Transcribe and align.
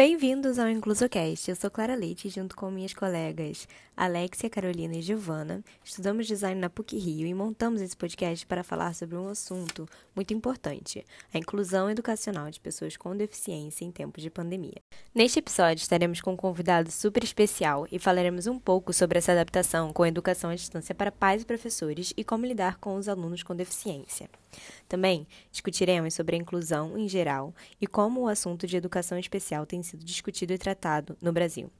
Bem-vindos 0.00 0.58
ao 0.58 0.66
InclusoCast. 0.66 1.50
Eu 1.50 1.54
sou 1.54 1.70
Clara 1.70 1.94
Leite 1.94 2.30
junto 2.30 2.56
com 2.56 2.70
minhas 2.70 2.94
colegas 2.94 3.68
Alexia, 3.94 4.48
Carolina 4.48 4.96
e 4.96 5.02
Giovana, 5.02 5.62
estudamos 5.84 6.26
design 6.26 6.58
na 6.58 6.70
PUC 6.70 6.96
Rio 6.96 7.26
e 7.26 7.34
montamos 7.34 7.82
esse 7.82 7.94
podcast 7.94 8.46
para 8.46 8.64
falar 8.64 8.94
sobre 8.94 9.18
um 9.18 9.28
assunto 9.28 9.86
muito 10.16 10.32
importante, 10.32 11.04
a 11.34 11.36
inclusão 11.36 11.90
educacional 11.90 12.50
de 12.50 12.58
pessoas 12.58 12.96
com 12.96 13.14
deficiência 13.14 13.84
em 13.84 13.92
tempos 13.92 14.22
de 14.22 14.30
pandemia. 14.30 14.80
Neste 15.14 15.38
episódio 15.38 15.82
estaremos 15.82 16.22
com 16.22 16.32
um 16.32 16.36
convidado 16.36 16.90
super 16.90 17.22
especial 17.22 17.86
e 17.92 17.98
falaremos 17.98 18.46
um 18.46 18.58
pouco 18.58 18.94
sobre 18.94 19.18
essa 19.18 19.32
adaptação 19.32 19.92
com 19.92 20.06
educação 20.06 20.48
à 20.48 20.54
distância 20.54 20.94
para 20.94 21.12
pais 21.12 21.42
e 21.42 21.44
professores 21.44 22.14
e 22.16 22.24
como 22.24 22.46
lidar 22.46 22.78
com 22.78 22.94
os 22.94 23.06
alunos 23.06 23.42
com 23.42 23.54
deficiência. 23.54 24.30
Também 24.88 25.26
discutiremos 25.50 26.14
sobre 26.14 26.36
a 26.36 26.38
inclusão 26.38 26.98
em 26.98 27.08
geral 27.08 27.54
e 27.80 27.86
como 27.86 28.22
o 28.22 28.28
assunto 28.28 28.66
de 28.66 28.76
educação 28.76 29.18
especial 29.18 29.66
tem 29.66 29.82
sido 29.82 30.04
discutido 30.04 30.52
e 30.52 30.58
tratado 30.58 31.16
no 31.20 31.32
Brasil. 31.32 31.70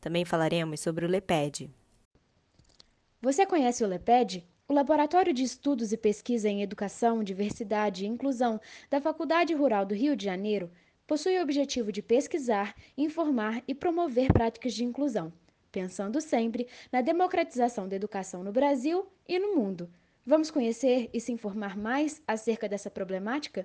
Também 0.00 0.24
falaremos 0.24 0.80
sobre 0.80 1.04
o 1.04 1.08
LEPED. 1.08 1.70
Você 3.20 3.46
conhece 3.46 3.82
o 3.84 3.86
LEPED? 3.86 4.46
O 4.68 4.72
Laboratório 4.72 5.32
de 5.32 5.44
Estudos 5.44 5.92
e 5.92 5.96
Pesquisa 5.96 6.48
em 6.48 6.62
Educação, 6.62 7.22
Diversidade 7.22 8.04
e 8.04 8.08
Inclusão 8.08 8.60
da 8.90 9.00
Faculdade 9.00 9.54
Rural 9.54 9.86
do 9.86 9.94
Rio 9.94 10.16
de 10.16 10.24
Janeiro 10.24 10.70
possui 11.06 11.38
o 11.38 11.42
objetivo 11.42 11.92
de 11.92 12.02
pesquisar, 12.02 12.74
informar 12.96 13.62
e 13.68 13.74
promover 13.74 14.32
práticas 14.32 14.74
de 14.74 14.84
inclusão, 14.84 15.32
pensando 15.70 16.20
sempre 16.20 16.66
na 16.90 17.00
democratização 17.00 17.88
da 17.88 17.94
educação 17.94 18.42
no 18.42 18.50
Brasil 18.50 19.06
e 19.28 19.38
no 19.38 19.54
mundo. 19.54 19.88
Vamos 20.28 20.50
conhecer 20.50 21.08
e 21.14 21.20
se 21.20 21.30
informar 21.30 21.76
mais 21.76 22.20
acerca 22.26 22.68
dessa 22.68 22.90
problemática? 22.90 23.64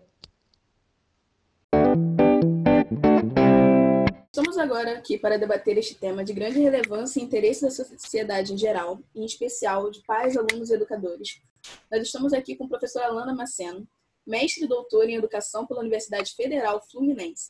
Estamos 4.27 4.59
agora 4.59 4.95
aqui 4.95 5.17
para 5.17 5.39
debater 5.39 5.75
este 5.79 5.95
tema 5.95 6.23
de 6.23 6.33
grande 6.33 6.59
relevância 6.59 7.19
e 7.19 7.23
interesse 7.23 7.63
da 7.63 7.71
sociedade 7.71 8.53
em 8.53 8.57
geral, 8.59 8.99
em 9.15 9.25
especial 9.25 9.89
de 9.89 10.03
pais, 10.03 10.37
alunos 10.37 10.69
e 10.69 10.75
educadores. 10.75 11.41
Nós 11.89 12.03
estamos 12.03 12.31
aqui 12.31 12.55
com 12.55 12.65
a 12.65 12.69
professora 12.69 13.07
Alana 13.07 13.33
Maceno, 13.33 13.87
mestre 14.23 14.65
e 14.65 14.67
doutora 14.67 15.09
em 15.09 15.15
Educação 15.15 15.65
pela 15.65 15.79
Universidade 15.79 16.35
Federal 16.35 16.79
Fluminense 16.91 17.49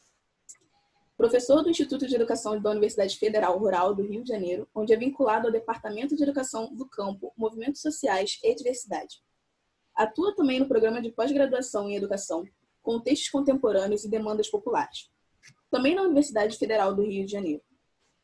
professor 1.22 1.62
do 1.62 1.70
Instituto 1.70 2.08
de 2.08 2.16
Educação 2.16 2.60
da 2.60 2.72
Universidade 2.72 3.16
Federal 3.16 3.56
Rural 3.60 3.94
do 3.94 4.02
Rio 4.02 4.24
de 4.24 4.30
Janeiro, 4.30 4.68
onde 4.74 4.92
é 4.92 4.98
vinculado 4.98 5.46
ao 5.46 5.54
Departamento 5.54 6.16
de 6.16 6.24
Educação 6.24 6.74
do 6.74 6.90
Campo, 6.90 7.32
Movimentos 7.38 7.80
Sociais 7.80 8.40
e 8.44 8.56
Diversidade. 8.56 9.22
Atua 9.94 10.36
também 10.36 10.60
no 10.60 10.68
programa 10.68 11.00
de 11.00 11.12
pós-graduação 11.12 11.88
em 11.88 11.96
Educação, 11.96 12.44
Contextos 12.82 13.30
Contemporâneos 13.30 14.04
e 14.04 14.10
Demandas 14.10 14.50
Populares. 14.50 15.12
Também 15.70 15.94
na 15.94 16.02
Universidade 16.02 16.58
Federal 16.58 16.96
do 16.96 17.04
Rio 17.04 17.24
de 17.24 17.32
Janeiro. 17.32 17.62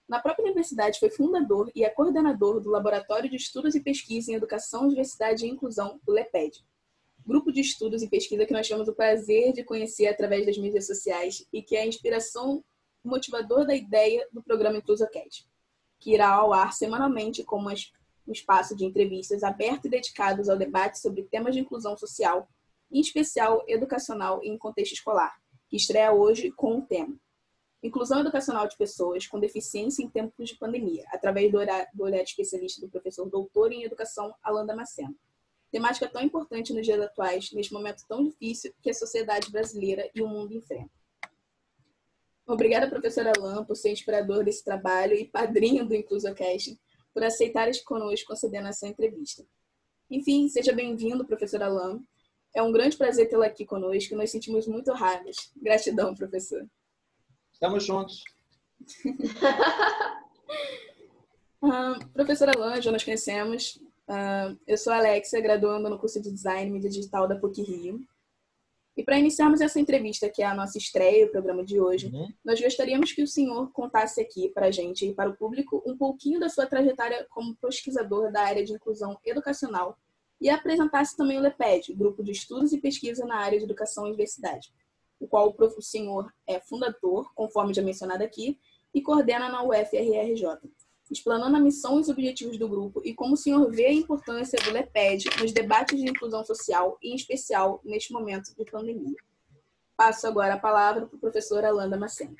Na 0.10 0.20
própria 0.20 0.46
universidade 0.46 1.00
foi 1.00 1.12
fundador 1.12 1.72
e 1.76 1.84
é 1.84 1.90
coordenador 1.92 2.60
do 2.60 2.72
Laboratório 2.72 3.30
de 3.30 3.36
Estudos 3.36 3.76
e 3.76 3.80
Pesquisa 3.80 4.32
em 4.32 4.36
Educação, 4.36 4.88
Diversidade 4.88 5.46
e 5.46 5.50
Inclusão, 5.50 6.02
o 6.08 6.12
LEPED, 6.12 6.66
grupo 7.28 7.52
de 7.52 7.62
estudos 7.62 8.02
e 8.02 8.10
pesquisa 8.10 8.44
que 8.44 8.54
nós 8.54 8.66
tivemos 8.66 8.88
o 8.88 8.96
prazer 8.96 9.54
de 9.54 9.64
conhecer 9.64 10.08
através 10.08 10.48
das 10.48 10.58
mídias 10.58 10.88
sociais 10.88 11.46
e 11.54 11.62
que 11.62 11.76
é 11.76 11.82
a 11.82 11.86
inspiração 11.86 12.64
motivador 13.08 13.66
da 13.66 13.76
ideia 13.76 14.28
do 14.32 14.42
programa 14.42 14.78
InclusoCast, 14.78 15.48
que 16.00 16.14
irá 16.14 16.30
ao 16.30 16.54
ar 16.54 16.74
semanalmente 16.74 17.44
como 17.44 17.70
um 17.70 18.32
espaço 18.32 18.76
de 18.76 18.86
entrevistas 18.86 19.44
aberto 19.44 19.86
e 19.86 19.90
dedicados 19.90 20.50
ao 20.50 20.58
debate 20.58 21.00
sobre 21.00 21.24
temas 21.24 21.56
de 21.56 21.62
inclusão 21.62 21.98
social, 21.98 22.48
em 22.92 23.00
especial 23.00 23.64
educacional 23.68 24.44
e 24.44 24.50
em 24.50 24.58
contexto 24.58 24.94
escolar, 24.94 25.36
que 25.68 25.78
estreia 25.78 26.14
hoje 26.14 26.52
com 26.52 26.80
o 26.80 26.82
tema 26.82 27.18
Inclusão 27.82 28.22
educacional 28.22 28.68
de 28.68 28.76
pessoas 28.76 29.28
com 29.28 29.40
deficiência 29.40 30.04
em 30.04 30.10
tempos 30.10 30.50
de 30.50 30.56
pandemia, 30.56 31.06
através 31.10 31.52
do 31.52 31.58
olhar, 32.04 32.24
especialista 32.24 32.82
do 32.82 32.90
professor 32.90 33.30
doutor 33.30 33.72
em 33.72 33.84
educação 33.84 34.34
Alan 34.42 34.66
Damasceno. 34.66 35.16
Temática 35.72 36.10
tão 36.10 36.22
importante 36.22 36.74
nos 36.74 36.86
dias 36.86 37.00
atuais, 37.00 37.52
neste 37.52 37.72
momento 37.72 38.04
tão 38.08 38.24
difícil 38.24 38.74
que 38.82 38.90
a 38.90 38.94
sociedade 38.94 39.52
brasileira 39.52 40.10
e 40.16 40.22
o 40.22 40.28
mundo 40.28 40.54
enfrentam. 40.54 40.97
Obrigada, 42.48 42.88
professora 42.88 43.34
Alain, 43.38 43.66
por 43.66 43.76
ser 43.76 43.92
inspirador 43.92 44.46
desse 44.46 44.64
trabalho 44.64 45.14
e 45.14 45.26
padrinho 45.26 45.86
do 45.86 45.94
InclusoCast, 45.94 46.80
por 47.14 47.22
aceitar 47.22 47.68
estar 47.68 47.84
conosco 47.86 48.26
concedendo 48.28 48.70
essa 48.70 48.88
entrevista. 48.88 49.46
Enfim, 50.10 50.48
seja 50.48 50.72
bem-vindo, 50.72 51.26
professora 51.26 51.66
Alain. 51.66 52.02
É 52.56 52.64
um 52.64 52.72
grande 52.72 52.96
prazer 52.96 53.28
tê-la 53.28 53.48
aqui 53.48 53.66
conosco 53.66 54.16
nós 54.16 54.32
sentimos 54.32 54.66
muito 54.66 54.90
honrados. 54.90 55.52
Gratidão, 55.58 56.16
professor. 56.16 56.66
Estamos 57.52 57.84
juntos. 57.84 58.24
uh, 61.62 62.08
professora 62.14 62.54
Alain, 62.56 62.82
já 62.82 62.94
nos 62.94 63.04
conhecemos. 63.04 63.76
Uh, 64.08 64.58
eu 64.66 64.78
sou 64.78 64.94
a 64.94 65.00
Alexia, 65.00 65.42
graduando 65.42 65.90
no 65.90 66.00
curso 66.00 66.22
de 66.22 66.32
Design 66.32 66.70
e 66.70 66.74
Mídia 66.74 66.90
Digital 66.90 67.28
da 67.28 67.36
PUC 67.36 67.62
Rio. 67.62 68.08
E 68.98 69.04
para 69.04 69.20
iniciarmos 69.20 69.62
essa 69.62 69.80
entrevista, 69.80 70.28
que 70.28 70.42
é 70.42 70.46
a 70.48 70.56
nossa 70.56 70.80
estreia, 70.80 71.28
o 71.28 71.30
programa 71.30 71.64
de 71.64 71.80
hoje, 71.80 72.08
uhum. 72.08 72.34
nós 72.44 72.60
gostaríamos 72.60 73.12
que 73.12 73.22
o 73.22 73.28
senhor 73.28 73.72
contasse 73.72 74.20
aqui 74.20 74.50
para 74.50 74.66
a 74.66 74.72
gente 74.72 75.06
e 75.06 75.14
para 75.14 75.30
o 75.30 75.38
público 75.38 75.84
um 75.86 75.96
pouquinho 75.96 76.40
da 76.40 76.50
sua 76.50 76.66
trajetória 76.66 77.24
como 77.30 77.56
pesquisador 77.58 78.32
da 78.32 78.42
área 78.42 78.66
de 78.66 78.74
inclusão 78.74 79.16
educacional 79.24 79.96
e 80.42 80.50
apresentasse 80.50 81.16
também 81.16 81.38
o 81.38 81.42
LEPED, 81.42 81.94
Grupo 81.94 82.24
de 82.24 82.32
Estudos 82.32 82.74
e 82.74 82.82
Pesquisa 82.82 83.24
na 83.24 83.38
área 83.38 83.60
de 83.60 83.66
Educação 83.66 84.08
e 84.08 84.12
Diversidade, 84.12 84.74
o 85.20 85.28
qual 85.28 85.56
o 85.56 85.82
senhor 85.82 86.34
é 86.48 86.60
fundador, 86.60 87.32
conforme 87.36 87.76
já 87.76 87.84
mencionado 87.84 88.24
aqui, 88.24 88.60
e 88.96 89.02
coordena 89.02 89.48
na 89.48 89.62
UFRRJ 89.64 90.58
explanando 91.10 91.56
a 91.56 91.60
missão 91.60 91.98
e 91.98 92.02
os 92.02 92.10
objetivos 92.10 92.58
do 92.58 92.68
grupo 92.68 93.02
e 93.04 93.14
como 93.14 93.34
o 93.34 93.38
senhor 93.38 93.70
vê 93.72 93.88
a 93.88 93.94
importância 93.94 94.60
do 94.64 94.72
LEPED 94.72 95.30
nos 95.42 95.52
debates 95.52 95.98
de 95.98 96.10
inclusão 96.10 96.44
social, 96.44 96.98
e 97.02 97.12
em 97.12 97.16
especial 97.16 97.82
neste 97.84 98.12
momento 98.12 98.56
de 98.56 98.66
pandemia. 98.66 99.16
Passo 99.96 100.28
agora 100.28 100.54
a 100.54 100.60
palavra 100.60 101.08
para 101.08 101.16
o 101.16 101.20
professor 101.20 101.64
Alanda 101.66 101.98
Macena. 101.98 102.36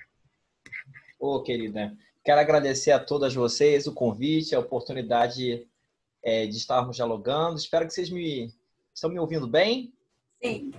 Ô, 1.20 1.36
oh, 1.36 1.44
querida, 1.44 1.98
quero 2.24 2.40
agradecer 2.40 2.92
a 2.92 3.00
todas 3.00 3.34
vocês 3.34 3.88
o 3.88 3.94
convite, 3.94 4.54
a 4.54 4.60
oportunidade 4.60 5.68
é, 6.22 6.46
de 6.46 6.58
estarmos 6.58 6.96
dialogando. 6.96 7.58
Espero 7.58 7.88
que 7.88 7.94
vocês 7.94 8.10
me 8.10 8.54
estão 8.94 9.10
me 9.10 9.20
ouvindo 9.20 9.48
bem. 9.48 9.94
Sim. 10.44 10.72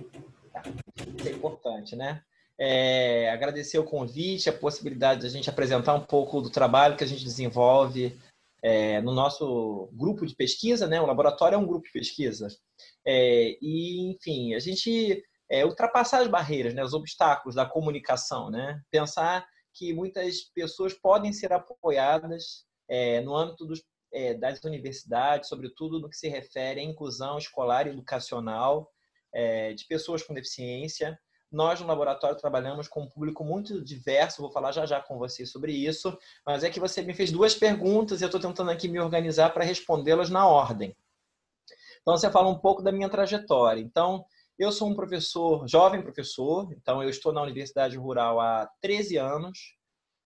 Isso 1.17 1.27
é 1.27 1.31
importante, 1.31 1.95
né? 1.95 2.23
É, 2.61 3.29
agradecer 3.29 3.79
o 3.79 3.85
convite, 3.85 4.49
a 4.49 4.53
possibilidade 4.53 5.21
de 5.21 5.27
a 5.27 5.29
gente 5.29 5.49
apresentar 5.49 5.93
um 5.93 6.03
pouco 6.03 6.41
do 6.41 6.49
trabalho 6.49 6.97
que 6.97 7.03
a 7.05 7.07
gente 7.07 7.23
desenvolve 7.23 8.19
é, 8.61 8.99
no 9.01 9.13
nosso 9.13 9.89
grupo 9.93 10.25
de 10.25 10.35
pesquisa, 10.35 10.85
né? 10.85 10.99
O 10.99 11.05
laboratório 11.05 11.55
é 11.55 11.57
um 11.57 11.65
grupo 11.65 11.85
de 11.85 11.93
pesquisa. 11.93 12.49
É, 13.05 13.57
e, 13.61 14.11
enfim, 14.11 14.53
a 14.53 14.59
gente 14.59 15.23
é, 15.49 15.65
ultrapassar 15.65 16.21
as 16.21 16.27
barreiras, 16.27 16.73
né? 16.73 16.83
os 16.83 16.93
obstáculos 16.93 17.55
da 17.55 17.65
comunicação, 17.65 18.49
né? 18.49 18.81
Pensar 18.91 19.47
que 19.73 19.93
muitas 19.93 20.41
pessoas 20.53 20.93
podem 20.93 21.31
ser 21.31 21.53
apoiadas 21.53 22.65
é, 22.89 23.21
no 23.21 23.37
âmbito 23.37 23.65
dos, 23.65 23.81
é, 24.11 24.33
das 24.33 24.61
universidades, 24.65 25.47
sobretudo 25.47 25.99
no 25.99 26.09
que 26.09 26.17
se 26.17 26.27
refere 26.27 26.81
à 26.81 26.83
inclusão 26.83 27.37
escolar 27.37 27.87
e 27.87 27.91
educacional 27.91 28.91
de 29.77 29.85
pessoas 29.85 30.23
com 30.23 30.33
deficiência, 30.33 31.15
nós, 31.51 31.81
no 31.81 31.87
laboratório, 31.87 32.37
trabalhamos 32.37 32.87
com 32.87 33.01
um 33.01 33.09
público 33.09 33.43
muito 33.43 33.83
diverso, 33.83 34.41
vou 34.41 34.51
falar 34.51 34.71
já 34.71 34.85
já 34.85 35.01
com 35.01 35.17
você 35.17 35.45
sobre 35.45 35.71
isso, 35.71 36.17
mas 36.45 36.63
é 36.63 36.69
que 36.69 36.79
você 36.79 37.01
me 37.01 37.13
fez 37.13 37.31
duas 37.31 37.55
perguntas 37.55 38.21
e 38.21 38.23
eu 38.23 38.27
estou 38.27 38.39
tentando 38.39 38.69
aqui 38.69 38.87
me 38.87 38.99
organizar 38.99 39.51
para 39.51 39.63
respondê-las 39.63 40.29
na 40.29 40.47
ordem. 40.47 40.95
Então, 42.01 42.17
você 42.17 42.29
fala 42.29 42.47
um 42.47 42.57
pouco 42.57 42.81
da 42.81 42.91
minha 42.91 43.09
trajetória. 43.09 43.81
Então, 43.81 44.25
eu 44.57 44.71
sou 44.71 44.89
um 44.89 44.95
professor, 44.95 45.67
jovem 45.67 46.01
professor, 46.01 46.71
então 46.73 47.01
eu 47.01 47.09
estou 47.09 47.31
na 47.31 47.41
Universidade 47.41 47.97
Rural 47.97 48.39
há 48.39 48.69
13 48.81 49.17
anos. 49.17 49.75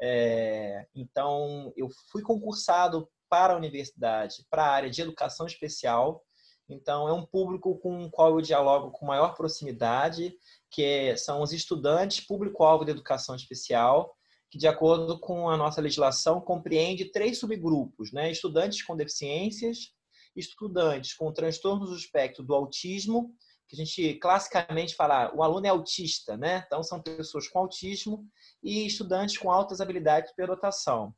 É, 0.01 0.87
então, 0.95 1.71
eu 1.77 1.87
fui 2.11 2.21
concursado 2.21 3.07
para 3.29 3.53
a 3.53 3.57
universidade, 3.57 4.45
para 4.49 4.65
a 4.65 4.69
área 4.69 4.89
de 4.89 5.01
educação 5.01 5.45
especial. 5.45 6.23
Então, 6.67 7.07
é 7.07 7.13
um 7.13 7.25
público 7.25 7.77
com 7.79 8.05
o 8.05 8.09
qual 8.09 8.29
eu 8.29 8.41
dialogo 8.41 8.91
com 8.91 9.05
maior 9.05 9.35
proximidade 9.35 10.35
que 10.73 10.83
é, 10.83 11.15
são 11.15 11.41
os 11.41 11.53
estudantes 11.53 12.19
público-alvo 12.19 12.83
de 12.83 12.91
educação 12.91 13.35
especial, 13.35 14.17
que, 14.49 14.57
de 14.57 14.67
acordo 14.67 15.19
com 15.19 15.47
a 15.47 15.55
nossa 15.55 15.79
legislação, 15.79 16.41
compreende 16.41 17.05
três 17.05 17.37
subgrupos: 17.37 18.11
né? 18.11 18.31
estudantes 18.31 18.81
com 18.83 18.97
deficiências, 18.97 19.91
estudantes 20.35 21.13
com 21.13 21.31
transtornos 21.31 21.91
do 21.91 21.95
espectro 21.95 22.43
do 22.43 22.55
autismo, 22.55 23.35
que 23.67 23.75
a 23.75 23.85
gente 23.85 24.15
classicamente 24.15 24.95
fala, 24.95 25.33
o 25.35 25.43
aluno 25.43 25.65
é 25.65 25.69
autista, 25.69 26.35
né? 26.35 26.63
Então, 26.65 26.83
são 26.83 27.01
pessoas 27.01 27.47
com 27.47 27.59
autismo 27.59 28.25
e 28.61 28.85
estudantes 28.85 29.37
com 29.37 29.51
altas 29.51 29.79
habilidades 29.79 30.31
de 30.31 30.35
perdotação. 30.35 31.13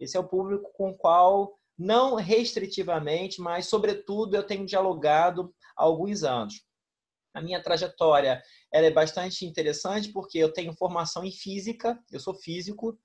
Esse 0.00 0.16
é 0.16 0.20
o 0.20 0.28
público 0.28 0.70
com 0.74 0.90
o 0.90 0.96
qual, 0.96 1.54
não 1.78 2.14
restritivamente, 2.14 3.40
mas, 3.40 3.66
sobretudo, 3.66 4.34
eu 4.34 4.42
tenho 4.42 4.66
dialogado 4.66 5.54
há 5.76 5.84
alguns 5.84 6.24
anos. 6.24 6.62
A 7.34 7.42
minha 7.42 7.60
trajetória 7.60 8.40
ela 8.72 8.86
é 8.86 8.90
bastante 8.90 9.44
interessante 9.44 10.12
porque 10.12 10.38
eu 10.38 10.52
tenho 10.52 10.72
formação 10.72 11.24
em 11.24 11.32
física, 11.32 11.98
eu 12.10 12.20
sou 12.20 12.34
físico, 12.34 12.96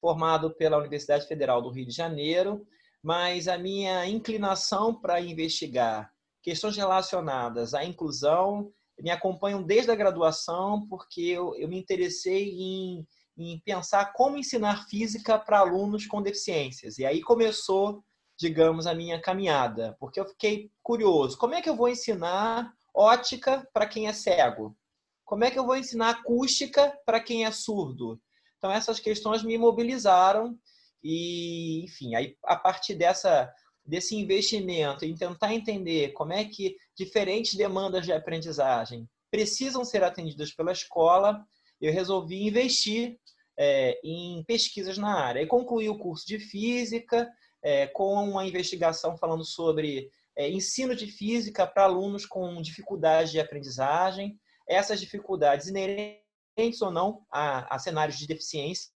formado 0.00 0.54
pela 0.56 0.76
Universidade 0.76 1.26
Federal 1.26 1.62
do 1.62 1.70
Rio 1.70 1.86
de 1.86 1.94
Janeiro, 1.94 2.66
mas 3.02 3.46
a 3.46 3.56
minha 3.56 4.04
inclinação 4.06 5.00
para 5.00 5.20
investigar 5.20 6.10
questões 6.42 6.76
relacionadas 6.76 7.74
à 7.74 7.84
inclusão 7.84 8.72
me 9.00 9.10
acompanham 9.10 9.62
desde 9.62 9.90
a 9.90 9.96
graduação, 9.96 10.86
porque 10.88 11.20
eu, 11.20 11.54
eu 11.56 11.68
me 11.68 11.78
interessei 11.78 12.50
em, 12.50 13.06
em 13.36 13.60
pensar 13.60 14.12
como 14.12 14.38
ensinar 14.38 14.86
física 14.88 15.38
para 15.38 15.58
alunos 15.58 16.06
com 16.06 16.22
deficiências. 16.22 16.98
E 16.98 17.04
aí 17.04 17.20
começou, 17.20 18.02
digamos, 18.38 18.86
a 18.86 18.94
minha 18.94 19.20
caminhada, 19.20 19.96
porque 20.00 20.18
eu 20.18 20.26
fiquei 20.26 20.70
curioso: 20.82 21.36
como 21.36 21.54
é 21.54 21.60
que 21.60 21.68
eu 21.68 21.76
vou 21.76 21.88
ensinar 21.88 22.72
ótica 22.96 23.68
para 23.72 23.86
quem 23.86 24.08
é 24.08 24.12
cego? 24.12 24.76
Como 25.24 25.44
é 25.44 25.50
que 25.50 25.58
eu 25.58 25.66
vou 25.66 25.76
ensinar 25.76 26.10
acústica 26.10 26.96
para 27.04 27.20
quem 27.20 27.44
é 27.44 27.50
surdo? 27.50 28.20
Então, 28.58 28.70
essas 28.70 28.98
questões 28.98 29.42
me 29.42 29.58
mobilizaram 29.58 30.58
e, 31.02 31.84
enfim, 31.84 32.14
aí 32.14 32.36
a 32.44 32.56
partir 32.56 32.94
dessa 32.94 33.52
desse 33.84 34.16
investimento 34.16 35.04
em 35.04 35.14
tentar 35.14 35.54
entender 35.54 36.12
como 36.12 36.32
é 36.32 36.44
que 36.44 36.76
diferentes 36.96 37.54
demandas 37.54 38.04
de 38.04 38.12
aprendizagem 38.12 39.08
precisam 39.30 39.84
ser 39.84 40.02
atendidas 40.02 40.52
pela 40.52 40.72
escola, 40.72 41.46
eu 41.80 41.92
resolvi 41.92 42.46
investir 42.46 43.18
é, 43.56 43.98
em 44.02 44.42
pesquisas 44.44 44.98
na 44.98 45.14
área. 45.14 45.40
E 45.40 45.46
concluí 45.46 45.88
o 45.88 45.98
curso 45.98 46.26
de 46.26 46.38
Física 46.38 47.30
é, 47.62 47.86
com 47.86 48.14
uma 48.14 48.46
investigação 48.46 49.16
falando 49.16 49.44
sobre 49.44 50.10
é, 50.36 50.50
ensino 50.50 50.94
de 50.94 51.06
Física 51.06 51.66
para 51.66 51.84
alunos 51.84 52.26
com 52.26 52.60
dificuldades 52.60 53.32
de 53.32 53.40
aprendizagem, 53.40 54.38
essas 54.68 55.00
dificuldades 55.00 55.68
inerentes 55.68 56.82
ou 56.82 56.90
não 56.90 57.24
a, 57.30 57.74
a 57.74 57.78
cenários 57.78 58.18
de 58.18 58.26
deficiência. 58.26 58.90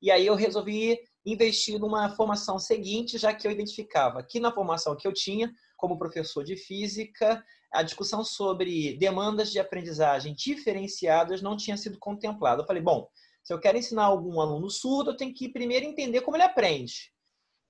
E 0.00 0.10
aí 0.10 0.26
eu 0.26 0.34
resolvi 0.34 0.98
investir 1.26 1.78
numa 1.78 2.08
formação 2.10 2.58
seguinte, 2.58 3.18
já 3.18 3.34
que 3.34 3.46
eu 3.46 3.50
identificava 3.50 4.22
que 4.22 4.40
na 4.40 4.52
formação 4.52 4.96
que 4.96 5.06
eu 5.06 5.12
tinha, 5.12 5.52
como 5.76 5.98
professor 5.98 6.44
de 6.44 6.56
física, 6.56 7.44
a 7.72 7.82
discussão 7.82 8.24
sobre 8.24 8.96
demandas 8.96 9.50
de 9.50 9.58
aprendizagem 9.58 10.34
diferenciadas 10.34 11.42
não 11.42 11.56
tinha 11.56 11.76
sido 11.76 11.98
contemplada. 11.98 12.62
Eu 12.62 12.66
falei, 12.66 12.82
bom, 12.82 13.08
se 13.42 13.52
eu 13.52 13.60
quero 13.60 13.76
ensinar 13.76 14.04
algum 14.04 14.40
aluno 14.40 14.70
surdo, 14.70 15.10
eu 15.10 15.16
tenho 15.16 15.34
que 15.34 15.48
primeiro 15.48 15.84
entender 15.84 16.22
como 16.22 16.36
ele 16.36 16.44
aprende. 16.44 17.12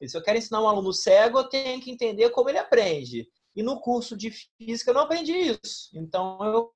Se 0.07 0.17
eu 0.17 0.23
quero 0.23 0.39
ensinar 0.39 0.63
um 0.63 0.69
aluno 0.69 0.93
cego, 0.93 1.39
eu 1.39 1.49
tenho 1.49 1.81
que 1.81 1.91
entender 1.91 2.31
como 2.31 2.49
ele 2.49 2.59
aprende. 2.59 3.29
E 3.57 3.63
no 3.63 3.81
curso 3.81 4.17
de 4.17 4.31
física 4.31 4.91
eu 4.91 4.95
não 4.95 5.03
aprendi 5.03 5.33
isso. 5.33 5.91
Então 5.95 6.39
eu 6.45 6.73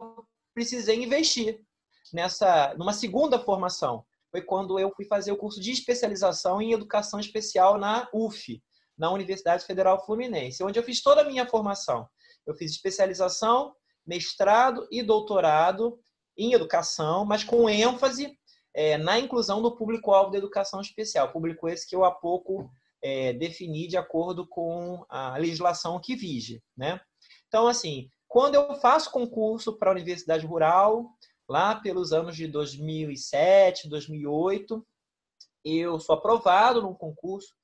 precisei 0.52 1.02
investir 1.02 1.60
nessa 2.12 2.74
numa 2.76 2.92
segunda 2.92 3.38
formação 3.38 4.04
foi 4.32 4.40
quando 4.40 4.78
eu 4.78 4.90
fui 4.96 5.04
fazer 5.04 5.30
o 5.30 5.36
curso 5.36 5.60
de 5.60 5.70
especialização 5.70 6.60
em 6.60 6.72
educação 6.72 7.20
especial 7.20 7.78
na 7.78 8.08
UF, 8.14 8.62
na 8.96 9.10
Universidade 9.10 9.64
Federal 9.66 10.02
Fluminense, 10.06 10.64
onde 10.64 10.78
eu 10.78 10.82
fiz 10.82 11.02
toda 11.02 11.20
a 11.20 11.24
minha 11.24 11.46
formação. 11.46 12.08
Eu 12.46 12.54
fiz 12.54 12.72
especialização, 12.72 13.74
mestrado 14.06 14.88
e 14.90 15.02
doutorado 15.02 16.00
em 16.36 16.54
educação, 16.54 17.26
mas 17.26 17.44
com 17.44 17.68
ênfase 17.68 18.34
é, 18.74 18.96
na 18.96 19.18
inclusão 19.18 19.60
do 19.60 19.76
público-alvo 19.76 20.30
da 20.30 20.38
educação 20.38 20.80
especial, 20.80 21.30
público 21.30 21.68
esse 21.68 21.86
que 21.86 21.94
eu 21.94 22.02
há 22.02 22.10
pouco 22.10 22.70
é, 23.02 23.32
defini 23.32 23.88
de 23.88 23.96
acordo 23.96 24.46
com 24.46 25.04
a 25.08 25.36
legislação 25.36 26.00
que 26.00 26.14
vige. 26.14 26.62
Né? 26.76 27.00
Então, 27.48 27.66
assim, 27.66 28.08
quando 28.28 28.54
eu 28.54 28.74
faço 28.76 29.10
concurso 29.10 29.76
para 29.76 29.90
a 29.90 29.92
Universidade 29.92 30.46
Rural, 30.46 31.10
lá 31.48 31.74
pelos 31.74 32.12
anos 32.12 32.36
de 32.36 32.46
2007, 32.46 33.88
2008, 33.88 34.86
eu 35.64 36.00
sou 36.00 36.14
aprovado 36.14 36.80
num 36.80 36.94
concurso 36.94 37.54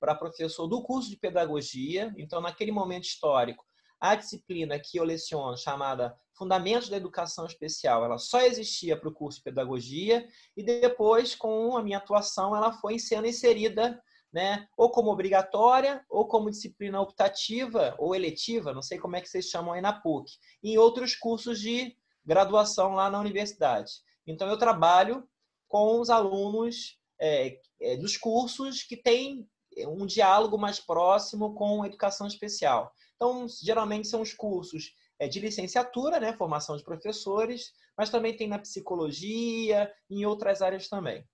para 0.00 0.14
professor 0.14 0.66
do 0.66 0.82
curso 0.82 1.08
de 1.08 1.16
pedagogia. 1.16 2.12
Então, 2.18 2.40
naquele 2.40 2.72
momento 2.72 3.04
histórico, 3.04 3.64
a 4.00 4.14
disciplina 4.14 4.78
que 4.78 4.98
eu 4.98 5.04
leciono, 5.04 5.56
chamada 5.56 6.16
Fundamentos 6.34 6.88
da 6.88 6.98
Educação 6.98 7.46
Especial, 7.46 8.04
ela 8.04 8.18
só 8.18 8.40
existia 8.42 8.96
para 8.96 9.08
o 9.08 9.12
curso 9.12 9.38
de 9.38 9.44
pedagogia 9.44 10.28
e 10.54 10.62
depois, 10.62 11.34
com 11.34 11.76
a 11.76 11.82
minha 11.82 11.96
atuação, 11.96 12.54
ela 12.54 12.72
foi 12.72 12.98
sendo 12.98 13.26
inserida 13.26 14.02
né, 14.36 14.68
ou 14.76 14.90
como 14.90 15.10
obrigatória, 15.10 16.04
ou 16.10 16.28
como 16.28 16.50
disciplina 16.50 17.00
optativa 17.00 17.96
ou 17.98 18.14
eletiva, 18.14 18.74
não 18.74 18.82
sei 18.82 18.98
como 18.98 19.16
é 19.16 19.20
que 19.22 19.30
vocês 19.30 19.46
chamam 19.46 19.72
aí 19.72 19.80
na 19.80 19.94
PUC, 19.94 20.30
em 20.62 20.76
outros 20.76 21.14
cursos 21.14 21.58
de 21.58 21.96
graduação 22.22 22.92
lá 22.92 23.08
na 23.10 23.18
universidade. 23.18 23.92
Então, 24.26 24.46
eu 24.46 24.58
trabalho 24.58 25.26
com 25.66 25.98
os 26.00 26.10
alunos 26.10 26.98
é, 27.18 27.58
é, 27.80 27.96
dos 27.96 28.18
cursos 28.18 28.82
que 28.82 28.94
têm 28.94 29.48
um 29.88 30.04
diálogo 30.04 30.58
mais 30.58 30.78
próximo 30.78 31.54
com 31.54 31.86
educação 31.86 32.26
especial. 32.26 32.92
Então, 33.14 33.46
geralmente 33.62 34.06
são 34.06 34.20
os 34.20 34.34
cursos 34.34 34.92
é, 35.18 35.26
de 35.26 35.40
licenciatura, 35.40 36.20
né, 36.20 36.34
formação 36.34 36.76
de 36.76 36.84
professores, 36.84 37.72
mas 37.96 38.10
também 38.10 38.36
tem 38.36 38.48
na 38.48 38.58
psicologia 38.58 39.90
e 40.10 40.20
em 40.20 40.26
outras 40.26 40.60
áreas 40.60 40.88
também. 40.88 41.26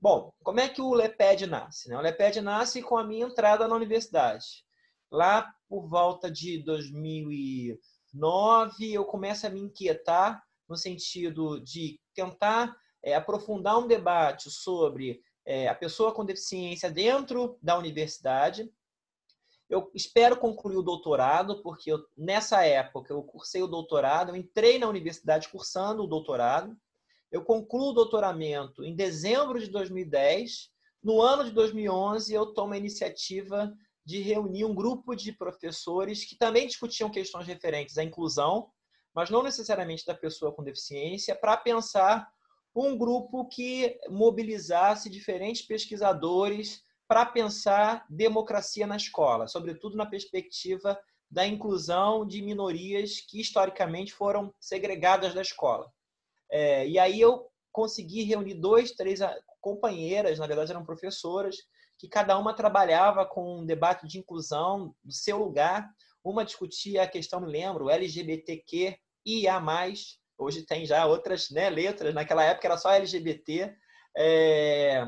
Bom, 0.00 0.32
como 0.42 0.60
é 0.60 0.68
que 0.68 0.80
o 0.80 0.94
LEPED 0.94 1.46
nasce? 1.46 1.88
Né? 1.88 1.96
O 1.96 2.00
LEPED 2.00 2.40
nasce 2.40 2.82
com 2.82 2.96
a 2.96 3.04
minha 3.04 3.26
entrada 3.26 3.66
na 3.66 3.74
universidade. 3.74 4.64
Lá 5.10 5.52
por 5.68 5.88
volta 5.88 6.30
de 6.30 6.62
2000 6.62 7.78
9, 8.16 8.92
eu 8.92 9.04
começo 9.04 9.46
a 9.46 9.50
me 9.50 9.60
inquietar 9.60 10.42
no 10.68 10.76
sentido 10.76 11.60
de 11.60 12.00
tentar 12.14 12.74
é, 13.02 13.14
aprofundar 13.14 13.78
um 13.78 13.86
debate 13.86 14.50
sobre 14.50 15.20
é, 15.44 15.68
a 15.68 15.74
pessoa 15.74 16.12
com 16.12 16.24
deficiência 16.24 16.90
dentro 16.90 17.58
da 17.62 17.78
universidade. 17.78 18.70
Eu 19.68 19.90
espero 19.94 20.36
concluir 20.36 20.76
o 20.76 20.82
doutorado, 20.82 21.62
porque 21.62 21.92
eu, 21.92 22.04
nessa 22.16 22.64
época 22.64 23.12
eu 23.12 23.22
cursei 23.22 23.62
o 23.62 23.68
doutorado, 23.68 24.30
eu 24.30 24.36
entrei 24.36 24.78
na 24.78 24.88
universidade 24.88 25.48
cursando 25.48 26.02
o 26.02 26.08
doutorado. 26.08 26.76
Eu 27.30 27.44
concluo 27.44 27.90
o 27.90 27.92
doutoramento 27.92 28.84
em 28.84 28.94
dezembro 28.94 29.58
de 29.58 29.68
2010. 29.68 30.70
No 31.02 31.20
ano 31.20 31.44
de 31.44 31.50
2011, 31.50 32.32
eu 32.32 32.46
tomo 32.52 32.72
a 32.72 32.78
iniciativa 32.78 33.72
de 34.04 34.20
reunir 34.20 34.64
um 34.64 34.74
grupo 34.74 35.14
de 35.14 35.32
professores 35.32 36.24
que 36.24 36.36
também 36.36 36.66
discutiam 36.66 37.10
questões 37.10 37.46
referentes 37.46 37.98
à 37.98 38.04
inclusão, 38.04 38.70
mas 39.14 39.30
não 39.30 39.42
necessariamente 39.42 40.06
da 40.06 40.14
pessoa 40.14 40.52
com 40.52 40.62
deficiência, 40.62 41.34
para 41.34 41.56
pensar 41.56 42.28
um 42.74 42.96
grupo 42.96 43.48
que 43.48 43.98
mobilizasse 44.08 45.10
diferentes 45.10 45.62
pesquisadores 45.62 46.82
para 47.08 47.24
pensar 47.24 48.04
democracia 48.10 48.86
na 48.86 48.96
escola, 48.96 49.48
sobretudo 49.48 49.96
na 49.96 50.06
perspectiva 50.06 50.98
da 51.30 51.46
inclusão 51.46 52.26
de 52.26 52.42
minorias 52.42 53.20
que 53.20 53.40
historicamente 53.40 54.12
foram 54.12 54.54
segregadas 54.60 55.34
da 55.34 55.42
escola. 55.42 55.90
É, 56.50 56.86
e 56.86 56.98
aí 56.98 57.20
eu 57.20 57.46
consegui 57.72 58.22
reunir 58.22 58.54
dois, 58.54 58.92
três 58.92 59.20
companheiras, 59.60 60.38
na 60.38 60.46
verdade 60.46 60.70
eram 60.70 60.84
professoras, 60.84 61.56
que 61.98 62.08
cada 62.08 62.38
uma 62.38 62.54
trabalhava 62.54 63.26
com 63.26 63.60
um 63.60 63.66
debate 63.66 64.06
de 64.06 64.18
inclusão 64.18 64.94
do 65.02 65.12
seu 65.12 65.38
lugar. 65.38 65.88
Uma 66.22 66.44
discutia 66.44 67.02
a 67.02 67.08
questão, 67.08 67.40
me 67.40 67.50
lembro, 67.50 67.90
LGBTQ 67.90 68.96
e 69.24 69.48
a 69.48 69.60
mais. 69.60 70.18
Hoje 70.38 70.64
tem 70.64 70.84
já 70.84 71.06
outras 71.06 71.50
né, 71.50 71.70
letras. 71.70 72.14
Naquela 72.14 72.44
época 72.44 72.66
era 72.66 72.76
só 72.76 72.90
LGBT. 72.90 73.74
É... 74.16 75.06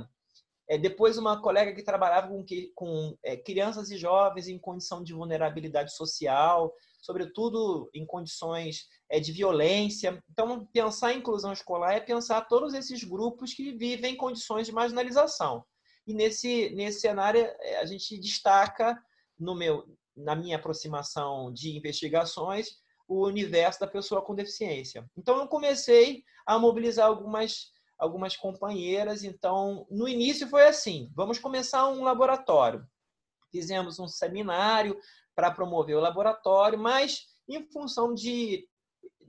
É, 0.70 0.76
depois, 0.76 1.16
uma 1.16 1.40
colega 1.40 1.74
que 1.74 1.82
trabalhava 1.82 2.28
com, 2.28 2.44
com 2.74 3.16
é, 3.24 3.38
crianças 3.38 3.90
e 3.90 3.96
jovens 3.96 4.48
em 4.48 4.58
condição 4.58 5.02
de 5.02 5.14
vulnerabilidade 5.14 5.96
social, 5.96 6.74
sobretudo 7.00 7.88
em 7.94 8.04
condições 8.04 8.86
é, 9.10 9.18
de 9.18 9.32
violência. 9.32 10.22
Então, 10.30 10.66
pensar 10.66 11.12
em 11.12 11.18
inclusão 11.18 11.52
escolar 11.52 11.94
é 11.94 12.00
pensar 12.00 12.42
todos 12.42 12.74
esses 12.74 13.02
grupos 13.04 13.54
que 13.54 13.72
vivem 13.72 14.14
em 14.14 14.16
condições 14.16 14.66
de 14.66 14.72
marginalização. 14.72 15.64
E 16.06 16.14
nesse, 16.14 16.70
nesse 16.70 17.00
cenário, 17.00 17.40
é, 17.40 17.78
a 17.78 17.86
gente 17.86 18.18
destaca, 18.18 19.00
no 19.38 19.54
meu, 19.54 19.84
na 20.16 20.34
minha 20.34 20.56
aproximação 20.56 21.52
de 21.52 21.76
investigações, 21.76 22.68
o 23.06 23.26
universo 23.26 23.80
da 23.80 23.86
pessoa 23.86 24.22
com 24.22 24.34
deficiência. 24.34 25.08
Então, 25.16 25.38
eu 25.38 25.48
comecei 25.48 26.22
a 26.46 26.58
mobilizar 26.58 27.06
algumas, 27.06 27.70
algumas 27.98 28.36
companheiras. 28.36 29.24
Então, 29.24 29.86
no 29.90 30.06
início 30.06 30.48
foi 30.48 30.66
assim: 30.66 31.10
vamos 31.14 31.38
começar 31.38 31.88
um 31.88 32.02
laboratório. 32.02 32.86
Fizemos 33.50 33.98
um 33.98 34.06
seminário 34.06 34.98
para 35.34 35.50
promover 35.50 35.96
o 35.96 36.00
laboratório, 36.00 36.78
mas 36.78 37.26
em 37.48 37.62
função 37.70 38.12
de, 38.12 38.68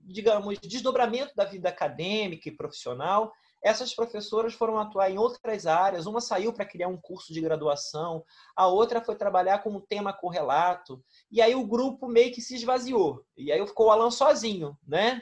digamos, 0.09 0.59
desdobramento 0.59 1.35
da 1.35 1.45
vida 1.45 1.69
acadêmica 1.69 2.49
e 2.49 2.55
profissional, 2.55 3.31
essas 3.61 3.93
professoras 3.93 4.53
foram 4.53 4.77
atuar 4.77 5.11
em 5.11 5.17
outras 5.17 5.67
áreas. 5.67 6.05
Uma 6.05 6.21
saiu 6.21 6.53
para 6.53 6.65
criar 6.65 6.87
um 6.87 6.97
curso 6.97 7.33
de 7.33 7.41
graduação, 7.41 8.23
a 8.55 8.67
outra 8.67 9.01
foi 9.01 9.15
trabalhar 9.15 9.59
com 9.59 9.69
um 9.69 9.81
tema 9.81 10.13
correlato. 10.13 11.03
E 11.31 11.41
aí 11.41 11.53
o 11.55 11.67
grupo 11.67 12.07
meio 12.07 12.33
que 12.33 12.41
se 12.41 12.55
esvaziou. 12.55 13.23
E 13.37 13.51
aí 13.51 13.65
ficou 13.67 13.87
o 13.87 13.91
Alan 13.91 14.11
sozinho, 14.11 14.77
né? 14.87 15.21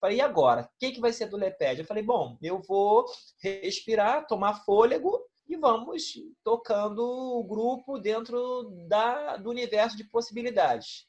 Falei, 0.00 0.18
e 0.18 0.20
agora? 0.20 0.62
O 0.62 0.78
que, 0.78 0.92
que 0.92 1.00
vai 1.00 1.12
ser 1.12 1.26
do 1.26 1.36
LEPED? 1.36 1.80
Eu 1.80 1.86
falei, 1.86 2.02
bom, 2.02 2.38
eu 2.40 2.60
vou 2.60 3.04
respirar, 3.42 4.26
tomar 4.26 4.64
fôlego 4.64 5.20
e 5.48 5.56
vamos 5.56 6.12
tocando 6.44 7.00
o 7.00 7.42
grupo 7.42 7.98
dentro 7.98 8.70
da, 8.86 9.36
do 9.36 9.50
universo 9.50 9.96
de 9.96 10.04
possibilidades. 10.04 11.06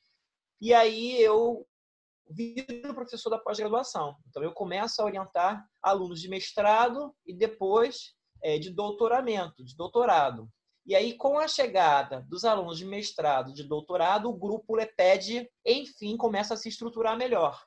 E 0.61 0.73
aí 0.73 1.21
eu 1.21 1.67
viro 2.29 2.93
professor 2.93 3.29
da 3.29 3.39
pós-graduação. 3.39 4.15
Então 4.29 4.43
eu 4.43 4.51
começo 4.51 5.01
a 5.01 5.05
orientar 5.05 5.65
alunos 5.81 6.21
de 6.21 6.29
mestrado 6.29 7.13
e 7.25 7.33
depois 7.33 8.13
é, 8.43 8.57
de 8.57 8.69
doutoramento, 8.69 9.63
de 9.63 9.75
doutorado. 9.75 10.47
E 10.85 10.95
aí, 10.95 11.15
com 11.15 11.37
a 11.37 11.47
chegada 11.47 12.25
dos 12.27 12.43
alunos 12.45 12.77
de 12.77 12.85
mestrado, 12.85 13.53
de 13.53 13.63
doutorado, 13.63 14.29
o 14.29 14.37
grupo 14.37 14.75
LEPED, 14.75 15.47
enfim, 15.65 16.17
começa 16.17 16.53
a 16.53 16.57
se 16.57 16.69
estruturar 16.69 17.17
melhor. 17.17 17.63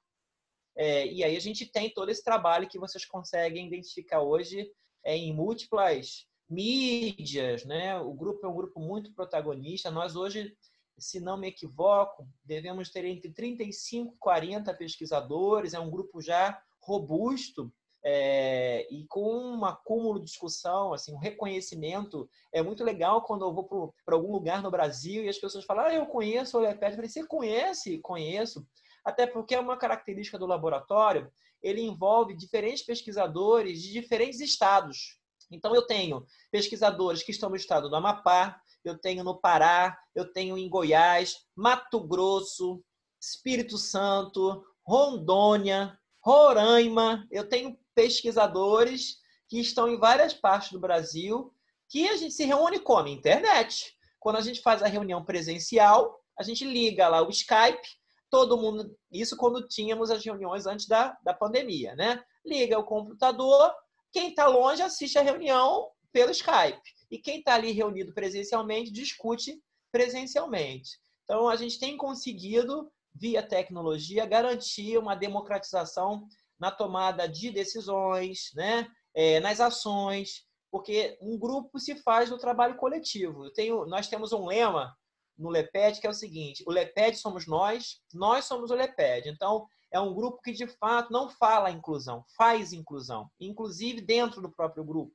É, 0.76 1.06
e 1.06 1.22
aí 1.22 1.36
a 1.36 1.40
gente 1.40 1.66
tem 1.70 1.92
todo 1.92 2.08
esse 2.08 2.24
trabalho 2.24 2.68
que 2.68 2.78
vocês 2.78 3.04
conseguem 3.04 3.66
identificar 3.66 4.22
hoje 4.22 4.68
é, 5.04 5.16
em 5.16 5.32
múltiplas 5.32 6.26
mídias, 6.48 7.64
né? 7.64 7.98
O 8.00 8.12
grupo 8.12 8.44
é 8.44 8.48
um 8.48 8.54
grupo 8.54 8.80
muito 8.80 9.12
protagonista. 9.12 9.90
Nós 9.90 10.16
hoje, 10.16 10.56
se 10.98 11.20
não 11.20 11.36
me 11.36 11.48
equivoco, 11.48 12.26
devemos 12.44 12.90
ter 12.90 13.04
entre 13.04 13.30
35 13.32 14.14
e 14.14 14.18
40 14.18 14.74
pesquisadores. 14.74 15.74
É 15.74 15.80
um 15.80 15.90
grupo 15.90 16.20
já 16.20 16.60
robusto 16.80 17.72
é, 18.04 18.86
e 18.92 19.06
com 19.06 19.56
um 19.56 19.64
acúmulo 19.64 20.18
de 20.18 20.26
discussão, 20.26 20.92
assim, 20.92 21.12
um 21.14 21.18
reconhecimento. 21.18 22.28
É 22.52 22.62
muito 22.62 22.82
legal 22.82 23.22
quando 23.22 23.44
eu 23.44 23.54
vou 23.54 23.94
para 24.04 24.14
algum 24.14 24.32
lugar 24.32 24.62
no 24.62 24.70
Brasil 24.70 25.24
e 25.24 25.28
as 25.28 25.38
pessoas 25.38 25.64
falam: 25.64 25.84
Ah, 25.84 25.94
eu 25.94 26.06
conheço 26.06 26.56
o 26.56 26.60
Oleped. 26.60 26.90
Eu 26.90 26.96
falei: 26.96 27.08
Você 27.08 27.26
conhece? 27.26 27.98
Conheço. 27.98 28.66
Até 29.04 29.26
porque 29.26 29.54
é 29.54 29.60
uma 29.60 29.76
característica 29.76 30.38
do 30.38 30.46
laboratório, 30.46 31.30
ele 31.62 31.80
envolve 31.80 32.36
diferentes 32.36 32.82
pesquisadores 32.82 33.80
de 33.80 33.92
diferentes 33.92 34.40
estados. 34.40 35.18
Então, 35.50 35.74
eu 35.74 35.82
tenho 35.82 36.24
pesquisadores 36.50 37.22
que 37.22 37.30
estão 37.30 37.50
no 37.50 37.56
estado 37.56 37.88
do 37.88 37.96
Amapá, 37.96 38.60
eu 38.84 38.98
tenho 38.98 39.22
no 39.24 39.40
Pará, 39.40 39.96
eu 40.14 40.32
tenho 40.32 40.58
em 40.58 40.68
Goiás, 40.68 41.36
Mato 41.56 42.00
Grosso, 42.00 42.82
Espírito 43.20 43.78
Santo, 43.78 44.64
Rondônia, 44.84 45.98
Roraima. 46.24 47.26
Eu 47.30 47.48
tenho 47.48 47.78
pesquisadores 47.94 49.16
que 49.48 49.60
estão 49.60 49.88
em 49.88 49.98
várias 49.98 50.34
partes 50.34 50.72
do 50.72 50.80
Brasil 50.80 51.52
que 51.92 52.08
a 52.08 52.16
gente 52.16 52.32
se 52.32 52.46
reúne 52.46 52.78
como? 52.78 53.06
Internet. 53.08 53.94
Quando 54.18 54.36
a 54.36 54.40
gente 54.40 54.62
faz 54.62 54.82
a 54.82 54.86
reunião 54.86 55.22
presencial, 55.22 56.18
a 56.38 56.42
gente 56.42 56.64
liga 56.64 57.06
lá 57.06 57.20
o 57.20 57.28
Skype, 57.28 57.86
todo 58.30 58.56
mundo. 58.56 58.96
Isso 59.12 59.36
quando 59.36 59.68
tínhamos 59.68 60.10
as 60.10 60.24
reuniões 60.24 60.66
antes 60.66 60.86
da, 60.86 61.18
da 61.22 61.34
pandemia, 61.34 61.94
né? 61.94 62.24
Liga 62.46 62.78
o 62.78 62.84
computador, 62.84 63.70
quem 64.10 64.30
está 64.30 64.46
longe 64.46 64.80
assiste 64.80 65.18
a 65.18 65.22
reunião 65.22 65.90
pelo 66.10 66.30
Skype. 66.30 66.80
E 67.12 67.18
quem 67.18 67.40
está 67.40 67.54
ali 67.54 67.72
reunido 67.72 68.14
presencialmente 68.14 68.90
discute 68.90 69.62
presencialmente. 69.92 70.98
Então, 71.24 71.46
a 71.46 71.56
gente 71.56 71.78
tem 71.78 71.94
conseguido, 71.94 72.90
via 73.14 73.42
tecnologia, 73.42 74.24
garantir 74.24 74.96
uma 74.96 75.14
democratização 75.14 76.26
na 76.58 76.70
tomada 76.70 77.28
de 77.28 77.50
decisões, 77.50 78.50
né? 78.54 78.88
É, 79.14 79.40
nas 79.40 79.60
ações, 79.60 80.46
porque 80.70 81.18
um 81.20 81.38
grupo 81.38 81.78
se 81.78 81.94
faz 81.96 82.30
no 82.30 82.38
trabalho 82.38 82.76
coletivo. 82.76 83.50
Tenho, 83.52 83.84
nós 83.84 84.08
temos 84.08 84.32
um 84.32 84.46
lema 84.46 84.96
no 85.36 85.50
LEPED 85.50 86.00
que 86.00 86.06
é 86.06 86.10
o 86.10 86.14
seguinte: 86.14 86.64
o 86.66 86.70
LEPED 86.70 87.18
somos 87.18 87.46
nós, 87.46 88.00
nós 88.14 88.46
somos 88.46 88.70
o 88.70 88.74
LEPED. 88.74 89.28
Então, 89.28 89.66
é 89.90 90.00
um 90.00 90.14
grupo 90.14 90.40
que 90.40 90.52
de 90.52 90.66
fato 90.66 91.12
não 91.12 91.28
fala 91.28 91.70
inclusão, 91.70 92.24
faz 92.38 92.72
inclusão, 92.72 93.30
inclusive 93.38 94.00
dentro 94.00 94.40
do 94.40 94.50
próprio 94.50 94.82
grupo. 94.82 95.12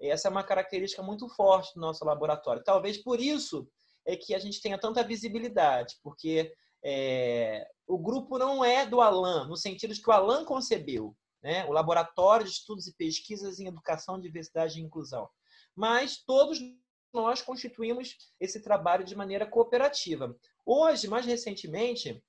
Essa 0.00 0.28
é 0.28 0.30
uma 0.30 0.42
característica 0.42 1.02
muito 1.02 1.28
forte 1.28 1.74
do 1.74 1.80
nosso 1.80 2.04
laboratório. 2.04 2.64
Talvez 2.64 2.96
por 2.98 3.20
isso 3.20 3.68
é 4.06 4.16
que 4.16 4.34
a 4.34 4.38
gente 4.38 4.60
tenha 4.62 4.78
tanta 4.78 5.02
visibilidade, 5.02 5.96
porque 6.02 6.52
é, 6.82 7.68
o 7.86 7.98
grupo 7.98 8.38
não 8.38 8.64
é 8.64 8.86
do 8.86 9.00
Alan, 9.00 9.46
no 9.46 9.56
sentido 9.56 9.92
de 9.92 10.00
que 10.00 10.08
o 10.08 10.12
Alan 10.12 10.44
concebeu, 10.44 11.14
né? 11.42 11.66
o 11.66 11.72
Laboratório 11.72 12.46
de 12.46 12.52
Estudos 12.52 12.86
e 12.86 12.96
Pesquisas 12.96 13.60
em 13.60 13.66
Educação, 13.66 14.20
Diversidade 14.20 14.78
e 14.78 14.82
Inclusão. 14.82 15.28
Mas 15.76 16.22
todos 16.24 16.58
nós 17.12 17.42
constituímos 17.42 18.16
esse 18.38 18.62
trabalho 18.62 19.04
de 19.04 19.16
maneira 19.16 19.44
cooperativa. 19.44 20.34
Hoje, 20.64 21.08
mais 21.08 21.26
recentemente, 21.26 22.22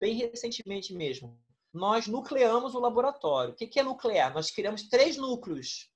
bem 0.00 0.14
recentemente 0.14 0.94
mesmo, 0.94 1.38
nós 1.72 2.06
nucleamos 2.06 2.74
o 2.74 2.80
laboratório. 2.80 3.52
O 3.52 3.56
que 3.56 3.78
é 3.78 3.82
nuclear? 3.82 4.32
Nós 4.32 4.50
criamos 4.50 4.88
três 4.88 5.16
núcleos 5.16 5.91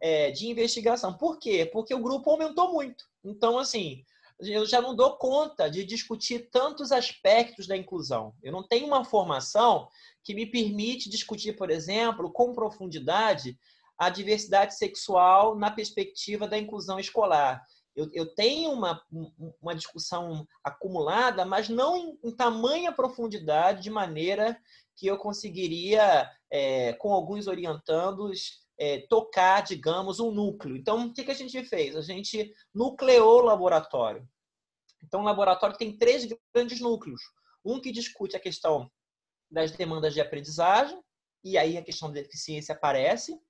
é, 0.00 0.30
de 0.30 0.48
investigação. 0.48 1.16
Por 1.16 1.38
quê? 1.38 1.68
Porque 1.72 1.94
o 1.94 2.02
grupo 2.02 2.30
aumentou 2.30 2.72
muito. 2.72 3.04
Então, 3.24 3.58
assim, 3.58 4.02
eu 4.40 4.66
já 4.66 4.80
não 4.80 4.94
dou 4.94 5.16
conta 5.16 5.70
de 5.70 5.84
discutir 5.84 6.48
tantos 6.50 6.92
aspectos 6.92 7.66
da 7.66 7.76
inclusão. 7.76 8.34
Eu 8.42 8.52
não 8.52 8.66
tenho 8.66 8.86
uma 8.86 9.04
formação 9.04 9.88
que 10.22 10.34
me 10.34 10.46
permite 10.46 11.08
discutir, 11.08 11.56
por 11.56 11.70
exemplo, 11.70 12.30
com 12.32 12.54
profundidade 12.54 13.58
a 13.98 14.10
diversidade 14.10 14.76
sexual 14.76 15.56
na 15.56 15.70
perspectiva 15.70 16.46
da 16.46 16.58
inclusão 16.58 17.00
escolar 17.00 17.64
eu, 17.96 18.10
eu 18.12 18.26
tenho 18.34 18.70
uma, 18.70 19.02
uma 19.60 19.74
discussão 19.74 20.46
acumulada, 20.62 21.46
mas 21.46 21.68
não 21.68 21.96
em, 21.96 22.18
em 22.22 22.30
tamanha 22.30 22.92
profundidade, 22.92 23.82
de 23.82 23.90
maneira 23.90 24.56
que 24.94 25.06
eu 25.06 25.16
conseguiria, 25.16 26.30
é, 26.50 26.92
com 26.94 27.12
alguns 27.12 27.46
orientandos, 27.46 28.65
é, 28.78 29.06
tocar, 29.08 29.62
digamos, 29.62 30.20
um 30.20 30.30
núcleo. 30.30 30.76
Então, 30.76 31.06
o 31.06 31.12
que, 31.12 31.24
que 31.24 31.30
a 31.30 31.34
gente 31.34 31.62
fez? 31.64 31.96
A 31.96 32.02
gente 32.02 32.52
nucleou 32.74 33.40
o 33.40 33.44
laboratório. 33.44 34.28
Então, 35.02 35.20
o 35.20 35.24
laboratório 35.24 35.76
tem 35.76 35.96
três 35.96 36.26
grandes 36.52 36.80
núcleos. 36.80 37.20
Um 37.64 37.80
que 37.80 37.92
discute 37.92 38.36
a 38.36 38.40
questão 38.40 38.90
das 39.50 39.70
demandas 39.72 40.14
de 40.14 40.20
aprendizagem, 40.20 41.00
e 41.42 41.56
aí 41.56 41.76
a 41.76 41.82
questão 41.82 42.08
da 42.08 42.20
deficiência 42.20 42.74
aparece. 42.74 43.40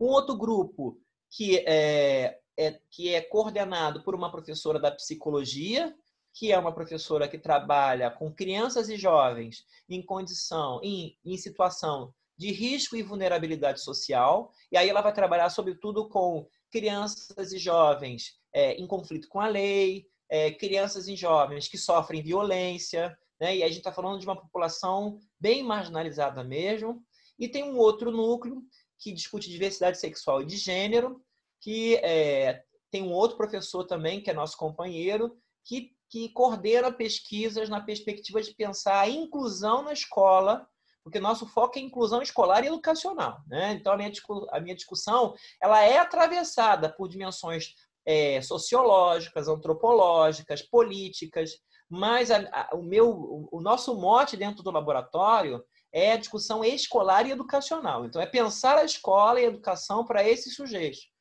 Um 0.00 0.06
outro 0.06 0.36
grupo 0.36 1.00
que 1.30 1.58
é, 1.66 2.40
é, 2.56 2.80
que 2.90 3.14
é 3.14 3.20
coordenado 3.20 4.02
por 4.02 4.14
uma 4.14 4.30
professora 4.30 4.78
da 4.78 4.90
psicologia, 4.90 5.94
que 6.34 6.52
é 6.52 6.58
uma 6.58 6.72
professora 6.72 7.28
que 7.28 7.38
trabalha 7.38 8.10
com 8.10 8.32
crianças 8.32 8.88
e 8.88 8.96
jovens 8.96 9.66
em 9.88 10.02
condição, 10.02 10.80
em, 10.82 11.18
em 11.24 11.36
situação 11.36 12.14
de 12.36 12.50
risco 12.50 12.96
e 12.96 13.02
vulnerabilidade 13.02 13.82
social, 13.82 14.52
e 14.70 14.76
aí 14.76 14.88
ela 14.88 15.02
vai 15.02 15.12
trabalhar 15.12 15.50
sobretudo 15.50 16.08
com 16.08 16.46
crianças 16.70 17.52
e 17.52 17.58
jovens 17.58 18.40
é, 18.52 18.74
em 18.74 18.86
conflito 18.86 19.28
com 19.28 19.40
a 19.40 19.46
lei, 19.46 20.06
é, 20.28 20.50
crianças 20.50 21.08
e 21.08 21.16
jovens 21.16 21.68
que 21.68 21.78
sofrem 21.78 22.22
violência, 22.22 23.16
né? 23.40 23.56
e 23.56 23.62
a 23.62 23.68
gente 23.68 23.78
está 23.78 23.92
falando 23.92 24.18
de 24.18 24.26
uma 24.26 24.40
população 24.40 25.18
bem 25.38 25.62
marginalizada 25.62 26.42
mesmo, 26.42 27.02
e 27.38 27.48
tem 27.48 27.64
um 27.64 27.76
outro 27.76 28.10
núcleo 28.10 28.62
que 28.98 29.12
discute 29.12 29.50
diversidade 29.50 29.98
sexual 29.98 30.42
e 30.42 30.46
de 30.46 30.56
gênero, 30.56 31.20
que 31.60 31.96
é, 31.96 32.62
tem 32.90 33.02
um 33.02 33.12
outro 33.12 33.36
professor 33.36 33.84
também, 33.84 34.22
que 34.22 34.30
é 34.30 34.34
nosso 34.34 34.56
companheiro, 34.56 35.36
que, 35.64 35.92
que 36.08 36.28
coordena 36.30 36.92
pesquisas 36.92 37.68
na 37.68 37.80
perspectiva 37.80 38.42
de 38.42 38.54
pensar 38.54 39.00
a 39.00 39.08
inclusão 39.08 39.82
na 39.82 39.92
escola, 39.92 40.66
porque 41.02 41.20
nosso 41.20 41.46
foco 41.46 41.78
é 41.78 41.82
inclusão 41.82 42.22
escolar 42.22 42.64
e 42.64 42.68
educacional. 42.68 43.40
Né? 43.46 43.72
Então, 43.72 43.92
a 43.92 43.96
minha, 43.96 44.12
a 44.50 44.60
minha 44.60 44.74
discussão 44.74 45.34
ela 45.60 45.82
é 45.82 45.98
atravessada 45.98 46.92
por 46.92 47.08
dimensões 47.08 47.74
é, 48.06 48.40
sociológicas, 48.40 49.48
antropológicas, 49.48 50.62
políticas, 50.62 51.58
mas 51.88 52.30
a, 52.30 52.38
a, 52.52 52.74
o, 52.74 52.82
meu, 52.82 53.10
o, 53.10 53.48
o 53.52 53.60
nosso 53.60 53.94
mote 53.94 54.36
dentro 54.36 54.62
do 54.62 54.70
laboratório 54.70 55.62
é 55.92 56.12
a 56.12 56.16
discussão 56.16 56.64
escolar 56.64 57.26
e 57.26 57.32
educacional. 57.32 58.06
Então, 58.06 58.20
é 58.20 58.26
pensar 58.26 58.78
a 58.78 58.84
escola 58.84 59.40
e 59.40 59.44
a 59.44 59.48
educação 59.48 60.04
para 60.04 60.26
esses 60.26 60.54
sujeitos. 60.54 61.12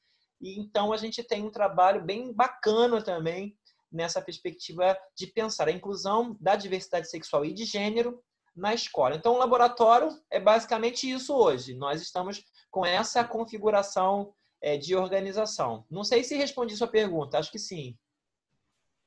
E 0.42 0.60
então 0.60 0.92
a 0.92 0.98
gente 0.98 1.24
tem 1.24 1.44
um 1.44 1.52
trabalho 1.52 2.04
bem 2.04 2.34
bacana 2.34 3.02
também 3.02 3.56
nessa 3.92 4.22
perspectiva 4.22 4.98
de 5.16 5.28
pensar 5.28 5.68
a 5.68 5.72
inclusão 5.72 6.36
da 6.40 6.56
diversidade 6.56 7.10
sexual 7.10 7.46
e 7.46 7.54
de 7.54 7.66
gênero 7.66 8.24
na 8.56 8.74
escola. 8.74 9.16
Então, 9.16 9.34
o 9.34 9.38
laboratório 9.38 10.10
é 10.30 10.40
basicamente 10.40 11.10
isso 11.10 11.34
hoje. 11.34 11.74
Nós 11.74 12.02
estamos 12.02 12.44
com 12.70 12.86
essa 12.86 13.24
configuração 13.24 14.34
é, 14.62 14.78
de 14.78 14.96
organização. 14.96 15.86
Não 15.90 16.04
sei 16.04 16.24
se 16.24 16.36
respondi 16.36 16.76
sua 16.76 16.88
pergunta, 16.88 17.38
acho 17.38 17.52
que 17.52 17.60
sim. 17.60 17.98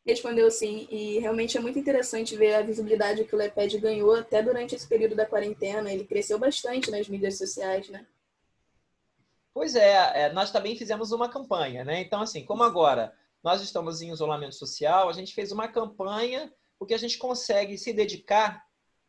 Respondeu 0.07 0.51
sim, 0.51 0.87
e 0.91 1.19
realmente 1.19 1.57
é 1.57 1.61
muito 1.61 1.79
interessante 1.79 2.37
ver 2.37 2.55
a 2.55 2.63
visibilidade 2.63 3.25
que 3.25 3.35
o 3.35 3.39
LEPED 3.39 3.79
ganhou 3.79 4.15
até 4.15 4.43
durante 4.43 4.75
esse 4.75 4.87
período 4.87 5.15
da 5.15 5.25
quarentena. 5.25 5.91
Ele 5.91 6.05
cresceu 6.05 6.39
bastante 6.39 6.91
nas 6.91 7.09
mídias 7.09 7.39
sociais, 7.39 7.89
né? 7.89 8.07
Pois 9.55 9.75
é, 9.75 10.25
é, 10.25 10.33
nós 10.33 10.51
também 10.51 10.77
fizemos 10.77 11.13
uma 11.13 11.29
campanha, 11.29 11.85
né? 11.85 12.03
Então, 12.03 12.21
assim, 12.21 12.45
como 12.45 12.63
agora 12.63 13.15
nós 13.43 13.63
estamos 13.63 14.03
em 14.03 14.11
isolamento 14.11 14.57
social, 14.57 15.09
a 15.09 15.13
gente 15.13 15.33
fez 15.33 15.53
uma 15.53 15.69
campanha 15.69 16.53
porque 16.79 16.93
a 16.93 16.99
gente 16.99 17.17
consegue 17.17 17.79
se 17.79 17.93
dedicar 17.93 18.63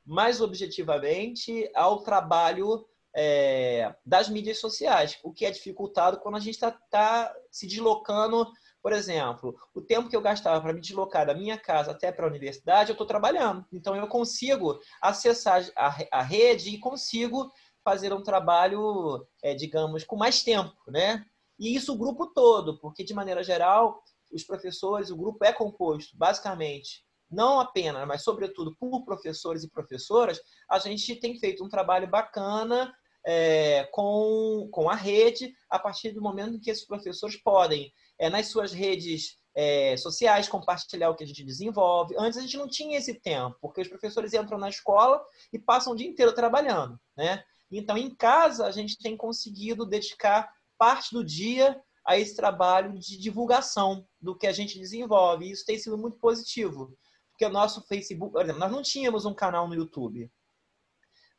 mais 0.05 0.39
objetivamente 0.41 1.69
ao 1.73 2.03
trabalho 2.03 2.85
é, 3.15 3.95
das 4.05 4.27
mídias 4.27 4.59
sociais, 4.59 5.17
o 5.23 5.31
que 5.31 5.45
é 5.45 5.51
dificultado 5.51 6.19
quando 6.19 6.35
a 6.35 6.39
gente 6.39 6.55
está 6.55 6.71
tá 6.71 7.33
se 7.49 7.65
deslocando. 7.65 8.45
Por 8.81 8.91
exemplo, 8.91 9.55
o 9.73 9.81
tempo 9.81 10.09
que 10.09 10.15
eu 10.15 10.21
gastava 10.21 10.61
para 10.61 10.73
me 10.73 10.81
deslocar 10.81 11.25
da 11.25 11.33
minha 11.33 11.57
casa 11.57 11.91
até 11.91 12.11
para 12.11 12.25
a 12.25 12.29
universidade, 12.29 12.89
eu 12.89 12.93
estou 12.93 13.07
trabalhando. 13.07 13.65
Então, 13.71 13.95
eu 13.95 14.07
consigo 14.07 14.79
acessar 15.01 15.67
a, 15.75 15.95
a 16.11 16.21
rede 16.21 16.69
e 16.69 16.77
consigo 16.77 17.51
fazer 17.83 18.13
um 18.13 18.21
trabalho, 18.21 19.25
é, 19.41 19.55
digamos, 19.55 20.03
com 20.03 20.15
mais 20.15 20.43
tempo, 20.43 20.75
né? 20.87 21.25
E 21.57 21.75
isso 21.75 21.93
o 21.93 21.97
grupo 21.97 22.27
todo, 22.27 22.77
porque 22.79 23.03
de 23.03 23.13
maneira 23.13 23.43
geral, 23.43 24.03
os 24.31 24.43
professores, 24.43 25.09
o 25.09 25.15
grupo 25.15 25.43
é 25.45 25.53
composto 25.53 26.15
basicamente 26.17 27.05
não 27.29 27.59
apenas, 27.59 28.07
mas 28.07 28.23
sobretudo 28.23 28.75
por 28.77 29.03
professores 29.03 29.63
e 29.63 29.69
professoras, 29.69 30.39
a 30.69 30.79
gente 30.79 31.15
tem 31.15 31.37
feito 31.39 31.63
um 31.63 31.69
trabalho 31.69 32.07
bacana 32.07 32.93
é, 33.25 33.87
com, 33.91 34.69
com 34.71 34.89
a 34.89 34.95
rede 34.95 35.53
a 35.69 35.79
partir 35.79 36.11
do 36.11 36.21
momento 36.21 36.55
em 36.55 36.59
que 36.59 36.69
esses 36.69 36.85
professores 36.85 37.35
podem, 37.41 37.91
é, 38.19 38.29
nas 38.29 38.47
suas 38.47 38.71
redes 38.71 39.37
é, 39.55 39.95
sociais, 39.97 40.47
compartilhar 40.47 41.09
o 41.09 41.15
que 41.15 41.23
a 41.23 41.27
gente 41.27 41.43
desenvolve. 41.43 42.15
Antes 42.17 42.37
a 42.37 42.41
gente 42.41 42.57
não 42.57 42.67
tinha 42.67 42.97
esse 42.97 43.15
tempo, 43.15 43.57
porque 43.61 43.81
os 43.81 43.87
professores 43.87 44.33
entram 44.33 44.57
na 44.57 44.69
escola 44.69 45.23
e 45.51 45.57
passam 45.57 45.93
o 45.93 45.95
dia 45.95 46.07
inteiro 46.07 46.33
trabalhando. 46.33 46.99
Né? 47.17 47.43
Então, 47.71 47.97
em 47.97 48.13
casa, 48.13 48.65
a 48.65 48.71
gente 48.71 48.97
tem 48.97 49.17
conseguido 49.17 49.85
dedicar 49.85 50.51
parte 50.77 51.13
do 51.13 51.23
dia 51.23 51.81
a 52.05 52.17
esse 52.19 52.35
trabalho 52.35 52.93
de 52.99 53.17
divulgação 53.17 54.05
do 54.21 54.37
que 54.37 54.45
a 54.45 54.51
gente 54.51 54.77
desenvolve. 54.77 55.45
E 55.45 55.51
isso 55.51 55.65
tem 55.65 55.79
sido 55.79 55.97
muito 55.97 56.19
positivo, 56.19 56.95
porque 57.35 57.45
o 57.45 57.49
nosso 57.49 57.81
Facebook, 57.81 58.31
por 58.31 58.41
exemplo, 58.41 58.59
nós 58.59 58.71
não 58.71 58.81
tínhamos 58.81 59.25
um 59.25 59.33
canal 59.33 59.67
no 59.67 59.75
YouTube 59.75 60.31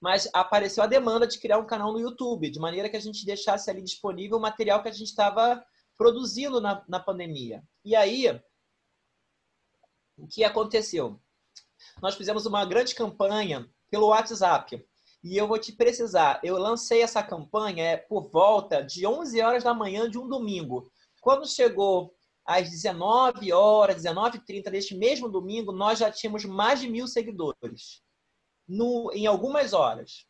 mas 0.00 0.28
apareceu 0.32 0.84
a 0.84 0.86
demanda 0.86 1.26
de 1.26 1.38
criar 1.38 1.58
um 1.58 1.66
canal 1.66 1.92
no 1.92 2.00
YouTube, 2.00 2.50
de 2.50 2.58
maneira 2.58 2.88
que 2.88 2.96
a 2.96 3.00
gente 3.00 3.24
deixasse 3.24 3.70
ali 3.70 3.82
disponível 3.82 4.36
o 4.36 4.40
material 4.40 4.82
que 4.82 4.88
a 4.88 4.92
gente 4.92 5.08
estava 5.08 5.64
produzindo 5.96 6.60
na, 6.60 6.84
na 6.86 7.00
pandemia. 7.00 7.62
E 7.84 7.96
aí, 7.96 8.28
o 10.18 10.26
que 10.26 10.44
aconteceu? 10.44 11.20
Nós 12.02 12.14
fizemos 12.14 12.46
uma 12.46 12.64
grande 12.64 12.94
campanha 12.94 13.68
pelo 13.90 14.08
WhatsApp. 14.08 14.86
E 15.24 15.36
eu 15.36 15.48
vou 15.48 15.58
te 15.58 15.72
precisar, 15.72 16.40
eu 16.44 16.56
lancei 16.56 17.02
essa 17.02 17.22
campanha 17.22 17.82
é, 17.82 17.96
por 17.96 18.30
volta 18.30 18.82
de 18.82 19.06
11 19.06 19.40
horas 19.40 19.64
da 19.64 19.74
manhã 19.74 20.08
de 20.08 20.18
um 20.18 20.28
domingo. 20.28 20.88
Quando 21.20 21.48
chegou 21.48 22.15
às 22.46 22.70
19 22.70 23.52
horas, 23.52 24.02
19h30 24.02 24.70
deste 24.70 24.94
mesmo 24.94 25.28
domingo, 25.28 25.72
nós 25.72 25.98
já 25.98 26.10
tínhamos 26.10 26.44
mais 26.44 26.80
de 26.80 26.88
mil 26.88 27.08
seguidores 27.08 28.02
no, 28.68 29.10
em 29.12 29.26
algumas 29.26 29.72
horas. 29.72 30.26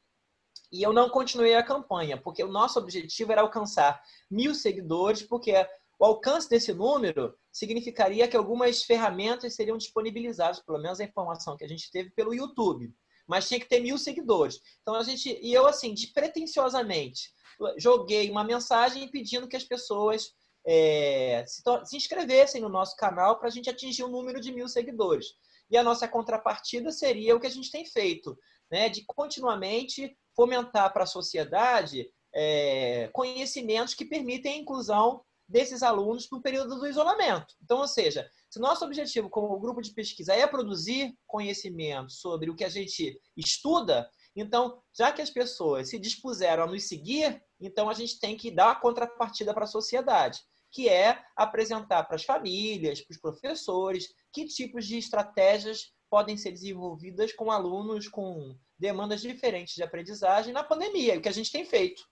E 0.73 0.83
eu 0.83 0.93
não 0.93 1.11
continuei 1.11 1.55
a 1.55 1.63
campanha, 1.63 2.17
porque 2.17 2.43
o 2.43 2.51
nosso 2.51 2.79
objetivo 2.79 3.33
era 3.33 3.43
alcançar 3.43 4.03
mil 4.31 4.55
seguidores, 4.55 5.23
porque 5.23 5.53
o 5.99 6.05
alcance 6.05 6.49
desse 6.49 6.73
número 6.73 7.35
significaria 7.53 8.27
que 8.27 8.37
algumas 8.37 8.83
ferramentas 8.83 9.55
seriam 9.55 9.79
disponibilizadas, 9.79 10.61
pelo 10.61 10.79
menos 10.79 11.01
a 11.01 11.05
informação 11.05 11.57
que 11.57 11.65
a 11.65 11.69
gente 11.69 11.91
teve 11.91 12.11
pelo 12.11 12.35
YouTube. 12.35 12.93
Mas 13.27 13.49
tinha 13.49 13.61
que 13.61 13.69
ter 13.69 13.81
mil 13.81 13.99
seguidores. 13.99 14.61
Então 14.83 14.95
a 14.95 15.03
gente. 15.03 15.39
E 15.43 15.53
eu, 15.53 15.67
assim, 15.67 15.93
despretensiosamente, 15.93 17.33
joguei 17.77 18.31
uma 18.31 18.45
mensagem 18.45 19.09
pedindo 19.11 19.49
que 19.49 19.57
as 19.57 19.65
pessoas 19.65 20.33
é, 20.67 21.45
se, 21.47 21.63
se 21.85 21.97
inscrevessem 21.97 22.61
no 22.61 22.69
nosso 22.69 22.97
canal 22.97 23.39
para 23.39 23.49
a 23.49 23.51
gente 23.51 23.71
atingir 23.71 24.03
o 24.03 24.09
um 24.09 24.11
número 24.11 24.41
de 24.41 24.53
mil 24.53 24.69
seguidores. 24.69 25.27
E 25.71 25.77
a 25.77 25.83
nossa 25.83 26.09
contrapartida 26.09 26.91
seria 26.91 27.37
o 27.37 27.41
que 27.41 27.47
a 27.47 27.51
gente 27.51 27.71
tem 27.71 27.85
feito, 27.85 28.37
né? 28.71 28.89
de 28.89 29.05
continuamente 29.05 30.17
fomentar 30.35 30.93
para 30.93 31.05
a 31.05 31.07
sociedade 31.07 32.11
é, 32.35 33.09
conhecimentos 33.13 33.95
que 33.95 34.05
permitem 34.05 34.55
a 34.55 34.59
inclusão 34.59 35.23
desses 35.49 35.83
alunos 35.83 36.29
no 36.31 36.43
período 36.43 36.77
do 36.77 36.87
isolamento. 36.87 37.55
Então, 37.63 37.79
ou 37.79 37.87
seja, 37.87 38.29
se 38.51 38.59
nosso 38.59 38.85
objetivo 38.85 39.31
como 39.31 39.59
grupo 39.61 39.81
de 39.81 39.93
pesquisa 39.93 40.35
é 40.35 40.47
produzir 40.47 41.17
conhecimento 41.27 42.13
sobre 42.13 42.51
o 42.51 42.57
que 42.57 42.65
a 42.65 42.69
gente 42.69 43.21
estuda, 43.37 44.09
então, 44.35 44.83
já 44.93 45.13
que 45.13 45.23
as 45.23 45.31
pessoas 45.31 45.89
se 45.89 45.99
dispuseram 45.99 46.65
a 46.65 46.67
nos 46.67 46.89
seguir, 46.89 47.41
então 47.61 47.89
a 47.89 47.95
gente 47.95 48.19
tem 48.19 48.37
que 48.37 48.51
dar 48.51 48.73
a 48.73 48.75
contrapartida 48.75 49.55
para 49.55 49.65
a 49.65 49.69
sociedade 49.69 50.41
que 50.77 50.91
é 50.91 51.25
apresentar 51.35 52.05
para 52.05 52.17
as 52.17 52.25
famílias, 52.25 53.01
para 53.01 53.15
os 53.15 53.19
professores, 53.19 54.13
que 54.31 54.45
tipos 54.45 54.87
de 54.87 54.99
estratégias 54.99 55.91
podem 56.11 56.37
ser 56.37 56.53
desenvolvidas 56.53 57.33
com 57.33 57.51
alunos 57.51 58.09
com 58.09 58.55
demandas 58.79 59.23
diferentes 59.23 59.75
de 59.75 59.83
aprendizagem 59.83 60.53
na 60.53 60.63
pandemia, 60.63 61.17
o 61.17 61.23
que 61.23 61.31
a 61.31 61.33
gente 61.33 61.51
tem 61.51 61.65
feito. 61.65 62.03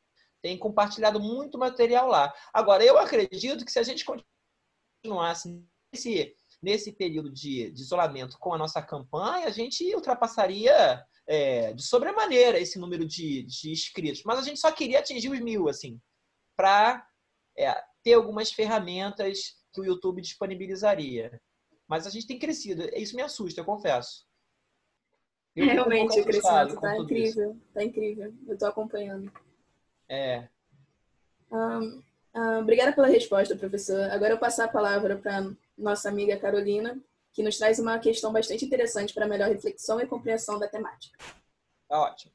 Tem 0.42 0.57
compartilhado 0.59 1.20
muito 1.20 1.59
material 1.59 2.09
lá. 2.09 2.33
Agora, 2.55 2.83
eu 2.83 2.96
acredito 2.96 3.66
que 3.66 3.70
se 3.70 3.79
a 3.79 3.83
gente 3.83 4.03
continuasse 4.03 5.62
nesse, 5.92 6.35
nesse 6.62 6.90
período 6.92 7.31
de, 7.31 7.70
de 7.70 7.83
isolamento 7.83 8.38
com 8.38 8.55
a 8.55 8.59
nossa 8.59 8.81
campanha, 8.81 9.46
a 9.46 9.50
gente 9.50 9.94
ultrapassaria 9.94 11.05
é, 11.29 11.74
de 11.74 11.83
sobremaneira 11.83 12.59
esse 12.59 12.79
número 12.79 13.05
de, 13.07 13.42
de 13.42 13.70
inscritos. 13.70 14.22
Mas 14.24 14.38
a 14.38 14.42
gente 14.42 14.59
só 14.59 14.72
queria 14.72 15.00
atingir 15.00 15.29
os 15.29 15.40
mil, 15.40 15.68
assim, 15.68 16.00
para 16.57 17.07
é, 17.59 17.93
ter 18.05 18.12
algumas 18.12 18.53
ferramentas 18.53 19.57
que 19.73 19.81
o 19.81 19.85
YouTube 19.85 20.21
disponibilizaria. 20.21 21.40
Mas 21.88 22.07
a 22.07 22.11
gente 22.11 22.27
tem 22.27 22.38
crescido. 22.38 22.85
Isso 22.95 23.17
me 23.17 23.23
assusta, 23.23 23.61
eu 23.61 23.64
confesso. 23.64 24.27
Eu 25.57 25.67
Realmente, 25.67 26.21
o 26.21 26.25
crescimento 26.25 26.75
está 26.75 26.97
incrível. 26.97 27.57
Está 27.69 27.85
incrível. 27.85 28.35
Eu 28.47 28.55
estou 28.55 28.69
acompanhando. 28.69 29.33
É. 30.09 30.49
Um, 31.51 32.03
um, 32.35 32.59
obrigada 32.59 32.93
pela 32.93 33.07
resposta, 33.07 33.57
professor. 33.57 34.11
Agora 34.11 34.35
eu 34.35 34.38
passar 34.38 34.64
a 34.64 34.73
palavra 34.73 35.17
para 35.17 35.51
nossa 35.77 36.09
amiga 36.09 36.37
Carolina, 36.38 36.99
que 37.33 37.43
nos 37.43 37.57
traz 37.57 37.79
uma 37.79 37.99
questão 37.99 38.33
bastante 38.33 38.64
interessante 38.64 39.14
para 39.14 39.29
melhor 39.29 39.49
reflexão 39.49 40.01
e 40.01 40.07
compreensão 40.07 40.59
da 40.59 40.69
temática. 40.69 41.17
Tá 41.88 42.01
ótimo. 42.01 42.33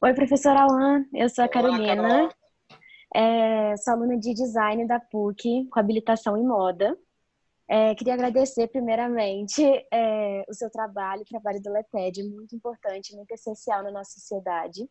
Oi, 0.00 0.12
professora 0.12 0.62
Alan. 0.62 1.06
Eu 1.12 1.28
sou 1.28 1.44
a 1.44 1.48
Carolina. 1.48 2.02
Olá, 2.02 2.34
é, 3.14 3.76
sou 3.76 3.94
aluna 3.94 4.18
de 4.18 4.34
design 4.34 4.86
da 4.86 4.98
PUC, 4.98 5.68
com 5.70 5.78
habilitação 5.78 6.36
em 6.36 6.44
moda. 6.44 6.98
É, 7.68 7.94
queria 7.94 8.14
agradecer, 8.14 8.66
primeiramente, 8.68 9.62
é, 9.92 10.44
o 10.48 10.52
seu 10.52 10.68
trabalho, 10.68 11.22
o 11.22 11.26
trabalho 11.26 11.62
do 11.62 11.70
LEPED, 11.70 12.24
muito 12.24 12.56
importante, 12.56 13.14
muito 13.14 13.30
essencial 13.30 13.84
na 13.84 13.92
nossa 13.92 14.12
sociedade. 14.18 14.86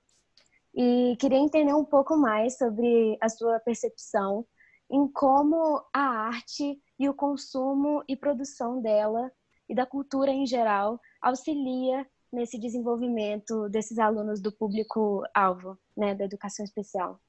E 0.73 1.15
queria 1.19 1.37
entender 1.37 1.73
um 1.73 1.85
pouco 1.85 2.17
mais 2.17 2.57
sobre 2.57 3.17
a 3.21 3.27
sua 3.29 3.59
percepção 3.59 4.45
em 4.89 5.07
como 5.11 5.83
a 5.93 6.01
arte 6.27 6.81
e 6.97 7.09
o 7.09 7.13
consumo 7.13 8.03
e 8.07 8.15
produção 8.15 8.81
dela 8.81 9.31
e 9.67 9.75
da 9.75 9.85
cultura 9.85 10.31
em 10.31 10.45
geral 10.45 10.99
auxilia 11.21 12.07
nesse 12.31 12.57
desenvolvimento 12.57 13.69
desses 13.69 13.99
alunos 13.99 14.41
do 14.41 14.51
público-alvo, 14.51 15.77
né, 15.95 16.15
da 16.15 16.25
educação 16.25 16.65
especial. 16.65 17.19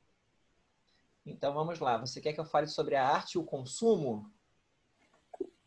Então 1.26 1.54
vamos 1.54 1.78
lá. 1.80 1.96
Você 1.98 2.20
quer 2.20 2.32
que 2.32 2.40
eu 2.40 2.44
fale 2.44 2.66
sobre 2.66 2.96
a 2.96 3.06
arte 3.06 3.32
e 3.32 3.38
o 3.38 3.44
consumo? 3.44 4.30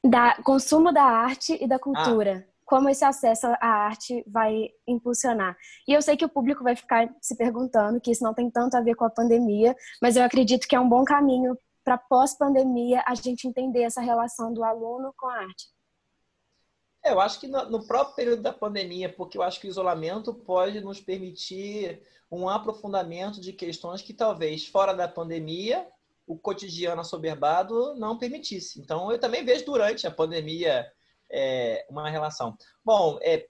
Da 0.04 0.42
consumo 0.44 0.94
da 0.94 1.04
arte 1.04 1.58
e 1.62 1.68
da 1.68 1.80
cultura. 1.80 2.48
Ah. 2.48 2.54
Como 2.66 2.90
esse 2.90 3.04
acesso 3.04 3.48
à 3.48 3.68
arte 3.68 4.24
vai 4.28 4.70
impulsionar. 4.86 5.58
E 5.88 5.94
eu 5.94 6.02
sei 6.02 6.18
que 6.18 6.26
o 6.26 6.30
público 6.30 6.64
vai 6.64 6.76
ficar 6.76 7.10
se 7.22 7.36
perguntando 7.36 8.00
que 8.00 8.12
isso 8.12 8.24
não 8.24 8.34
tem 8.34 8.52
tanto 8.52 8.76
a 8.76 8.82
ver 8.82 8.96
com 8.96 9.06
a 9.06 9.10
pandemia, 9.10 9.76
mas 10.02 10.18
eu 10.18 10.24
acredito 10.24 10.68
que 10.68 10.76
é 10.76 10.80
um 10.80 10.90
bom 10.90 11.06
caminho 11.06 11.58
para 11.84 11.98
pós-pandemia 11.98 13.02
a 13.08 13.16
gente 13.16 13.48
entender 13.48 13.84
essa 13.84 14.02
relação 14.02 14.54
do 14.54 14.66
aluno 14.66 15.14
com 15.18 15.28
a 15.28 15.36
arte. 15.36 15.68
É, 17.08 17.14
eu 17.14 17.22
acho 17.22 17.40
que 17.40 17.48
no 17.48 17.88
próprio 17.88 18.16
período 18.16 18.42
da 18.42 18.52
pandemia, 18.52 19.08
porque 19.08 19.38
eu 19.38 19.42
acho 19.42 19.62
que 19.62 19.68
o 19.68 19.70
isolamento 19.70 20.34
pode 20.34 20.82
nos 20.82 21.00
permitir 21.00 22.02
um 22.32 22.50
aprofundamento 22.50 23.40
de 23.40 23.54
questões 23.54 24.02
que 24.02 24.14
talvez 24.14 24.68
fora 24.68 24.94
da 24.94 25.08
pandemia 25.08 25.88
o 26.28 26.38
cotidiano 26.38 27.00
assoberbado 27.00 27.96
não 27.96 28.18
permitisse. 28.18 28.82
Então, 28.82 29.10
eu 29.10 29.18
também 29.18 29.46
vejo 29.46 29.64
durante 29.64 30.06
a 30.06 30.12
pandemia 30.12 30.86
é, 31.30 31.86
uma 31.90 32.10
relação. 32.10 32.58
Bom, 32.84 33.18
é, 33.22 33.48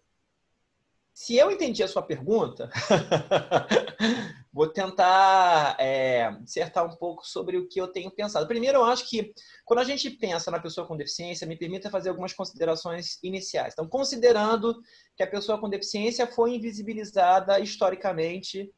se 1.11 1.35
eu 1.35 1.49
entendi 1.49 1.81
a 1.81 1.87
sua 1.87 2.03
pergunta, 2.03 2.69
vou 4.51 4.67
tentar 4.67 5.75
é, 5.79 6.31
dissertar 6.41 6.85
um 6.85 6.95
pouco 6.95 7.25
sobre 7.25 7.57
o 7.57 7.67
que 7.67 7.79
eu 7.79 7.87
tenho 7.87 8.09
pensado. 8.11 8.47
Primeiro, 8.47 8.79
eu 8.79 8.85
acho 8.85 9.09
que 9.09 9.33
quando 9.65 9.79
a 9.79 9.83
gente 9.83 10.09
pensa 10.09 10.49
na 10.49 10.59
pessoa 10.59 10.87
com 10.87 10.97
deficiência, 10.97 11.47
me 11.47 11.57
permita 11.57 11.89
fazer 11.89 12.09
algumas 12.09 12.33
considerações 12.33 13.19
iniciais. 13.23 13.73
Então, 13.73 13.87
considerando 13.87 14.75
que 15.15 15.23
a 15.23 15.27
pessoa 15.27 15.59
com 15.59 15.69
deficiência 15.69 16.27
foi 16.27 16.55
invisibilizada 16.55 17.59
historicamente 17.59 18.69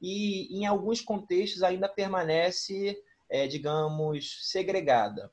e, 0.00 0.58
em 0.58 0.66
alguns 0.66 1.00
contextos, 1.00 1.62
ainda 1.62 1.88
permanece, 1.88 2.96
é, 3.30 3.46
digamos, 3.46 4.38
segregada. 4.42 5.30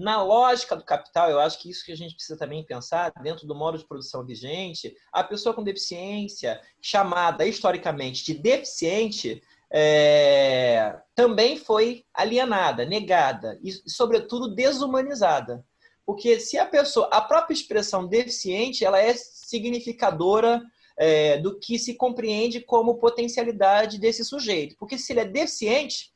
Na 0.00 0.22
lógica 0.22 0.74
do 0.74 0.82
capital, 0.82 1.28
eu 1.28 1.38
acho 1.38 1.60
que 1.60 1.68
isso 1.68 1.84
que 1.84 1.92
a 1.92 1.96
gente 1.96 2.14
precisa 2.14 2.38
também 2.38 2.64
pensar, 2.64 3.12
dentro 3.22 3.46
do 3.46 3.54
modo 3.54 3.76
de 3.76 3.86
produção 3.86 4.24
vigente, 4.24 4.96
a 5.12 5.22
pessoa 5.22 5.54
com 5.54 5.62
deficiência, 5.62 6.58
chamada 6.80 7.46
historicamente 7.46 8.24
de 8.24 8.32
deficiente, 8.32 9.42
é, 9.70 10.98
também 11.14 11.58
foi 11.58 12.06
alienada, 12.14 12.86
negada 12.86 13.58
e, 13.62 13.72
sobretudo, 13.90 14.54
desumanizada. 14.54 15.62
Porque 16.06 16.40
se 16.40 16.56
a 16.56 16.64
pessoa, 16.64 17.06
a 17.12 17.20
própria 17.20 17.52
expressão 17.52 18.06
deficiente, 18.06 18.86
ela 18.86 18.98
é 18.98 19.12
significadora 19.14 20.62
é, 20.96 21.36
do 21.36 21.58
que 21.58 21.78
se 21.78 21.92
compreende 21.92 22.60
como 22.60 22.96
potencialidade 22.96 23.98
desse 23.98 24.24
sujeito. 24.24 24.76
Porque 24.78 24.96
se 24.96 25.12
ele 25.12 25.20
é 25.20 25.24
deficiente, 25.26 26.09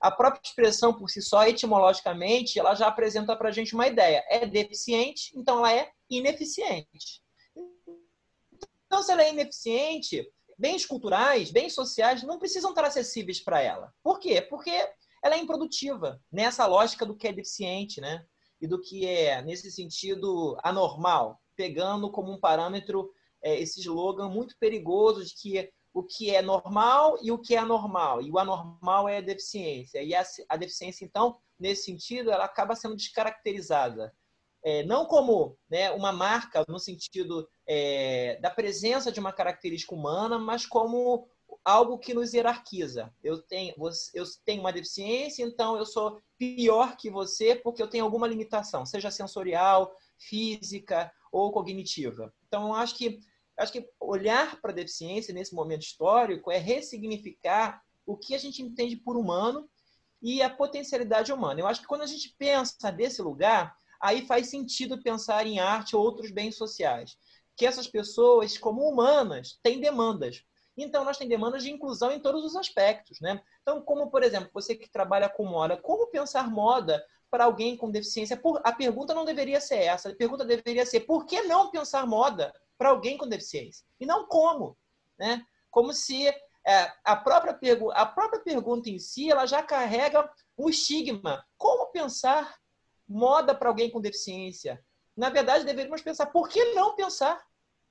a 0.00 0.10
própria 0.10 0.40
expressão 0.42 0.94
por 0.94 1.10
si 1.10 1.20
só, 1.20 1.46
etimologicamente, 1.46 2.58
ela 2.58 2.74
já 2.74 2.86
apresenta 2.86 3.36
para 3.36 3.50
a 3.50 3.52
gente 3.52 3.74
uma 3.74 3.86
ideia. 3.86 4.24
É 4.28 4.46
deficiente, 4.46 5.32
então 5.36 5.58
ela 5.58 5.72
é 5.72 5.90
ineficiente. 6.08 7.22
Então, 8.86 9.02
se 9.02 9.12
ela 9.12 9.22
é 9.22 9.30
ineficiente, 9.30 10.26
bens 10.58 10.86
culturais, 10.86 11.50
bens 11.50 11.74
sociais 11.74 12.22
não 12.22 12.38
precisam 12.38 12.70
estar 12.70 12.84
acessíveis 12.84 13.40
para 13.40 13.60
ela. 13.60 13.92
Por 14.02 14.18
quê? 14.18 14.40
Porque 14.40 14.72
ela 15.22 15.34
é 15.34 15.38
improdutiva, 15.38 16.20
nessa 16.32 16.66
lógica 16.66 17.04
do 17.04 17.14
que 17.14 17.28
é 17.28 17.32
deficiente, 17.32 18.00
né? 18.00 18.24
E 18.60 18.66
do 18.66 18.80
que 18.80 19.06
é, 19.06 19.42
nesse 19.42 19.70
sentido, 19.70 20.58
anormal, 20.62 21.38
pegando 21.54 22.10
como 22.10 22.32
um 22.32 22.40
parâmetro 22.40 23.10
é, 23.42 23.60
esse 23.60 23.80
slogan 23.80 24.28
muito 24.28 24.56
perigoso 24.58 25.24
de 25.24 25.34
que 25.34 25.70
o 25.92 26.02
que 26.02 26.34
é 26.34 26.40
normal 26.40 27.18
e 27.22 27.32
o 27.32 27.38
que 27.38 27.54
é 27.54 27.58
anormal. 27.58 28.22
E 28.22 28.30
o 28.30 28.38
anormal 28.38 29.08
é 29.08 29.18
a 29.18 29.22
deficiência. 29.22 30.02
E 30.02 30.14
a, 30.14 30.24
a 30.48 30.56
deficiência, 30.56 31.04
então, 31.04 31.38
nesse 31.58 31.84
sentido, 31.84 32.30
ela 32.30 32.44
acaba 32.44 32.76
sendo 32.76 32.96
descaracterizada. 32.96 34.14
É, 34.62 34.82
não 34.84 35.06
como 35.06 35.56
né, 35.70 35.90
uma 35.90 36.12
marca 36.12 36.64
no 36.68 36.78
sentido 36.78 37.48
é, 37.66 38.38
da 38.42 38.50
presença 38.50 39.10
de 39.10 39.18
uma 39.18 39.32
característica 39.32 39.94
humana, 39.94 40.38
mas 40.38 40.66
como 40.66 41.28
algo 41.64 41.98
que 41.98 42.14
nos 42.14 42.32
hierarquiza. 42.32 43.12
Eu 43.22 43.42
tenho, 43.42 43.74
eu 44.14 44.24
tenho 44.44 44.60
uma 44.60 44.72
deficiência, 44.72 45.42
então 45.42 45.76
eu 45.76 45.86
sou 45.86 46.20
pior 46.38 46.96
que 46.96 47.10
você 47.10 47.56
porque 47.56 47.82
eu 47.82 47.88
tenho 47.88 48.04
alguma 48.04 48.26
limitação, 48.26 48.86
seja 48.86 49.10
sensorial, 49.10 49.94
física 50.18 51.12
ou 51.32 51.50
cognitiva. 51.52 52.32
Então, 52.46 52.68
eu 52.68 52.74
acho 52.74 52.96
que 52.96 53.20
acho 53.62 53.72
que 53.72 53.88
olhar 54.00 54.60
para 54.60 54.72
a 54.72 54.74
deficiência 54.74 55.34
nesse 55.34 55.54
momento 55.54 55.82
histórico 55.82 56.50
é 56.50 56.56
ressignificar 56.56 57.82
o 58.06 58.16
que 58.16 58.34
a 58.34 58.38
gente 58.38 58.62
entende 58.62 58.96
por 58.96 59.16
humano 59.16 59.68
e 60.22 60.42
a 60.42 60.50
potencialidade 60.50 61.32
humana. 61.32 61.60
Eu 61.60 61.66
acho 61.66 61.80
que 61.80 61.86
quando 61.86 62.02
a 62.02 62.06
gente 62.06 62.34
pensa 62.38 62.90
desse 62.90 63.22
lugar, 63.22 63.74
aí 64.00 64.26
faz 64.26 64.48
sentido 64.48 65.02
pensar 65.02 65.46
em 65.46 65.58
arte 65.58 65.94
ou 65.94 66.02
outros 66.02 66.30
bens 66.30 66.56
sociais. 66.56 67.16
Que 67.56 67.66
essas 67.66 67.86
pessoas, 67.86 68.56
como 68.56 68.88
humanas, 68.88 69.58
têm 69.62 69.80
demandas. 69.80 70.42
Então, 70.76 71.04
nós 71.04 71.18
temos 71.18 71.30
demandas 71.30 71.62
de 71.62 71.70
inclusão 71.70 72.10
em 72.10 72.20
todos 72.20 72.44
os 72.44 72.56
aspectos. 72.56 73.20
Né? 73.20 73.40
Então, 73.62 73.82
como, 73.82 74.10
por 74.10 74.22
exemplo, 74.22 74.50
você 74.52 74.74
que 74.74 74.90
trabalha 74.90 75.28
com 75.28 75.44
moda, 75.44 75.76
como 75.76 76.06
pensar 76.06 76.50
moda 76.50 77.04
para 77.30 77.44
alguém 77.44 77.76
com 77.76 77.90
deficiência? 77.90 78.40
A 78.64 78.72
pergunta 78.72 79.14
não 79.14 79.24
deveria 79.24 79.60
ser 79.60 79.76
essa. 79.76 80.08
A 80.08 80.16
pergunta 80.16 80.44
deveria 80.44 80.86
ser: 80.86 81.00
por 81.00 81.26
que 81.26 81.42
não 81.42 81.70
pensar 81.70 82.06
moda 82.06 82.52
para 82.80 82.88
alguém 82.88 83.18
com 83.18 83.28
deficiência. 83.28 83.84
E 84.00 84.06
não 84.06 84.26
como. 84.26 84.74
Né? 85.18 85.44
Como 85.70 85.92
se 85.92 86.26
é, 86.26 86.90
a, 87.04 87.14
própria 87.14 87.58
a 87.92 88.06
própria 88.06 88.40
pergunta 88.40 88.88
em 88.88 88.98
si 88.98 89.30
ela 89.30 89.44
já 89.44 89.62
carrega 89.62 90.26
um 90.56 90.70
estigma. 90.70 91.44
Como 91.58 91.92
pensar 91.92 92.58
moda 93.06 93.54
para 93.54 93.68
alguém 93.68 93.90
com 93.90 94.00
deficiência? 94.00 94.82
Na 95.14 95.28
verdade, 95.28 95.66
deveríamos 95.66 96.00
pensar, 96.00 96.24
por 96.28 96.48
que 96.48 96.72
não 96.72 96.96
pensar? 96.96 97.44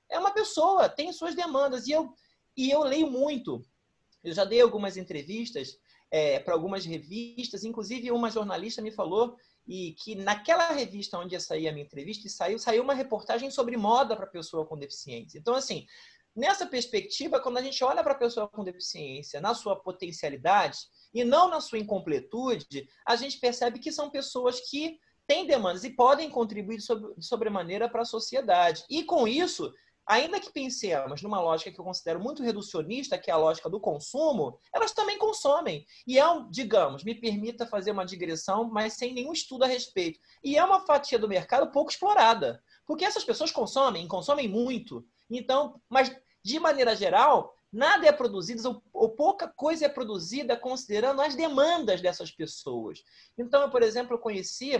É 0.08 0.18
uma 0.18 0.32
pessoa, 0.32 0.88
tem 0.88 1.12
suas 1.12 1.36
demandas. 1.36 1.86
E 1.86 1.92
eu, 1.92 2.12
e 2.56 2.68
eu 2.68 2.82
leio 2.82 3.08
muito. 3.08 3.62
Eu 4.24 4.34
já 4.34 4.44
dei 4.44 4.60
algumas 4.60 4.96
entrevistas 4.96 5.78
é, 6.10 6.40
para 6.40 6.54
algumas 6.54 6.84
revistas, 6.84 7.62
inclusive 7.62 8.10
uma 8.10 8.28
jornalista 8.28 8.82
me 8.82 8.90
falou 8.90 9.36
e 9.66 9.94
que 9.94 10.14
naquela 10.14 10.68
revista 10.72 11.18
onde 11.18 11.34
ia 11.34 11.40
sair 11.40 11.68
a 11.68 11.72
minha 11.72 11.84
entrevista, 11.84 12.28
saiu, 12.28 12.58
saiu 12.58 12.82
uma 12.82 12.94
reportagem 12.94 13.50
sobre 13.50 13.76
moda 13.76 14.16
para 14.16 14.26
pessoa 14.26 14.66
com 14.66 14.78
deficiência. 14.78 15.38
Então, 15.38 15.54
assim, 15.54 15.86
nessa 16.34 16.66
perspectiva, 16.66 17.40
quando 17.40 17.58
a 17.58 17.62
gente 17.62 17.82
olha 17.84 18.02
para 18.02 18.12
a 18.12 18.18
pessoa 18.18 18.48
com 18.48 18.64
deficiência 18.64 19.40
na 19.40 19.54
sua 19.54 19.76
potencialidade 19.76 20.78
e 21.14 21.24
não 21.24 21.48
na 21.48 21.60
sua 21.60 21.78
incompletude, 21.78 22.88
a 23.06 23.16
gente 23.16 23.38
percebe 23.38 23.78
que 23.78 23.92
são 23.92 24.10
pessoas 24.10 24.60
que 24.68 24.98
têm 25.26 25.46
demandas 25.46 25.84
e 25.84 25.90
podem 25.90 26.28
contribuir 26.28 26.78
de 26.78 27.24
sobremaneira 27.24 27.88
para 27.88 28.02
a 28.02 28.06
sociedade. 28.06 28.84
E 28.90 29.04
com 29.04 29.28
isso, 29.28 29.72
ainda 30.10 30.40
que 30.40 30.52
pensemos 30.52 31.22
numa 31.22 31.40
lógica 31.40 31.70
que 31.70 31.80
eu 31.80 31.84
considero 31.84 32.18
muito 32.18 32.42
reducionista, 32.42 33.16
que 33.16 33.30
é 33.30 33.32
a 33.32 33.36
lógica 33.36 33.70
do 33.70 33.78
consumo, 33.78 34.58
elas 34.74 34.90
também 34.90 35.16
consomem. 35.16 35.86
E 36.04 36.18
é, 36.18 36.24
digamos, 36.50 37.04
me 37.04 37.14
permita 37.14 37.64
fazer 37.64 37.92
uma 37.92 38.04
digressão, 38.04 38.64
mas 38.64 38.94
sem 38.94 39.14
nenhum 39.14 39.32
estudo 39.32 39.62
a 39.62 39.68
respeito. 39.68 40.18
E 40.42 40.58
é 40.58 40.64
uma 40.64 40.84
fatia 40.84 41.16
do 41.16 41.28
mercado 41.28 41.70
pouco 41.70 41.92
explorada. 41.92 42.60
Porque 42.84 43.04
essas 43.04 43.22
pessoas 43.22 43.52
consomem, 43.52 44.08
consomem 44.08 44.48
muito. 44.48 45.06
Então, 45.30 45.80
mas 45.88 46.12
de 46.42 46.58
maneira 46.58 46.96
geral, 46.96 47.54
nada 47.72 48.04
é 48.04 48.10
produzido, 48.10 48.68
ou, 48.68 48.82
ou, 48.92 49.08
pouca 49.10 49.46
coisa 49.46 49.86
é 49.86 49.88
produzida 49.88 50.56
considerando 50.56 51.22
as 51.22 51.36
demandas 51.36 52.00
dessas 52.00 52.32
pessoas. 52.32 53.04
Então, 53.38 53.62
eu, 53.62 53.70
por 53.70 53.82
exemplo, 53.82 54.18
conheci 54.18 54.72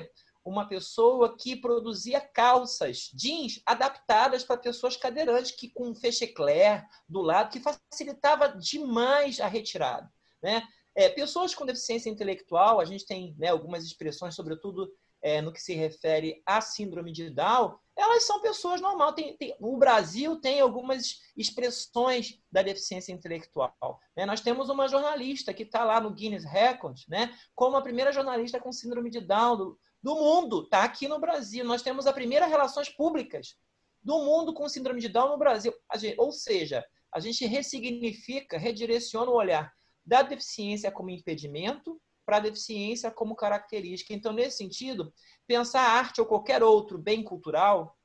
uma 0.45 0.67
pessoa 0.67 1.37
que 1.37 1.57
produzia 1.57 2.21
calças 2.21 3.11
jeans 3.15 3.61
adaptadas 3.67 4.43
para 4.45 4.57
pessoas 4.57 4.97
cadeirantes, 4.97 5.53
que 5.53 5.69
com 5.69 5.95
fechecler 5.95 6.85
do 7.09 7.21
lado, 7.21 7.51
que 7.51 7.61
facilitava 7.61 8.49
demais 8.49 9.41
a 9.41 9.47
retirada. 9.47 10.11
Né? 10.43 10.63
É, 10.95 11.09
pessoas 11.09 11.55
com 11.55 11.67
deficiência 11.67 12.11
intelectual, 12.11 12.81
a 12.81 12.85
gente 12.85 13.07
tem 13.07 13.35
né, 13.39 13.49
algumas 13.49 13.85
expressões, 13.85 14.35
sobretudo 14.35 14.91
é, 15.23 15.41
no 15.43 15.53
que 15.53 15.61
se 15.61 15.75
refere 15.75 16.43
à 16.47 16.61
síndrome 16.61 17.13
de 17.13 17.31
Down, 17.31 17.79
elas 17.97 18.25
são 18.25 18.41
pessoas 18.41 18.81
normais. 18.81 19.15
Tem, 19.15 19.37
tem, 19.37 19.55
o 19.61 19.77
Brasil 19.77 20.41
tem 20.41 20.61
algumas 20.61 21.21
expressões 21.37 22.41
da 22.51 22.63
deficiência 22.63 23.13
intelectual. 23.13 24.01
Né? 24.17 24.25
Nós 24.25 24.41
temos 24.41 24.71
uma 24.71 24.89
jornalista 24.89 25.53
que 25.53 25.65
está 25.65 25.85
lá 25.85 26.01
no 26.01 26.11
Guinness 26.11 26.45
Records, 26.45 27.07
né, 27.09 27.37
como 27.55 27.77
a 27.77 27.83
primeira 27.83 28.13
jornalista 28.13 28.59
com 28.59 28.73
síndrome 28.73 29.11
de 29.11 29.21
Down 29.21 29.57
do, 29.57 29.79
do 30.03 30.15
mundo, 30.15 30.63
está 30.63 30.85
aqui 30.85 31.07
no 31.09 31.19
Brasil. 31.19 31.65
Nós 31.65 31.83
temos 31.83 32.07
a 32.07 32.13
primeira 32.13 32.47
relações 32.47 32.89
públicas 32.89 33.57
do 34.03 34.19
mundo 34.19 34.55
com 34.55 34.69
síndrome 34.69 35.01
de 35.01 35.09
Down 35.09 35.29
no 35.29 35.39
Brasil. 35.39 35.73
ou 36.17 36.33
seja, 36.33 36.85
a 37.13 37.21
gente 37.21 37.45
ressignifica, 37.47 38.59
redireciona 38.59 39.31
o 39.31 39.35
olhar 39.35 39.73
da 40.05 40.23
deficiência 40.23 40.91
como 40.91 41.11
impedimento 41.11 42.01
para 42.25 42.39
a 42.39 42.41
deficiência 42.41 43.11
como 43.11 43.35
característica. 43.35 44.15
Então, 44.15 44.33
nesse 44.33 44.59
sentido, 44.59 45.13
pensar 45.47 45.83
arte 45.83 46.21
ou 46.21 46.27
qualquer 46.27 46.63
outro 46.63 46.97
bem 46.97 47.23
cultural, 47.23 47.99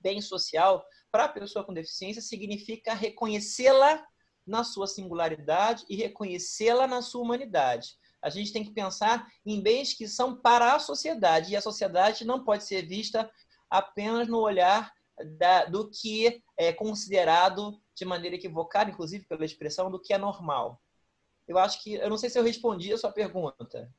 bem 0.00 0.20
social, 0.20 0.84
para 1.10 1.24
a 1.24 1.28
pessoa 1.28 1.64
com 1.64 1.72
deficiência, 1.72 2.20
significa 2.20 2.92
reconhecê-la 2.92 4.04
na 4.44 4.64
sua 4.64 4.88
singularidade 4.88 5.84
e 5.88 5.94
reconhecê-la 5.94 6.86
na 6.86 7.00
sua 7.00 7.22
humanidade 7.22 7.96
a 8.22 8.30
gente 8.30 8.52
tem 8.52 8.64
que 8.64 8.72
pensar 8.72 9.26
em 9.44 9.60
bens 9.60 9.92
que 9.92 10.06
são 10.06 10.36
para 10.36 10.74
a 10.74 10.78
sociedade. 10.78 11.52
E 11.52 11.56
a 11.56 11.60
sociedade 11.60 12.24
não 12.24 12.44
pode 12.44 12.64
ser 12.64 12.86
vista 12.86 13.28
apenas 13.68 14.28
no 14.28 14.38
olhar 14.38 14.92
da, 15.38 15.64
do 15.64 15.90
que 15.90 16.40
é 16.56 16.72
considerado 16.72 17.80
de 17.94 18.04
maneira 18.04 18.36
equivocada, 18.36 18.90
inclusive 18.90 19.26
pela 19.26 19.44
expressão, 19.44 19.90
do 19.90 20.00
que 20.00 20.14
é 20.14 20.18
normal. 20.18 20.80
Eu 21.46 21.58
acho 21.58 21.82
que, 21.82 21.94
eu 21.94 22.08
não 22.08 22.16
sei 22.16 22.30
se 22.30 22.38
eu 22.38 22.44
respondi 22.44 22.92
a 22.92 22.98
sua 22.98 23.10
pergunta. 23.10 23.90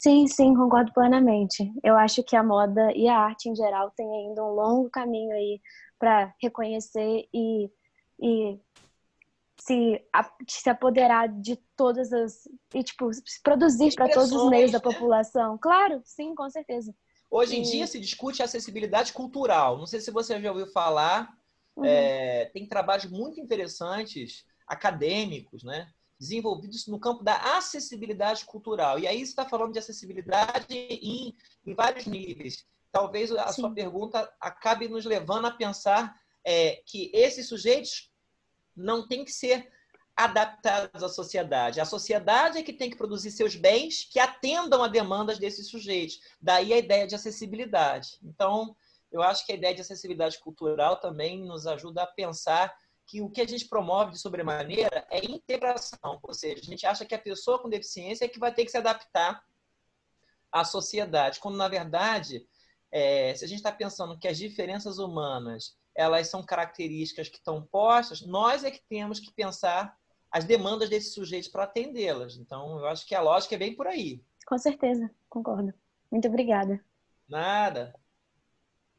Sim, 0.00 0.26
sim, 0.26 0.54
concordo 0.54 0.92
plenamente. 0.92 1.72
Eu 1.84 1.96
acho 1.96 2.24
que 2.24 2.34
a 2.34 2.42
moda 2.42 2.92
e 2.92 3.06
a 3.08 3.18
arte 3.18 3.48
em 3.48 3.54
geral 3.54 3.92
têm 3.94 4.10
ainda 4.10 4.42
um 4.42 4.52
longo 4.54 4.90
caminho 4.90 5.32
aí 5.32 5.60
para 5.98 6.34
reconhecer 6.42 7.28
e, 7.32 7.70
e 8.20 8.58
se, 9.64 10.04
se 10.48 10.68
apoderar 10.68 11.28
de 11.28 11.56
todas 11.76 12.12
as. 12.12 12.48
e, 12.74 12.82
tipo, 12.82 13.12
se 13.12 13.40
produzir 13.42 13.94
para 13.94 14.08
todos 14.08 14.32
os 14.32 14.50
meios 14.50 14.72
da 14.72 14.78
né? 14.78 14.82
população. 14.82 15.56
Claro, 15.56 16.02
sim, 16.04 16.34
com 16.34 16.50
certeza. 16.50 16.92
Hoje 17.30 17.56
em 17.56 17.62
e... 17.62 17.70
dia 17.70 17.86
se 17.86 18.00
discute 18.00 18.42
acessibilidade 18.42 19.12
cultural. 19.12 19.78
Não 19.78 19.86
sei 19.86 20.00
se 20.00 20.10
você 20.10 20.40
já 20.40 20.50
ouviu 20.50 20.66
falar. 20.66 21.32
Uhum. 21.76 21.84
É, 21.84 22.46
tem 22.46 22.66
trabalhos 22.66 23.06
muito 23.06 23.40
interessantes, 23.40 24.44
acadêmicos, 24.66 25.62
né? 25.62 25.88
desenvolvidos 26.18 26.86
no 26.86 27.00
campo 27.00 27.24
da 27.24 27.56
acessibilidade 27.56 28.44
cultural. 28.44 28.98
E 28.98 29.08
aí 29.08 29.18
você 29.18 29.30
está 29.30 29.44
falando 29.44 29.72
de 29.72 29.78
acessibilidade 29.78 30.66
em, 30.76 31.34
em 31.66 31.74
vários 31.74 32.06
níveis. 32.06 32.64
Talvez 32.92 33.32
a 33.32 33.48
Sim. 33.48 33.62
sua 33.62 33.70
pergunta 33.72 34.32
acabe 34.40 34.88
nos 34.88 35.04
levando 35.04 35.46
a 35.46 35.50
pensar 35.50 36.14
é, 36.44 36.82
que 36.86 37.10
esses 37.14 37.48
sujeitos 37.48 38.11
não 38.76 39.06
tem 39.06 39.24
que 39.24 39.32
ser 39.32 39.70
adaptados 40.16 41.02
à 41.02 41.08
sociedade. 41.08 41.80
A 41.80 41.84
sociedade 41.84 42.58
é 42.58 42.62
que 42.62 42.72
tem 42.72 42.90
que 42.90 42.96
produzir 42.96 43.30
seus 43.30 43.56
bens 43.56 44.04
que 44.10 44.18
atendam 44.18 44.82
a 44.82 44.88
demandas 44.88 45.38
desses 45.38 45.68
sujeitos. 45.68 46.20
Daí 46.40 46.72
a 46.72 46.78
ideia 46.78 47.06
de 47.06 47.14
acessibilidade. 47.14 48.18
Então, 48.22 48.76
eu 49.10 49.22
acho 49.22 49.44
que 49.46 49.52
a 49.52 49.54
ideia 49.54 49.74
de 49.74 49.80
acessibilidade 49.80 50.38
cultural 50.38 50.96
também 51.00 51.44
nos 51.44 51.66
ajuda 51.66 52.02
a 52.02 52.06
pensar 52.06 52.74
que 53.06 53.20
o 53.20 53.30
que 53.30 53.40
a 53.40 53.46
gente 53.46 53.66
promove 53.66 54.12
de 54.12 54.18
sobremaneira 54.18 55.06
é 55.10 55.24
integração, 55.24 56.18
ou 56.22 56.32
seja, 56.32 56.60
a 56.60 56.64
gente 56.64 56.86
acha 56.86 57.04
que 57.04 57.14
a 57.14 57.18
pessoa 57.18 57.60
com 57.60 57.68
deficiência 57.68 58.24
é 58.24 58.28
que 58.28 58.38
vai 58.38 58.54
ter 58.54 58.64
que 58.64 58.70
se 58.70 58.78
adaptar 58.78 59.44
à 60.50 60.64
sociedade, 60.64 61.40
quando 61.40 61.56
na 61.56 61.68
verdade, 61.68 62.46
é, 62.90 63.34
se 63.34 63.44
a 63.44 63.48
gente 63.48 63.58
está 63.58 63.72
pensando 63.72 64.18
que 64.18 64.28
as 64.28 64.38
diferenças 64.38 64.98
humanas 64.98 65.76
elas 65.94 66.28
são 66.28 66.44
características 66.44 67.28
que 67.28 67.36
estão 67.36 67.62
postas, 67.62 68.22
nós 68.22 68.64
é 68.64 68.70
que 68.70 68.82
temos 68.88 69.20
que 69.20 69.32
pensar 69.32 69.96
as 70.30 70.44
demandas 70.44 70.88
desses 70.88 71.12
sujeitos 71.12 71.48
para 71.48 71.64
atendê-las. 71.64 72.36
Então, 72.36 72.78
eu 72.78 72.86
acho 72.86 73.06
que 73.06 73.14
a 73.14 73.20
lógica 73.20 73.54
é 73.54 73.58
bem 73.58 73.76
por 73.76 73.86
aí. 73.86 74.22
Com 74.46 74.56
certeza, 74.56 75.10
concordo. 75.28 75.74
Muito 76.10 76.26
obrigada. 76.26 76.82
Nada. 77.28 77.94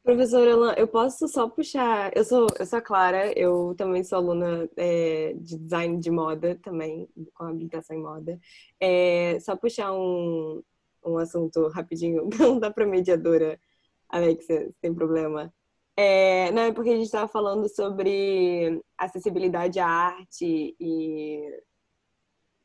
Professora 0.04 0.50
Elan, 0.50 0.74
eu 0.76 0.86
posso 0.86 1.26
só 1.26 1.48
puxar. 1.48 2.14
Eu 2.14 2.24
sou, 2.24 2.46
eu 2.58 2.66
sou 2.66 2.78
a 2.78 2.82
Clara, 2.82 3.32
eu 3.38 3.74
também 3.74 4.04
sou 4.04 4.18
aluna 4.18 4.68
é, 4.76 5.32
de 5.32 5.56
design 5.58 5.98
de 5.98 6.10
moda, 6.10 6.58
também, 6.62 7.08
com 7.32 7.44
habilitação 7.44 7.96
em 7.96 8.02
moda. 8.02 8.38
É, 8.78 9.40
só 9.40 9.56
puxar 9.56 9.92
um, 9.92 10.62
um 11.04 11.16
assunto 11.16 11.68
rapidinho, 11.68 12.28
não 12.38 12.58
dá 12.58 12.70
para 12.70 12.86
mediadora, 12.86 13.58
Alexia, 14.08 14.70
sem 14.80 14.94
problema. 14.94 15.52
É, 15.96 16.50
não, 16.50 16.62
é 16.62 16.72
porque 16.72 16.90
a 16.90 16.94
gente 16.94 17.04
estava 17.04 17.28
falando 17.28 17.68
sobre 17.68 18.82
acessibilidade 18.98 19.78
à 19.78 19.86
arte 19.86 20.74
e, 20.80 21.62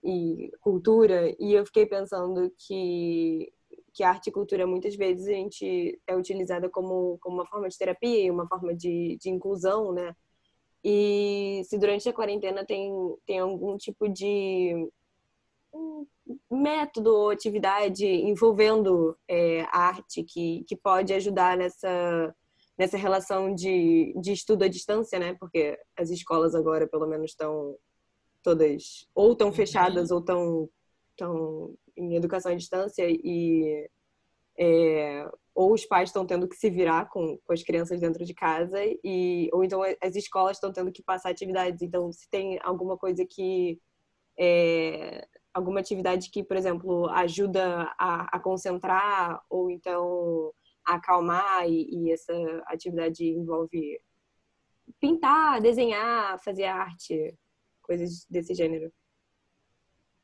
e 0.04 0.52
cultura, 0.62 1.36
e 1.40 1.54
eu 1.54 1.66
fiquei 1.66 1.86
pensando 1.86 2.52
que, 2.58 3.52
que 3.94 4.04
arte 4.04 4.28
e 4.28 4.32
cultura 4.32 4.66
muitas 4.66 4.96
vezes 4.96 5.28
a 5.28 5.34
gente 5.34 6.00
é 6.08 6.16
utilizada 6.16 6.70
como, 6.70 7.20
como 7.22 7.36
uma 7.36 7.46
forma 7.46 7.70
de 7.70 7.78
terapia 7.78 8.26
e 8.26 8.32
uma 8.32 8.48
forma 8.48 8.74
de, 8.74 9.18
de 9.22 9.30
inclusão, 9.30 9.94
né? 9.94 10.16
E 10.84 11.62
se 11.66 11.78
durante 11.78 12.10
a 12.10 12.14
quarentena 12.14 12.66
tem, 12.66 12.92
tem 13.26 13.40
algum 13.40 13.78
tipo 13.78 14.08
de 14.10 14.90
método 16.50 17.14
ou 17.14 17.30
atividade 17.30 18.06
envolvendo 18.06 19.18
é, 19.28 19.62
arte 19.72 20.24
que, 20.24 20.64
que 20.68 20.76
pode 20.76 21.14
ajudar 21.14 21.58
nessa 21.58 22.34
nessa 22.80 22.98
relação 22.98 23.54
de, 23.54 24.14
de 24.22 24.32
estudo 24.32 24.64
à 24.64 24.70
distância, 24.70 25.20
né? 25.20 25.36
Porque 25.38 25.78
as 25.98 26.10
escolas 26.10 26.56
agora, 26.56 26.88
pelo 26.88 27.06
menos, 27.06 27.32
estão 27.32 27.76
todas 28.42 29.06
ou 29.14 29.36
fechadas 29.52 30.10
uhum. 30.10 30.16
ou 30.16 30.22
estão 30.22 30.70
tão 31.18 31.76
em 31.98 32.16
educação 32.16 32.54
à 32.54 32.56
distância 32.56 33.06
e 33.06 33.90
é, 34.58 35.30
ou 35.54 35.74
os 35.74 35.86
pais 35.86 36.08
estão 36.08 36.26
tendo 36.26 36.48
que 36.48 36.56
se 36.56 36.70
virar 36.70 37.10
com, 37.10 37.38
com 37.46 37.52
as 37.52 37.62
crianças 37.62 38.00
dentro 38.00 38.24
de 38.24 38.34
casa 38.34 38.80
e 39.04 39.50
ou 39.52 39.62
então 39.62 39.82
as 40.02 40.16
escolas 40.16 40.56
estão 40.56 40.72
tendo 40.72 40.90
que 40.90 41.04
passar 41.04 41.32
atividades. 41.32 41.82
Então, 41.82 42.10
se 42.14 42.30
tem 42.30 42.58
alguma 42.64 42.98
coisa 42.98 43.26
que 43.26 43.78
é, 44.40 45.28
alguma 45.54 45.82
atividade 45.82 46.30
que, 46.30 46.46
por 46.46 46.56
exemplo, 46.56 47.10
ajuda 47.10 47.94
a, 48.00 48.38
a 48.38 48.40
concentrar 48.40 49.42
ou 49.50 49.70
então 49.70 50.54
acalmar 50.96 51.68
e, 51.70 51.90
e 51.92 52.12
essa 52.12 52.34
atividade 52.68 53.26
envolve 53.26 54.02
pintar, 55.00 55.62
desenhar, 55.62 56.40
fazer 56.44 56.66
arte, 56.66 57.38
coisas 57.82 58.26
desse 58.30 58.54
gênero. 58.54 58.92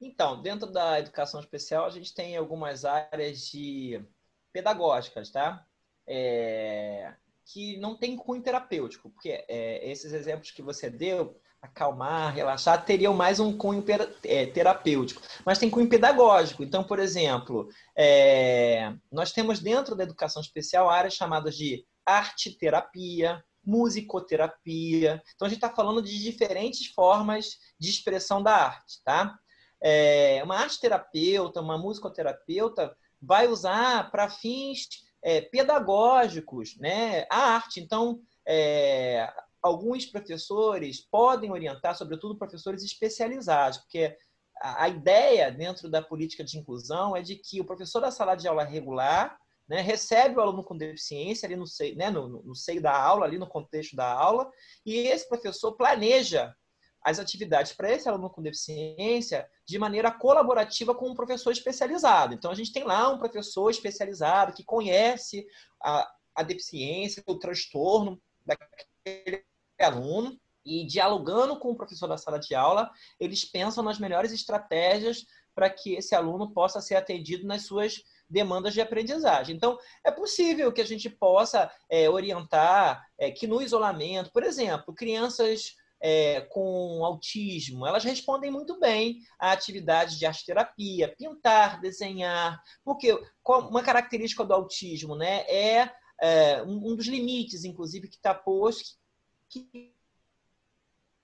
Então, 0.01 0.41
dentro 0.41 0.71
da 0.71 0.99
educação 0.99 1.39
especial, 1.39 1.85
a 1.85 1.89
gente 1.89 2.13
tem 2.13 2.35
algumas 2.35 2.83
áreas 2.83 3.47
de 3.47 4.03
pedagógicas, 4.51 5.29
tá? 5.31 5.65
É... 6.07 7.15
que 7.45 7.77
não 7.77 7.97
tem 7.97 8.15
cunho 8.15 8.43
terapêutico, 8.43 9.09
porque 9.09 9.43
é, 9.47 9.89
esses 9.89 10.13
exemplos 10.13 10.51
que 10.51 10.61
você 10.61 10.89
deu 10.89 11.39
acalmar, 11.65 12.33
relaxar, 12.33 12.83
teriam 12.85 13.13
mais 13.13 13.39
um 13.39 13.55
cunho 13.55 13.83
é, 14.23 14.45
terapêutico. 14.45 15.21
Mas 15.45 15.57
tem 15.57 15.69
cunho 15.69 15.89
pedagógico. 15.89 16.63
Então, 16.63 16.83
por 16.83 16.99
exemplo, 16.99 17.67
é, 17.97 18.93
nós 19.11 19.31
temos 19.31 19.59
dentro 19.59 19.95
da 19.95 20.03
educação 20.03 20.41
especial 20.41 20.89
áreas 20.89 21.13
chamadas 21.13 21.55
de 21.55 21.85
arte-terapia, 22.05 23.43
musicoterapia. 23.63 25.21
Então, 25.35 25.47
a 25.47 25.49
gente 25.49 25.57
está 25.57 25.73
falando 25.73 26.01
de 26.01 26.21
diferentes 26.21 26.87
formas 26.87 27.57
de 27.79 27.89
expressão 27.89 28.41
da 28.41 28.55
arte, 28.55 29.01
tá? 29.03 29.35
É, 29.83 30.41
uma 30.43 30.57
arte-terapeuta, 30.57 31.61
uma 31.61 31.77
musicoterapeuta 31.77 32.95
vai 33.21 33.47
usar 33.47 34.09
para 34.11 34.29
fins 34.29 34.87
é, 35.23 35.41
pedagógicos 35.41 36.77
né, 36.77 37.25
a 37.31 37.55
arte. 37.55 37.79
Então, 37.79 38.19
é, 38.47 39.31
alguns 39.65 40.05
professores 40.05 41.01
podem 41.01 41.51
orientar, 41.51 41.97
sobretudo 41.97 42.37
professores 42.37 42.83
especializados, 42.83 43.79
porque 43.79 44.15
a 44.61 44.87
ideia 44.87 45.51
dentro 45.51 45.89
da 45.89 46.03
política 46.03 46.43
de 46.43 46.59
inclusão 46.59 47.15
é 47.15 47.21
de 47.23 47.35
que 47.35 47.59
o 47.59 47.65
professor 47.65 47.99
da 47.99 48.11
sala 48.11 48.35
de 48.35 48.47
aula 48.47 48.63
regular 48.63 49.35
né, 49.67 49.81
recebe 49.81 50.37
o 50.37 50.41
aluno 50.41 50.63
com 50.63 50.77
deficiência 50.77 51.47
ali 51.47 51.55
no 51.55 51.65
seio, 51.65 51.95
né, 51.95 52.11
no, 52.11 52.43
no 52.43 52.53
seio 52.53 52.79
da 52.79 52.95
aula, 52.95 53.25
ali 53.25 53.39
no 53.39 53.47
contexto 53.47 53.95
da 53.95 54.07
aula, 54.07 54.51
e 54.85 55.07
esse 55.07 55.27
professor 55.27 55.71
planeja 55.71 56.55
as 57.03 57.17
atividades 57.17 57.73
para 57.73 57.91
esse 57.91 58.07
aluno 58.07 58.29
com 58.29 58.43
deficiência 58.43 59.49
de 59.67 59.79
maneira 59.79 60.11
colaborativa 60.11 60.93
com 60.93 61.09
um 61.09 61.15
professor 61.15 61.51
especializado. 61.51 62.35
Então, 62.35 62.51
a 62.51 62.55
gente 62.55 62.71
tem 62.71 62.83
lá 62.83 63.09
um 63.09 63.17
professor 63.17 63.71
especializado 63.71 64.53
que 64.53 64.63
conhece 64.63 65.43
a, 65.83 66.07
a 66.35 66.43
deficiência, 66.43 67.23
o 67.27 67.39
transtorno 67.39 68.21
daquele 68.45 69.43
aluno 69.83 70.39
e 70.65 70.85
dialogando 70.85 71.59
com 71.59 71.69
o 71.69 71.75
professor 71.75 72.07
da 72.07 72.17
sala 72.17 72.39
de 72.39 72.55
aula, 72.55 72.89
eles 73.19 73.45
pensam 73.45 73.83
nas 73.83 73.99
melhores 73.99 74.31
estratégias 74.31 75.25
para 75.53 75.69
que 75.69 75.93
esse 75.93 76.13
aluno 76.15 76.51
possa 76.51 76.81
ser 76.81 76.95
atendido 76.95 77.47
nas 77.47 77.65
suas 77.65 78.03
demandas 78.29 78.73
de 78.73 78.81
aprendizagem. 78.81 79.55
Então, 79.55 79.77
é 80.03 80.11
possível 80.11 80.71
que 80.73 80.81
a 80.81 80.85
gente 80.85 81.09
possa 81.09 81.71
é, 81.89 82.09
orientar 82.09 83.07
é, 83.17 83.31
que 83.31 83.47
no 83.47 83.61
isolamento, 83.61 84.31
por 84.31 84.43
exemplo, 84.43 84.93
crianças 84.93 85.75
é, 86.01 86.41
com 86.41 87.05
autismo, 87.05 87.85
elas 87.85 88.03
respondem 88.03 88.51
muito 88.51 88.79
bem 88.79 89.19
à 89.39 89.51
atividade 89.51 90.19
de 90.19 90.25
arte-terapia, 90.25 91.15
pintar, 91.15 91.79
desenhar, 91.79 92.61
porque 92.83 93.17
uma 93.47 93.81
característica 93.81 94.43
do 94.43 94.53
autismo 94.53 95.15
né, 95.15 95.41
é, 95.47 95.91
é 96.21 96.63
um 96.63 96.95
dos 96.95 97.07
limites, 97.07 97.63
inclusive, 97.63 98.09
que 98.09 98.17
está 98.17 98.33
posto 98.33 98.97
que 99.63 99.95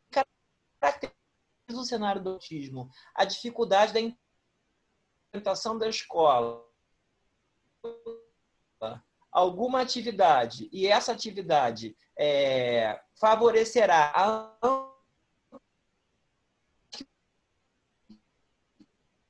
caracteriza 0.10 1.16
o 1.70 1.84
cenário 1.84 2.22
do 2.22 2.32
autismo, 2.32 2.90
a 3.14 3.26
dificuldade 3.26 3.94
da 3.94 4.00
implementação 5.32 5.78
da 5.78 5.88
escola, 5.88 6.66
alguma 9.32 9.82
atividade, 9.82 10.70
e 10.72 10.88
essa 10.88 11.12
atividade 11.12 11.96
é, 12.18 13.02
favorecerá 13.20 14.12
a 14.16 14.92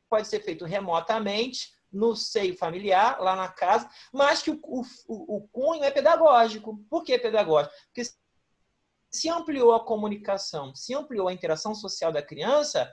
pode 0.09 0.27
ser 0.27 0.41
feito 0.41 0.65
remotamente, 0.65 1.73
no 1.91 2.15
seio 2.15 2.57
familiar, 2.57 3.19
lá 3.21 3.35
na 3.35 3.47
casa, 3.47 3.89
mas 4.13 4.41
que 4.41 4.51
o, 4.51 4.59
o, 4.61 5.37
o 5.37 5.47
cunho 5.49 5.83
é 5.83 5.91
pedagógico. 5.91 6.77
Por 6.89 7.03
que 7.03 7.17
pedagógico? 7.17 7.73
Porque 7.85 8.01
se 9.11 9.29
ampliou 9.29 9.73
a 9.73 9.83
comunicação, 9.83 10.73
se 10.73 10.93
ampliou 10.93 11.27
a 11.27 11.33
interação 11.33 11.75
social 11.75 12.11
da 12.11 12.21
criança, 12.21 12.91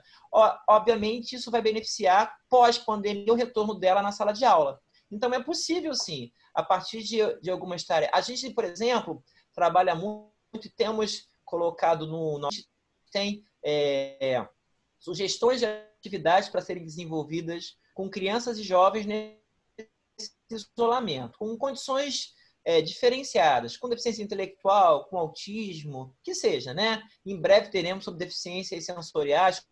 obviamente 0.67 1.35
isso 1.35 1.49
vai 1.49 1.61
beneficiar 1.61 2.35
pós-pandemia 2.49 3.31
o 3.31 3.35
retorno 3.35 3.73
dela 3.73 4.01
na 4.01 4.11
sala 4.11 4.33
de 4.33 4.43
aula. 4.43 4.79
Então 5.09 5.33
é 5.33 5.41
possível 5.41 5.93
sim, 5.95 6.31
a 6.53 6.61
partir 6.61 7.03
de, 7.03 7.19
de 7.41 7.49
algumas 7.49 7.83
tarefas. 7.83 8.13
A 8.13 8.21
gente, 8.21 8.53
por 8.53 8.65
exemplo, 8.65 9.23
trabalha 9.53 9.95
muito 9.95 10.31
e 10.65 10.69
temos 10.69 11.27
colocado 11.45 12.05
no. 12.05 12.37
Nós 12.37 12.67
tem 13.11 13.43
é, 13.63 14.45
sugestões 14.99 15.61
de 15.61 15.65
atividades 15.65 16.49
para 16.49 16.61
serem 16.61 16.83
desenvolvidas 16.83 17.77
com 17.93 18.09
crianças 18.09 18.57
e 18.57 18.63
jovens 18.63 19.05
nesse 19.05 19.49
isolamento, 20.51 21.37
com 21.39 21.57
condições 21.57 22.33
é, 22.69 22.83
diferenciadas, 22.83 23.75
com 23.75 23.89
deficiência 23.89 24.21
intelectual, 24.21 25.05
com 25.05 25.17
autismo, 25.17 26.15
que 26.21 26.35
seja, 26.35 26.71
né? 26.71 27.01
Em 27.25 27.35
breve 27.35 27.71
teremos 27.71 28.03
sobre 28.05 28.19
deficiências 28.19 28.85
sensoriais. 28.85 29.67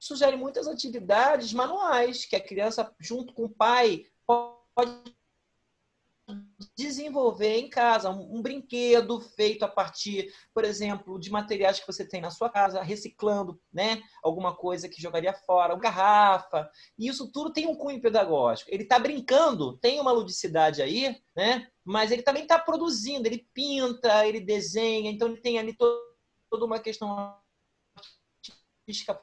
Sugere 0.00 0.36
muitas 0.36 0.66
atividades 0.66 1.52
manuais 1.52 2.24
que 2.24 2.34
a 2.34 2.42
criança, 2.42 2.92
junto 2.98 3.32
com 3.32 3.44
o 3.44 3.48
pai, 3.48 4.04
pode 4.26 5.14
desenvolver 6.76 7.56
em 7.56 7.70
casa 7.70 8.10
um, 8.10 8.36
um, 8.36 8.42
brinquedo 8.42 9.20
feito 9.20 9.64
a 9.64 9.68
partir, 9.68 10.32
por 10.52 10.64
exemplo, 10.64 11.18
de 11.18 11.30
materiais 11.30 11.78
que 11.78 11.86
você 11.86 12.06
tem 12.06 12.20
na 12.20 12.30
sua 12.30 12.50
casa, 12.50 12.82
reciclando, 12.82 13.60
né, 13.72 14.02
alguma 14.22 14.56
coisa 14.56 14.88
que 14.88 15.00
jogaria 15.00 15.32
fora, 15.32 15.74
uma 15.74 15.80
garrafa. 15.80 16.68
E 16.98 17.06
isso 17.08 17.30
tudo 17.30 17.52
tem 17.52 17.66
um 17.66 17.76
cunho 17.76 18.00
pedagógico. 18.00 18.70
Ele 18.72 18.82
está 18.82 18.98
brincando, 18.98 19.78
tem 19.78 20.00
uma 20.00 20.12
ludicidade 20.12 20.82
aí, 20.82 21.16
né? 21.34 21.68
Mas 21.84 22.10
ele 22.10 22.22
também 22.22 22.42
está 22.42 22.58
produzindo, 22.58 23.26
ele 23.26 23.46
pinta, 23.52 24.26
ele 24.26 24.40
desenha, 24.40 25.10
então 25.10 25.28
ele 25.28 25.40
tem 25.40 25.58
ali 25.58 25.76
toda 25.76 26.64
uma 26.64 26.80
questão 26.80 27.36
artística 28.82 29.20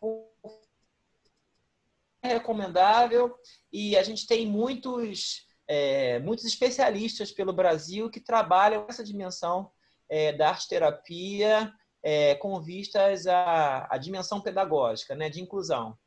recomendável 2.24 3.36
e 3.74 3.98
a 3.98 4.04
gente 4.04 4.28
tem 4.28 4.46
muitos 4.46 5.48
é, 5.67 6.19
muitos 6.19 6.45
especialistas 6.45 7.32
pelo 7.32 7.54
Brasil 7.54 8.10
que 8.10 8.19
trabalham 8.19 8.86
essa 8.89 9.04
dimensão 9.04 9.71
é, 10.10 10.34
da 10.34 10.50
arte-terapia 10.50 11.71
é, 12.04 12.36
com 12.36 12.60
vistas 12.60 13.28
à, 13.28 13.88
à, 13.89 13.97
dimensão 13.97 14.41
pedagógica, 14.41 15.15
né, 15.15 15.30
de 15.30 15.41
inclusão. 15.41 15.97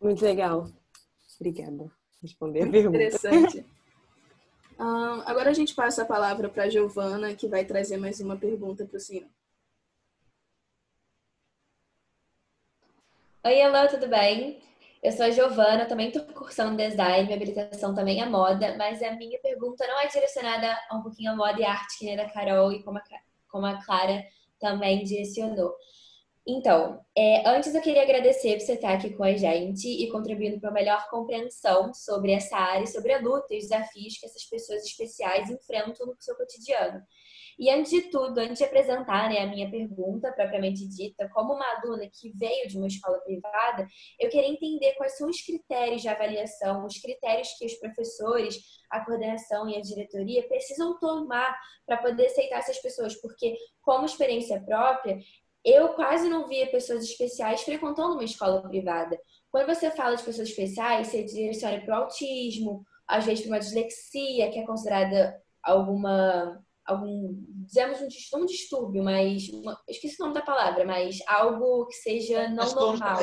Muito 0.00 0.24
legal. 0.24 0.70
Obrigada. 1.38 1.90
Responder 2.22 2.62
a 2.62 2.70
pergunta. 2.70 2.96
Interessante. 2.96 3.66
Um, 4.78 5.22
agora 5.22 5.50
a 5.50 5.54
gente 5.54 5.74
passa 5.74 6.02
a 6.02 6.06
palavra 6.06 6.48
para 6.48 6.64
a 6.64 6.68
Giovana, 6.68 7.34
que 7.34 7.48
vai 7.48 7.64
trazer 7.64 7.96
mais 7.96 8.20
uma 8.20 8.36
pergunta 8.36 8.84
para 8.84 8.96
o 8.96 9.00
senhor. 9.00 9.28
Oi, 13.44 13.60
Elô, 13.60 13.88
tudo 13.88 14.08
bem? 14.08 14.60
Eu 15.06 15.12
sou 15.12 15.24
a 15.24 15.30
Giovana, 15.30 15.86
também 15.86 16.08
estou 16.08 16.24
cursando 16.34 16.76
design, 16.76 17.26
minha 17.26 17.36
habilitação 17.36 17.94
também 17.94 18.20
é 18.20 18.26
moda, 18.28 18.74
mas 18.76 19.00
a 19.00 19.12
minha 19.12 19.38
pergunta 19.38 19.86
não 19.86 20.00
é 20.00 20.08
direcionada 20.08 20.76
um 20.92 21.00
pouquinho 21.00 21.30
a 21.30 21.36
moda 21.36 21.60
e 21.60 21.64
arte, 21.64 22.00
que 22.00 22.06
nem 22.06 22.18
a 22.18 22.28
Carol 22.28 22.72
e 22.72 22.82
como 22.82 22.98
a, 22.98 23.02
como 23.46 23.66
a 23.66 23.80
Clara 23.84 24.26
também 24.58 25.04
direcionou. 25.04 25.72
Então, 26.44 27.00
é, 27.16 27.48
antes 27.48 27.72
eu 27.72 27.80
queria 27.80 28.02
agradecer 28.02 28.56
por 28.56 28.62
você 28.62 28.72
estar 28.72 28.94
aqui 28.94 29.10
com 29.10 29.22
a 29.22 29.36
gente 29.36 29.86
e 29.86 30.10
contribuindo 30.10 30.58
para 30.58 30.70
uma 30.70 30.74
melhor 30.74 31.08
compreensão 31.08 31.94
sobre 31.94 32.32
essa 32.32 32.56
área, 32.56 32.88
sobre 32.88 33.12
a 33.12 33.20
luta 33.20 33.54
e 33.54 33.58
os 33.58 33.68
desafios 33.68 34.18
que 34.18 34.26
essas 34.26 34.44
pessoas 34.44 34.82
especiais 34.82 35.48
enfrentam 35.48 36.04
no 36.04 36.16
seu 36.18 36.34
cotidiano. 36.34 37.00
E 37.58 37.70
antes 37.70 37.90
de 37.90 38.02
tudo, 38.10 38.38
antes 38.38 38.58
de 38.58 38.64
apresentar 38.64 39.30
né, 39.30 39.40
a 39.40 39.46
minha 39.46 39.70
pergunta 39.70 40.30
propriamente 40.32 40.86
dita, 40.86 41.28
como 41.30 41.54
uma 41.54 41.64
aluna 41.76 42.06
que 42.12 42.30
veio 42.36 42.68
de 42.68 42.76
uma 42.76 42.86
escola 42.86 43.18
privada, 43.20 43.86
eu 44.20 44.28
queria 44.28 44.50
entender 44.50 44.92
quais 44.94 45.16
são 45.16 45.28
os 45.28 45.40
critérios 45.40 46.02
de 46.02 46.08
avaliação, 46.08 46.84
os 46.84 46.98
critérios 46.98 47.48
que 47.58 47.64
os 47.64 47.74
professores, 47.74 48.58
a 48.90 49.04
coordenação 49.04 49.68
e 49.68 49.76
a 49.76 49.80
diretoria 49.80 50.46
precisam 50.46 50.98
tomar 50.98 51.56
para 51.86 51.96
poder 51.96 52.26
aceitar 52.26 52.58
essas 52.58 52.78
pessoas, 52.78 53.14
porque, 53.20 53.56
como 53.80 54.04
experiência 54.04 54.60
própria, 54.60 55.18
eu 55.64 55.94
quase 55.94 56.28
não 56.28 56.46
via 56.46 56.70
pessoas 56.70 57.04
especiais 57.04 57.62
frequentando 57.62 58.14
uma 58.14 58.24
escola 58.24 58.62
privada. 58.68 59.18
Quando 59.50 59.66
você 59.66 59.90
fala 59.90 60.14
de 60.14 60.22
pessoas 60.22 60.48
especiais, 60.48 61.08
você 61.08 61.24
direciona 61.24 61.80
para 61.80 61.98
o 61.98 62.02
autismo, 62.02 62.84
às 63.08 63.24
vezes 63.24 63.44
para 63.44 63.54
uma 63.54 63.58
dislexia, 63.58 64.50
que 64.50 64.58
é 64.58 64.66
considerada 64.66 65.40
alguma 65.62 66.64
algum, 66.86 67.34
dizemos 67.64 68.00
um, 68.00 68.38
um 68.38 68.46
distúrbio, 68.46 69.02
mas 69.02 69.48
uma, 69.48 69.78
esqueci 69.88 70.16
o 70.20 70.24
nome 70.24 70.34
da 70.34 70.42
palavra, 70.42 70.84
mas 70.84 71.18
algo 71.26 71.86
que 71.86 71.94
seja 71.94 72.48
não 72.48 72.64
normal. 72.74 73.18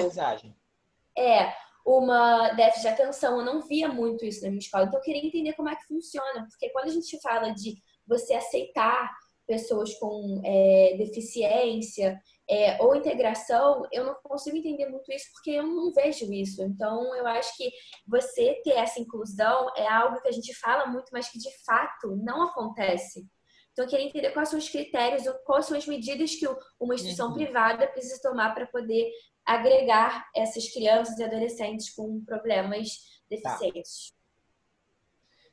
É, 1.17 1.53
uma 1.85 2.49
déficit 2.49 2.81
de 2.81 2.87
atenção. 2.87 3.39
Eu 3.39 3.45
não 3.45 3.61
via 3.61 3.87
muito 3.87 4.25
isso 4.25 4.41
na 4.43 4.49
minha 4.49 4.59
escola, 4.59 4.85
então 4.85 4.99
eu 4.99 5.03
queria 5.03 5.25
entender 5.25 5.53
como 5.53 5.69
é 5.69 5.75
que 5.75 5.87
funciona, 5.87 6.47
porque 6.49 6.69
quando 6.69 6.87
a 6.87 6.91
gente 6.91 7.19
fala 7.21 7.49
de 7.51 7.75
você 8.07 8.33
aceitar 8.33 9.11
pessoas 9.45 9.93
com 9.95 10.41
é, 10.45 10.95
deficiência 10.97 12.17
é, 12.49 12.81
ou 12.81 12.95
integração, 12.95 13.83
eu 13.91 14.05
não 14.05 14.15
consigo 14.23 14.57
entender 14.57 14.87
muito 14.87 15.11
isso 15.11 15.25
porque 15.33 15.51
eu 15.51 15.67
não 15.67 15.91
vejo 15.91 16.31
isso. 16.31 16.63
Então, 16.63 17.13
eu 17.15 17.27
acho 17.27 17.55
que 17.57 17.69
você 18.07 18.61
ter 18.63 18.71
essa 18.71 18.99
inclusão 18.99 19.69
é 19.75 19.87
algo 19.87 20.21
que 20.21 20.27
a 20.27 20.31
gente 20.31 20.53
fala 20.55 20.87
muito, 20.87 21.09
mas 21.11 21.29
que 21.29 21.37
de 21.37 21.49
fato 21.65 22.15
não 22.15 22.43
acontece. 22.43 23.25
Então, 23.73 23.85
eu 23.85 23.89
queria 23.89 24.05
entender 24.05 24.31
quais 24.31 24.49
são 24.49 24.59
os 24.59 24.69
critérios, 24.69 25.23
quais 25.45 25.65
são 25.65 25.75
as 25.75 25.87
medidas 25.87 26.35
que 26.35 26.47
uma 26.79 26.93
instituição 26.93 27.29
uhum. 27.29 27.33
privada 27.33 27.87
precisa 27.87 28.21
tomar 28.21 28.53
para 28.53 28.67
poder 28.67 29.11
agregar 29.43 30.29
essas 30.35 30.71
crianças 30.71 31.17
e 31.17 31.23
adolescentes 31.23 31.93
com 31.93 32.23
problemas 32.23 33.21
deficientes. 33.29 34.11
Tá. 34.11 34.17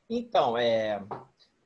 Então, 0.09 0.57
é... 0.57 1.03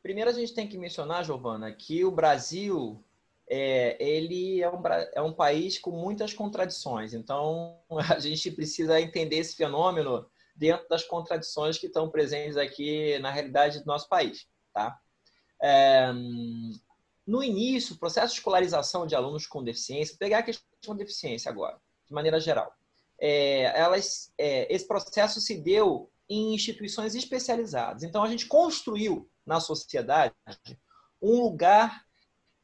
primeiro 0.02 0.30
a 0.30 0.34
gente 0.34 0.54
tem 0.54 0.68
que 0.68 0.78
mencionar, 0.78 1.26
Giovana, 1.26 1.72
que 1.74 2.06
o 2.06 2.12
Brasil 2.12 3.04
é, 3.48 3.98
ele 4.02 4.62
é 4.62 4.70
um, 4.70 4.82
é 5.14 5.22
um 5.22 5.34
país 5.34 5.78
com 5.78 5.92
muitas 5.92 6.34
contradições. 6.34 7.14
Então, 7.14 7.80
a 8.16 8.20
gente 8.20 8.50
precisa 8.50 9.00
entender 9.00 9.38
esse 9.38 9.56
fenômeno 9.56 10.26
dentro 10.56 10.88
das 10.88 11.04
contradições 11.04 11.78
que 11.78 11.88
estão 11.88 12.10
presentes 12.10 12.56
aqui 12.56 13.20
na 13.20 13.30
realidade 13.30 13.80
do 13.80 13.86
nosso 13.86 14.08
país, 14.08 14.48
tá? 14.74 14.98
É, 15.62 16.12
no 17.26 17.44
início, 17.44 17.96
o 17.96 18.00
processo 18.00 18.34
de 18.34 18.40
escolarização 18.40 19.08
de 19.08 19.16
alunos 19.16 19.48
com 19.48 19.64
deficiência, 19.64 20.16
pegar 20.20 20.40
a 20.40 20.44
questão 20.44 20.96
de 20.96 20.98
deficiência 20.98 21.50
agora, 21.50 21.80
de 22.06 22.14
maneira 22.14 22.40
geral, 22.40 22.72
é, 23.20 23.64
elas, 23.80 24.32
é, 24.38 24.74
esse 24.74 24.88
processo 24.88 25.42
se 25.42 25.56
deu 25.56 26.12
em 26.30 26.54
instituições 26.54 27.16
especializadas. 27.16 28.04
Então, 28.04 28.24
a 28.24 28.30
gente 28.30 28.48
construiu 28.48 29.30
na 29.46 29.60
sociedade 29.60 30.34
um 31.22 31.42
lugar 31.42 32.04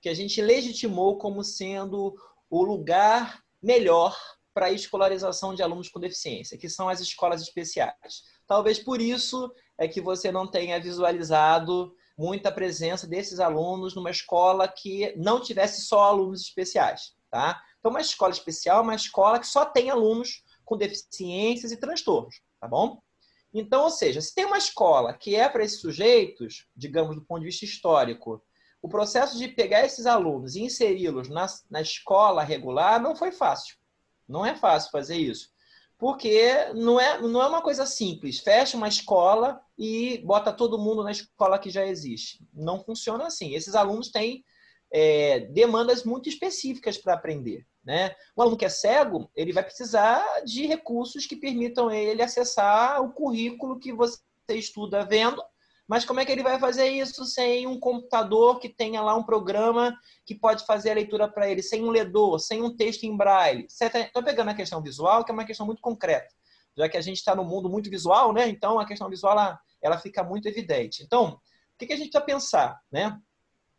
que 0.01 0.09
a 0.09 0.13
gente 0.13 0.41
legitimou 0.41 1.17
como 1.17 1.43
sendo 1.43 2.15
o 2.49 2.63
lugar 2.63 3.41
melhor 3.61 4.17
para 4.53 4.67
a 4.67 4.71
escolarização 4.71 5.55
de 5.55 5.63
alunos 5.63 5.89
com 5.89 5.99
deficiência, 5.99 6.57
que 6.57 6.67
são 6.67 6.89
as 6.89 6.99
escolas 6.99 7.41
especiais. 7.41 8.23
Talvez 8.45 8.79
por 8.79 8.99
isso 8.99 9.51
é 9.77 9.87
que 9.87 10.01
você 10.01 10.31
não 10.31 10.45
tenha 10.45 10.79
visualizado 10.79 11.95
muita 12.21 12.51
presença 12.51 13.07
desses 13.07 13.39
alunos 13.39 13.95
numa 13.95 14.11
escola 14.11 14.67
que 14.67 15.11
não 15.17 15.41
tivesse 15.41 15.81
só 15.81 16.03
alunos 16.03 16.41
especiais, 16.41 17.15
tá? 17.31 17.59
Então, 17.79 17.89
uma 17.89 17.99
escola 17.99 18.31
especial 18.31 18.77
é 18.77 18.81
uma 18.83 18.95
escola 18.95 19.39
que 19.39 19.47
só 19.47 19.65
tem 19.65 19.89
alunos 19.89 20.43
com 20.63 20.77
deficiências 20.77 21.71
e 21.71 21.77
transtornos, 21.77 22.39
tá 22.59 22.67
bom? 22.67 23.01
Então, 23.51 23.85
ou 23.85 23.89
seja, 23.89 24.21
se 24.21 24.35
tem 24.35 24.45
uma 24.45 24.59
escola 24.59 25.15
que 25.15 25.35
é 25.35 25.49
para 25.49 25.63
esses 25.63 25.81
sujeitos, 25.81 26.67
digamos, 26.75 27.15
do 27.15 27.23
ponto 27.23 27.39
de 27.39 27.47
vista 27.47 27.65
histórico, 27.65 28.39
o 28.83 28.87
processo 28.87 29.35
de 29.39 29.47
pegar 29.47 29.83
esses 29.83 30.05
alunos 30.05 30.55
e 30.55 30.61
inseri-los 30.61 31.27
na, 31.27 31.47
na 31.71 31.81
escola 31.81 32.43
regular 32.43 33.01
não 33.01 33.15
foi 33.15 33.31
fácil. 33.31 33.75
Não 34.27 34.45
é 34.45 34.55
fácil 34.55 34.91
fazer 34.91 35.17
isso 35.17 35.50
porque 36.01 36.51
não 36.73 36.99
é, 36.99 37.21
não 37.21 37.43
é 37.43 37.47
uma 37.47 37.61
coisa 37.61 37.85
simples. 37.85 38.39
Fecha 38.39 38.75
uma 38.75 38.87
escola 38.87 39.61
e 39.77 40.17
bota 40.25 40.51
todo 40.51 40.79
mundo 40.79 41.03
na 41.03 41.11
escola 41.11 41.59
que 41.59 41.69
já 41.69 41.85
existe. 41.85 42.43
Não 42.51 42.83
funciona 42.83 43.27
assim. 43.27 43.53
Esses 43.53 43.75
alunos 43.75 44.09
têm 44.09 44.43
é, 44.91 45.41
demandas 45.41 46.03
muito 46.03 46.27
específicas 46.27 46.97
para 46.97 47.13
aprender. 47.13 47.67
Né? 47.85 48.15
Um 48.35 48.41
aluno 48.41 48.57
que 48.57 48.65
é 48.65 48.69
cego, 48.69 49.29
ele 49.35 49.53
vai 49.53 49.63
precisar 49.63 50.25
de 50.43 50.65
recursos 50.65 51.27
que 51.27 51.35
permitam 51.35 51.91
ele 51.91 52.23
acessar 52.23 52.99
o 53.03 53.13
currículo 53.13 53.77
que 53.77 53.93
você 53.93 54.17
estuda 54.49 55.05
vendo 55.05 55.39
mas 55.91 56.05
como 56.05 56.21
é 56.21 56.25
que 56.25 56.31
ele 56.31 56.41
vai 56.41 56.57
fazer 56.57 56.87
isso 56.87 57.25
sem 57.25 57.67
um 57.67 57.77
computador 57.77 58.59
que 58.59 58.69
tenha 58.69 59.01
lá 59.01 59.13
um 59.13 59.23
programa 59.23 59.93
que 60.25 60.33
pode 60.33 60.65
fazer 60.65 60.91
a 60.91 60.93
leitura 60.93 61.27
para 61.27 61.49
ele, 61.49 61.61
sem 61.61 61.83
um 61.83 61.89
ledor, 61.89 62.39
sem 62.39 62.63
um 62.63 62.73
texto 62.73 63.03
em 63.03 63.17
braille? 63.17 63.67
Estou 63.67 64.23
pegando 64.23 64.51
a 64.51 64.53
questão 64.53 64.81
visual, 64.81 65.25
que 65.25 65.31
é 65.31 65.33
uma 65.33 65.43
questão 65.43 65.65
muito 65.65 65.81
concreta, 65.81 66.33
já 66.77 66.87
que 66.87 66.95
a 66.95 67.01
gente 67.01 67.17
está 67.17 67.35
no 67.35 67.43
mundo 67.43 67.69
muito 67.69 67.89
visual, 67.89 68.31
né? 68.31 68.47
Então 68.47 68.79
a 68.79 68.85
questão 68.85 69.09
visual 69.09 69.33
ela, 69.33 69.59
ela 69.81 69.97
fica 69.97 70.23
muito 70.23 70.47
evidente. 70.47 71.03
Então, 71.03 71.31
o 71.31 71.39
que, 71.77 71.85
que 71.85 71.91
a 71.91 71.97
gente 71.97 72.09
precisa 72.09 72.25
pensar, 72.25 72.79
né? 72.89 73.19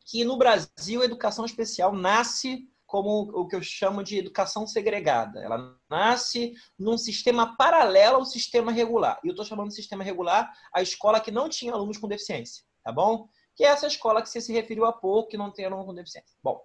Que 0.04 0.22
no 0.22 0.36
Brasil 0.36 1.00
a 1.00 1.06
educação 1.06 1.46
especial 1.46 1.94
nasce 1.94 2.68
como 2.92 3.30
o 3.32 3.48
que 3.48 3.56
eu 3.56 3.62
chamo 3.62 4.04
de 4.04 4.18
educação 4.18 4.66
segregada. 4.66 5.40
Ela 5.40 5.74
nasce 5.88 6.52
num 6.78 6.98
sistema 6.98 7.56
paralelo 7.56 8.16
ao 8.16 8.26
sistema 8.26 8.70
regular. 8.70 9.18
E 9.24 9.28
eu 9.28 9.30
estou 9.30 9.46
chamando 9.46 9.68
de 9.68 9.74
sistema 9.74 10.04
regular 10.04 10.52
a 10.74 10.82
escola 10.82 11.18
que 11.18 11.30
não 11.30 11.48
tinha 11.48 11.72
alunos 11.72 11.96
com 11.96 12.06
deficiência, 12.06 12.62
tá 12.84 12.92
bom? 12.92 13.26
Que 13.56 13.64
é 13.64 13.68
essa 13.68 13.86
escola 13.86 14.20
que 14.20 14.28
você 14.28 14.42
se 14.42 14.52
referiu 14.52 14.84
há 14.84 14.92
pouco, 14.92 15.30
que 15.30 15.38
não 15.38 15.50
tem 15.50 15.64
aluno 15.64 15.86
com 15.86 15.94
deficiência. 15.94 16.36
Bom, 16.44 16.60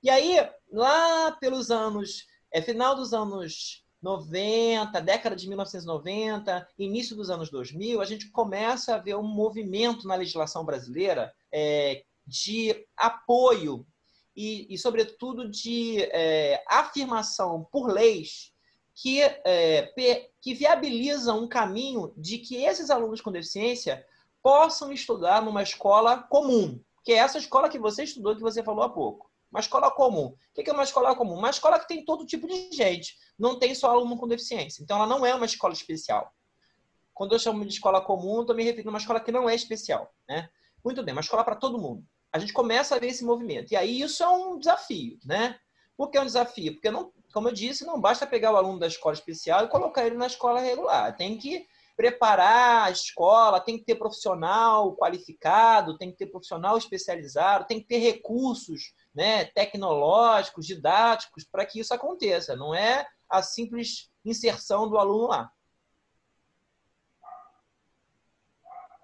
e 0.00 0.08
aí, 0.08 0.48
lá 0.70 1.32
pelos 1.32 1.68
anos, 1.72 2.28
é 2.52 2.62
final 2.62 2.94
dos 2.94 3.12
anos 3.12 3.84
90, 4.00 5.00
década 5.00 5.34
de 5.34 5.48
1990, 5.48 6.68
início 6.78 7.16
dos 7.16 7.28
anos 7.28 7.50
2000, 7.50 8.00
a 8.00 8.04
gente 8.04 8.30
começa 8.30 8.94
a 8.94 8.98
ver 8.98 9.16
um 9.16 9.24
movimento 9.24 10.06
na 10.06 10.14
legislação 10.14 10.64
brasileira 10.64 11.34
é, 11.52 12.04
de 12.24 12.86
apoio 12.96 13.84
e, 14.36 14.72
e 14.72 14.78
sobretudo, 14.78 15.48
de 15.48 16.02
é, 16.12 16.62
afirmação 16.68 17.66
por 17.70 17.90
leis 17.90 18.52
que, 18.94 19.20
é, 19.20 19.92
que 20.40 20.54
viabilizam 20.54 21.44
um 21.44 21.48
caminho 21.48 22.12
de 22.16 22.38
que 22.38 22.56
esses 22.56 22.90
alunos 22.90 23.20
com 23.20 23.32
deficiência 23.32 24.04
possam 24.42 24.92
estudar 24.92 25.42
numa 25.42 25.62
escola 25.62 26.22
comum, 26.22 26.80
que 27.04 27.12
é 27.12 27.16
essa 27.16 27.38
escola 27.38 27.68
que 27.68 27.78
você 27.78 28.04
estudou, 28.04 28.34
que 28.34 28.42
você 28.42 28.62
falou 28.62 28.82
há 28.82 28.88
pouco. 28.88 29.30
Uma 29.50 29.60
escola 29.60 29.90
comum. 29.90 30.26
O 30.26 30.36
que 30.54 30.68
é 30.68 30.72
uma 30.72 30.82
escola 30.82 31.14
comum? 31.14 31.34
Uma 31.34 31.50
escola 31.50 31.78
que 31.78 31.86
tem 31.86 32.04
todo 32.04 32.24
tipo 32.24 32.46
de 32.46 32.72
gente. 32.72 33.18
Não 33.38 33.58
tem 33.58 33.74
só 33.74 33.90
aluno 33.90 34.16
com 34.16 34.26
deficiência. 34.26 34.82
Então, 34.82 34.96
ela 34.96 35.06
não 35.06 35.26
é 35.26 35.34
uma 35.34 35.44
escola 35.44 35.74
especial. 35.74 36.32
Quando 37.12 37.34
eu 37.34 37.38
chamo 37.38 37.62
de 37.64 37.74
escola 37.74 38.00
comum, 38.00 38.40
estou 38.40 38.56
me 38.56 38.64
referindo 38.64 38.88
a 38.88 38.92
uma 38.92 38.98
escola 38.98 39.20
que 39.20 39.30
não 39.30 39.48
é 39.48 39.54
especial. 39.54 40.10
Né? 40.26 40.48
Muito 40.82 41.02
bem, 41.02 41.12
uma 41.12 41.20
escola 41.20 41.44
para 41.44 41.54
todo 41.54 41.78
mundo. 41.78 42.02
A 42.32 42.38
gente 42.38 42.52
começa 42.52 42.96
a 42.96 42.98
ver 42.98 43.08
esse 43.08 43.24
movimento. 43.24 43.72
E 43.72 43.76
aí, 43.76 44.00
isso 44.00 44.22
é 44.22 44.28
um 44.28 44.58
desafio. 44.58 45.18
Né? 45.24 45.58
Por 45.96 46.10
que 46.10 46.16
é 46.16 46.20
um 46.20 46.26
desafio? 46.26 46.72
Porque, 46.72 46.90
não, 46.90 47.12
como 47.32 47.48
eu 47.48 47.52
disse, 47.52 47.84
não 47.84 48.00
basta 48.00 48.26
pegar 48.26 48.52
o 48.52 48.56
aluno 48.56 48.78
da 48.78 48.86
escola 48.86 49.14
especial 49.14 49.64
e 49.64 49.68
colocar 49.68 50.06
ele 50.06 50.16
na 50.16 50.26
escola 50.26 50.60
regular. 50.60 51.16
Tem 51.16 51.36
que 51.36 51.66
preparar 51.96 52.88
a 52.88 52.90
escola, 52.90 53.60
tem 53.60 53.78
que 53.78 53.84
ter 53.84 53.96
profissional 53.96 54.96
qualificado, 54.96 55.98
tem 55.98 56.10
que 56.10 56.16
ter 56.16 56.26
profissional 56.26 56.76
especializado, 56.76 57.66
tem 57.66 57.80
que 57.80 57.86
ter 57.86 57.98
recursos 57.98 58.94
né, 59.14 59.44
tecnológicos, 59.46 60.66
didáticos, 60.66 61.44
para 61.44 61.66
que 61.66 61.80
isso 61.80 61.92
aconteça. 61.92 62.56
Não 62.56 62.74
é 62.74 63.06
a 63.28 63.42
simples 63.42 64.10
inserção 64.24 64.88
do 64.88 64.98
aluno 64.98 65.28
lá. 65.28 65.52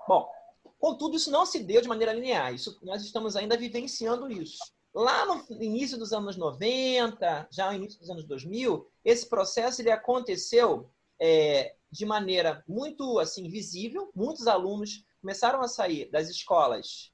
Bom, 0.07 0.31
contudo, 0.79 1.17
isso 1.17 1.31
não 1.31 1.45
se 1.45 1.61
deu 1.61 1.81
de 1.83 1.89
maneira 1.89 2.13
linear. 2.13 2.55
Isso, 2.55 2.79
nós 2.83 3.03
estamos 3.03 3.37
ainda 3.37 3.57
vivenciando 3.57 4.31
isso. 4.31 4.59
Lá 4.95 5.27
no 5.27 5.63
início 5.63 5.99
dos 5.99 6.13
anos 6.13 6.37
90, 6.37 7.49
já 7.51 7.71
no 7.71 7.77
início 7.77 7.99
dos 8.01 8.11
anos 8.11 8.25
2000, 8.25 8.89
esse 9.05 9.29
processo 9.29 9.83
ele 9.83 9.91
aconteceu 9.91 10.91
é, 11.21 11.75
de 11.91 12.07
maneira 12.07 12.65
muito 12.67 13.19
assim 13.19 13.49
visível. 13.49 14.11
Muitos 14.15 14.47
alunos 14.47 15.05
começaram 15.21 15.61
a 15.61 15.69
sair 15.69 16.11
das 16.11 16.29
escolas 16.29 17.13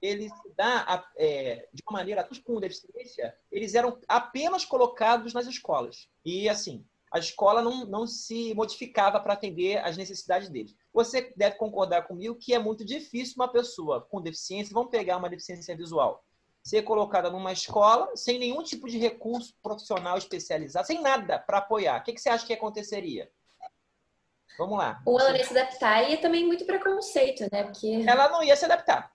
ele 0.00 0.28
se 0.28 0.54
dá 0.56 1.04
é, 1.16 1.68
de 1.72 1.82
uma 1.88 1.98
maneira 1.98 2.26
com 2.44 2.60
deficiência, 2.60 3.34
eles 3.50 3.74
eram 3.74 3.98
apenas 4.08 4.64
colocados 4.64 5.32
nas 5.34 5.46
escolas. 5.46 6.08
E 6.24 6.48
assim, 6.48 6.84
a 7.12 7.18
escola 7.18 7.60
não, 7.60 7.84
não 7.86 8.06
se 8.06 8.54
modificava 8.54 9.20
para 9.20 9.32
atender 9.32 9.78
às 9.84 9.96
necessidades 9.96 10.48
deles. 10.48 10.74
Você 10.92 11.32
deve 11.36 11.56
concordar 11.56 12.02
comigo 12.02 12.36
que 12.36 12.54
é 12.54 12.58
muito 12.58 12.84
difícil 12.84 13.34
uma 13.36 13.48
pessoa 13.48 14.00
com 14.02 14.22
deficiência, 14.22 14.72
vamos 14.72 14.90
pegar 14.90 15.16
uma 15.16 15.28
deficiência 15.28 15.76
visual, 15.76 16.24
ser 16.62 16.82
colocada 16.82 17.28
numa 17.28 17.52
escola 17.52 18.10
sem 18.14 18.38
nenhum 18.38 18.62
tipo 18.62 18.88
de 18.88 18.96
recurso 18.96 19.54
profissional 19.62 20.16
especializado, 20.16 20.86
sem 20.86 21.02
nada 21.02 21.38
para 21.38 21.58
apoiar. 21.58 22.00
O 22.00 22.04
que, 22.04 22.12
que 22.12 22.20
você 22.20 22.28
acha 22.28 22.46
que 22.46 22.52
aconteceria? 22.52 23.30
Vamos 24.56 24.78
lá. 24.78 25.00
Ou 25.06 25.18
ela 25.18 25.36
ia 25.36 25.44
se 25.44 25.56
adaptar 25.56 26.10
e 26.10 26.14
é 26.14 26.16
também 26.18 26.46
muito 26.46 26.66
preconceito, 26.66 27.46
né? 27.50 27.64
Porque... 27.64 28.04
Ela 28.06 28.28
não 28.28 28.42
ia 28.42 28.54
se 28.54 28.64
adaptar. 28.64 29.10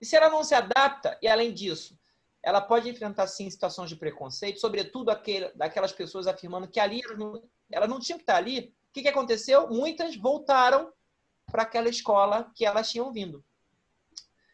E 0.00 0.06
se 0.06 0.16
ela 0.16 0.28
não 0.28 0.44
se 0.44 0.54
adapta, 0.54 1.18
e 1.22 1.28
além 1.28 1.52
disso, 1.52 1.98
ela 2.42 2.60
pode 2.60 2.88
enfrentar 2.88 3.26
sim 3.26 3.50
situações 3.50 3.88
de 3.88 3.96
preconceito, 3.96 4.60
sobretudo 4.60 5.10
aquele, 5.10 5.52
daquelas 5.54 5.92
pessoas 5.92 6.26
afirmando 6.26 6.68
que 6.68 6.78
ali 6.78 7.02
elas 7.70 7.88
não 7.88 7.98
tinham 7.98 8.18
que 8.18 8.22
estar 8.22 8.36
ali. 8.36 8.74
O 8.88 8.92
que, 8.92 9.02
que 9.02 9.08
aconteceu? 9.08 9.68
Muitas 9.68 10.16
voltaram 10.16 10.92
para 11.50 11.62
aquela 11.62 11.88
escola 11.88 12.50
que 12.54 12.64
elas 12.64 12.90
tinham 12.90 13.12
vindo. 13.12 13.44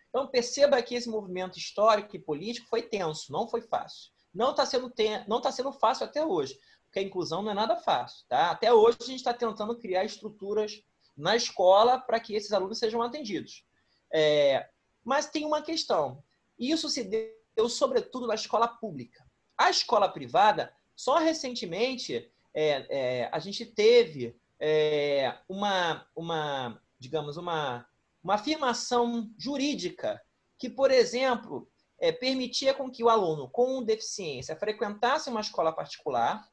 Então 0.08 0.26
perceba 0.26 0.80
que 0.82 0.94
esse 0.94 1.08
movimento 1.08 1.58
histórico 1.58 2.14
e 2.14 2.18
político 2.18 2.68
foi 2.68 2.82
tenso, 2.82 3.32
não 3.32 3.48
foi 3.48 3.62
fácil. 3.62 4.10
Não 4.32 4.50
está 4.50 4.64
sendo, 4.64 4.88
ten... 4.90 5.24
não 5.26 5.40
tá 5.40 5.50
sendo 5.50 5.72
fácil 5.72 6.06
até 6.06 6.24
hoje, 6.24 6.58
porque 6.84 6.98
a 6.98 7.02
inclusão 7.02 7.42
não 7.42 7.50
é 7.50 7.54
nada 7.54 7.76
fácil. 7.76 8.26
Tá? 8.28 8.50
Até 8.50 8.72
hoje 8.72 8.98
a 9.00 9.04
gente 9.04 9.16
está 9.16 9.34
tentando 9.34 9.78
criar 9.78 10.04
estruturas 10.04 10.82
na 11.16 11.36
escola 11.36 11.98
para 11.98 12.20
que 12.20 12.34
esses 12.34 12.52
alunos 12.52 12.78
sejam 12.78 13.02
atendidos. 13.02 13.64
É... 14.12 14.68
Mas 15.04 15.28
tem 15.28 15.44
uma 15.44 15.62
questão. 15.62 16.22
Isso 16.58 16.88
se 16.88 17.04
deu 17.04 17.68
sobretudo 17.68 18.26
na 18.26 18.34
escola 18.34 18.68
pública. 18.68 19.24
A 19.56 19.70
escola 19.70 20.08
privada, 20.08 20.72
só 20.94 21.18
recentemente 21.18 22.30
é, 22.54 22.86
é, 23.24 23.28
a 23.32 23.38
gente 23.38 23.64
teve 23.64 24.36
é, 24.58 25.36
uma, 25.48 26.06
uma, 26.14 26.80
digamos, 26.98 27.36
uma, 27.36 27.86
uma 28.22 28.34
afirmação 28.34 29.30
jurídica 29.36 30.22
que, 30.58 30.70
por 30.70 30.90
exemplo, 30.90 31.68
é, 31.98 32.12
permitia 32.12 32.74
com 32.74 32.90
que 32.90 33.02
o 33.02 33.08
aluno 33.08 33.48
com 33.48 33.82
deficiência 33.82 34.56
frequentasse 34.56 35.30
uma 35.30 35.40
escola 35.40 35.72
particular. 35.72 36.48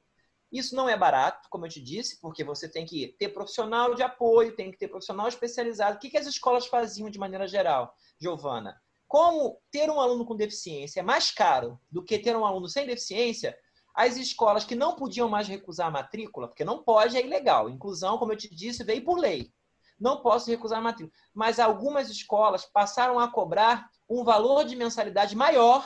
Isso 0.52 0.76
não 0.76 0.90
é 0.90 0.98
barato, 0.98 1.48
como 1.50 1.66
eu 1.66 1.70
te 1.70 1.80
disse, 1.80 2.20
porque 2.20 2.44
você 2.44 2.68
tem 2.68 2.86
que 2.86 3.16
ter 3.20 3.30
profissional 3.30 3.94
de 3.94 4.02
apoio, 4.02 4.56
tem 4.56 4.72
que 4.72 4.78
ter 4.78 4.88
profissional 4.88 5.28
especializado. 5.28 5.98
O 5.98 6.00
que, 6.00 6.10
que 6.10 6.18
as 6.18 6.26
escolas 6.26 6.66
faziam 6.66 7.10
de 7.10 7.20
maneira 7.20 7.48
geral, 7.48 7.94
Giovana? 8.20 8.76
Como 9.08 9.60
ter 9.72 9.90
um 9.90 10.00
aluno 10.00 10.26
com 10.26 10.36
deficiência 10.36 11.02
é 11.02 11.04
mais 11.04 11.32
caro 11.32 11.80
do 11.90 12.04
que 12.04 12.18
ter 12.18 12.36
um 12.36 12.46
aluno 12.46 12.68
sem 12.68 12.86
deficiência, 12.86 13.58
as 13.94 14.18
escolas 14.18 14.64
que 14.64 14.76
não 14.76 14.96
podiam 14.96 15.28
mais 15.28 15.48
recusar 15.48 15.88
a 15.88 15.92
matrícula, 15.92 16.48
porque 16.48 16.64
não 16.64 16.84
pode, 16.84 17.18
é 17.18 17.26
ilegal. 17.26 17.70
Inclusão, 17.70 18.18
como 18.18 18.32
eu 18.34 18.38
te 18.38 18.54
disse, 18.54 18.84
veio 18.84 19.04
por 19.04 19.20
lei. 19.20 19.52
Não 20.00 20.22
posso 20.22 20.50
recusar 20.50 20.80
a 20.80 20.82
matrícula. 20.82 21.14
Mas 21.34 21.60
algumas 21.60 22.10
escolas 22.10 22.66
passaram 22.66 23.20
a 23.20 23.28
cobrar 23.28 23.90
um 24.08 24.24
valor 24.24 24.64
de 24.64 24.76
mensalidade 24.76 25.36
maior 25.36 25.86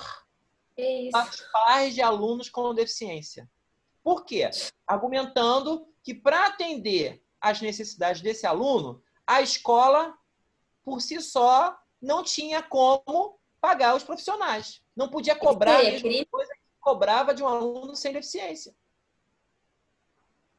para 1.11 1.29
os 1.29 1.41
pais 1.51 1.95
de 1.95 2.01
alunos 2.01 2.49
com 2.49 2.73
deficiência. 2.73 3.49
Por 4.03 4.25
quê? 4.25 4.49
Argumentando 4.85 5.87
que 6.03 6.13
para 6.13 6.47
atender 6.47 7.23
às 7.39 7.61
necessidades 7.61 8.21
desse 8.21 8.45
aluno, 8.45 9.01
a 9.25 9.41
escola, 9.41 10.17
por 10.83 11.01
si 11.01 11.21
só, 11.21 11.77
não 12.01 12.23
tinha 12.23 12.61
como 12.61 13.39
pagar 13.61 13.95
os 13.95 14.03
profissionais. 14.03 14.81
Não 14.95 15.09
podia 15.09 15.35
cobrar 15.35 15.79
a 15.79 15.83
mesma 15.83 16.25
coisa 16.29 16.53
cobrava 16.83 17.33
de 17.33 17.41
um 17.41 17.47
aluno 17.47 17.95
sem 17.95 18.11
deficiência. 18.11 18.75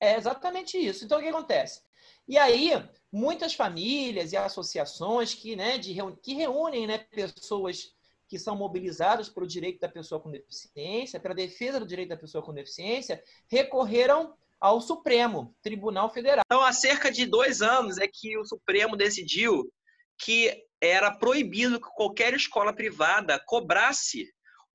É 0.01 0.17
exatamente 0.17 0.79
isso. 0.79 1.05
Então, 1.05 1.19
o 1.19 1.23
que 1.23 1.29
acontece? 1.29 1.83
E 2.27 2.39
aí, 2.39 2.71
muitas 3.13 3.55
famílias 3.55 4.33
e 4.33 4.37
associações 4.37 5.35
que, 5.35 5.55
né, 5.55 5.77
de, 5.77 5.95
que 6.23 6.35
reúnem 6.35 6.87
né, 6.87 6.99
pessoas 6.99 7.95
que 8.35 8.39
são 8.41 8.57
mobilizadas 8.57 9.29
pelo 9.29 9.47
direito 9.47 9.79
da 9.79 9.89
pessoa 9.89 10.21
com 10.21 10.29
deficiência, 10.29 11.21
pela 11.21 11.37
defesa 11.37 11.79
do 11.79 11.87
direito 11.87 12.09
da 12.09 12.17
pessoa 12.17 12.43
com 12.43 12.53
deficiência, 12.53 13.23
recorreram 13.49 14.35
ao 14.61 14.81
Supremo 14.81 15.55
Tribunal 15.63 16.13
Federal. 16.13 16.43
Então, 16.45 16.61
há 16.61 16.73
cerca 16.73 17.13
de 17.13 17.27
dois 17.27 17.63
anos 17.63 17.97
é 17.97 18.09
que 18.13 18.37
o 18.37 18.45
Supremo 18.45 18.97
decidiu 18.97 19.73
que 20.19 20.53
era 20.81 21.13
proibido 21.13 21.81
que 21.81 21.87
qualquer 21.95 22.35
escola 22.35 22.73
privada 22.73 23.41
cobrasse 23.47 24.29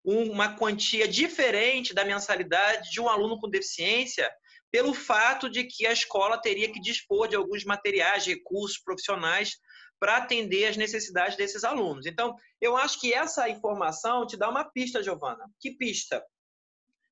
uma 0.06 0.56
quantia 0.56 1.06
diferente 1.06 1.94
da 1.94 2.06
mensalidade 2.06 2.90
de 2.92 3.02
um 3.02 3.10
aluno 3.10 3.38
com 3.42 3.50
deficiência, 3.50 4.32
pelo 4.72 4.94
fato 4.94 5.50
de 5.50 5.66
que 5.66 5.86
a 5.86 5.92
escola 5.92 6.38
teria 6.38 6.72
que 6.72 6.80
dispor 6.80 7.28
de 7.28 7.36
alguns 7.36 7.66
materiais, 7.66 8.26
recursos 8.26 8.80
profissionais 8.80 9.58
para 10.00 10.18
atender 10.18 10.66
as 10.66 10.78
necessidades 10.78 11.36
desses 11.36 11.64
alunos. 11.64 12.06
Então, 12.06 12.36
eu 12.62 12.78
acho 12.78 13.00
que 13.00 13.14
essa 13.14 13.50
informação 13.50 14.26
te 14.26 14.38
dá 14.38 14.50
uma 14.50 14.64
pista, 14.64 15.04
Giovana. 15.04 15.46
Que 15.60 15.72
pista? 15.72 16.24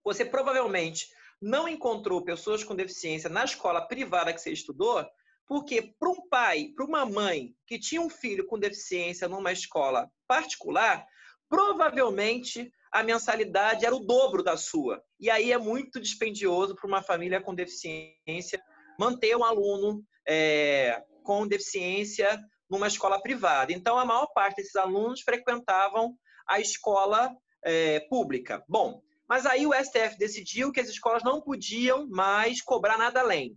Você 0.04 0.24
provavelmente 0.24 1.08
não 1.42 1.68
encontrou 1.68 2.24
pessoas 2.24 2.64
com 2.64 2.76
deficiência 2.76 3.30
na 3.30 3.44
escola 3.44 3.86
privada 3.88 4.34
que 4.34 4.40
você 4.40 4.52
estudou, 4.52 5.06
porque 5.46 5.94
para 6.00 6.10
um 6.10 6.28
pai, 6.30 6.70
para 6.76 6.86
uma 6.86 7.06
mãe 7.06 7.54
que 7.66 7.80
tinha 7.80 8.02
um 8.02 8.10
filho 8.10 8.46
com 8.46 8.58
deficiência 8.58 9.28
numa 9.28 9.52
escola 9.52 10.10
particular, 10.28 11.06
provavelmente 11.50 12.72
a 12.92 13.04
mensalidade 13.04 13.86
era 13.86 13.96
o 13.96 14.06
dobro 14.06 14.42
da 14.42 14.58
sua. 14.58 15.04
E 15.20 15.30
aí 15.30 15.52
é 15.52 15.58
muito 15.58 16.00
dispendioso 16.00 16.76
para 16.76 16.88
uma 16.88 17.04
família 17.04 17.42
com 17.42 17.54
deficiência 17.54 18.62
manter 19.00 19.36
um 19.36 19.44
aluno 19.44 20.04
é, 20.28 21.04
com 21.24 21.48
deficiência 21.48 22.42
numa 22.70 22.88
escola 22.88 23.22
privada. 23.22 23.72
Então, 23.72 23.98
a 23.98 24.06
maior 24.06 24.28
parte 24.28 24.58
desses 24.58 24.76
alunos 24.76 25.22
frequentavam 25.22 26.16
a 26.48 26.60
escola 26.60 27.36
é, 27.64 28.00
pública. 28.02 28.64
Bom, 28.68 29.02
mas 29.28 29.46
aí 29.46 29.68
o 29.68 29.74
STF 29.74 30.18
decidiu 30.18 30.72
que 30.72 30.80
as 30.80 30.88
escolas 30.88 31.24
não 31.24 31.42
podiam 31.42 32.08
mais 32.08 32.62
cobrar 32.62 32.98
nada 32.98 33.20
além. 33.20 33.56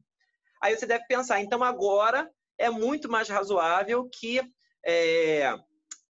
Aí 0.62 0.76
você 0.76 0.86
deve 0.86 1.06
pensar, 1.06 1.40
então 1.40 1.62
agora 1.62 2.30
é 2.58 2.68
muito 2.68 3.08
mais 3.08 3.28
razoável 3.28 4.08
que 4.12 4.40
é, 4.86 5.56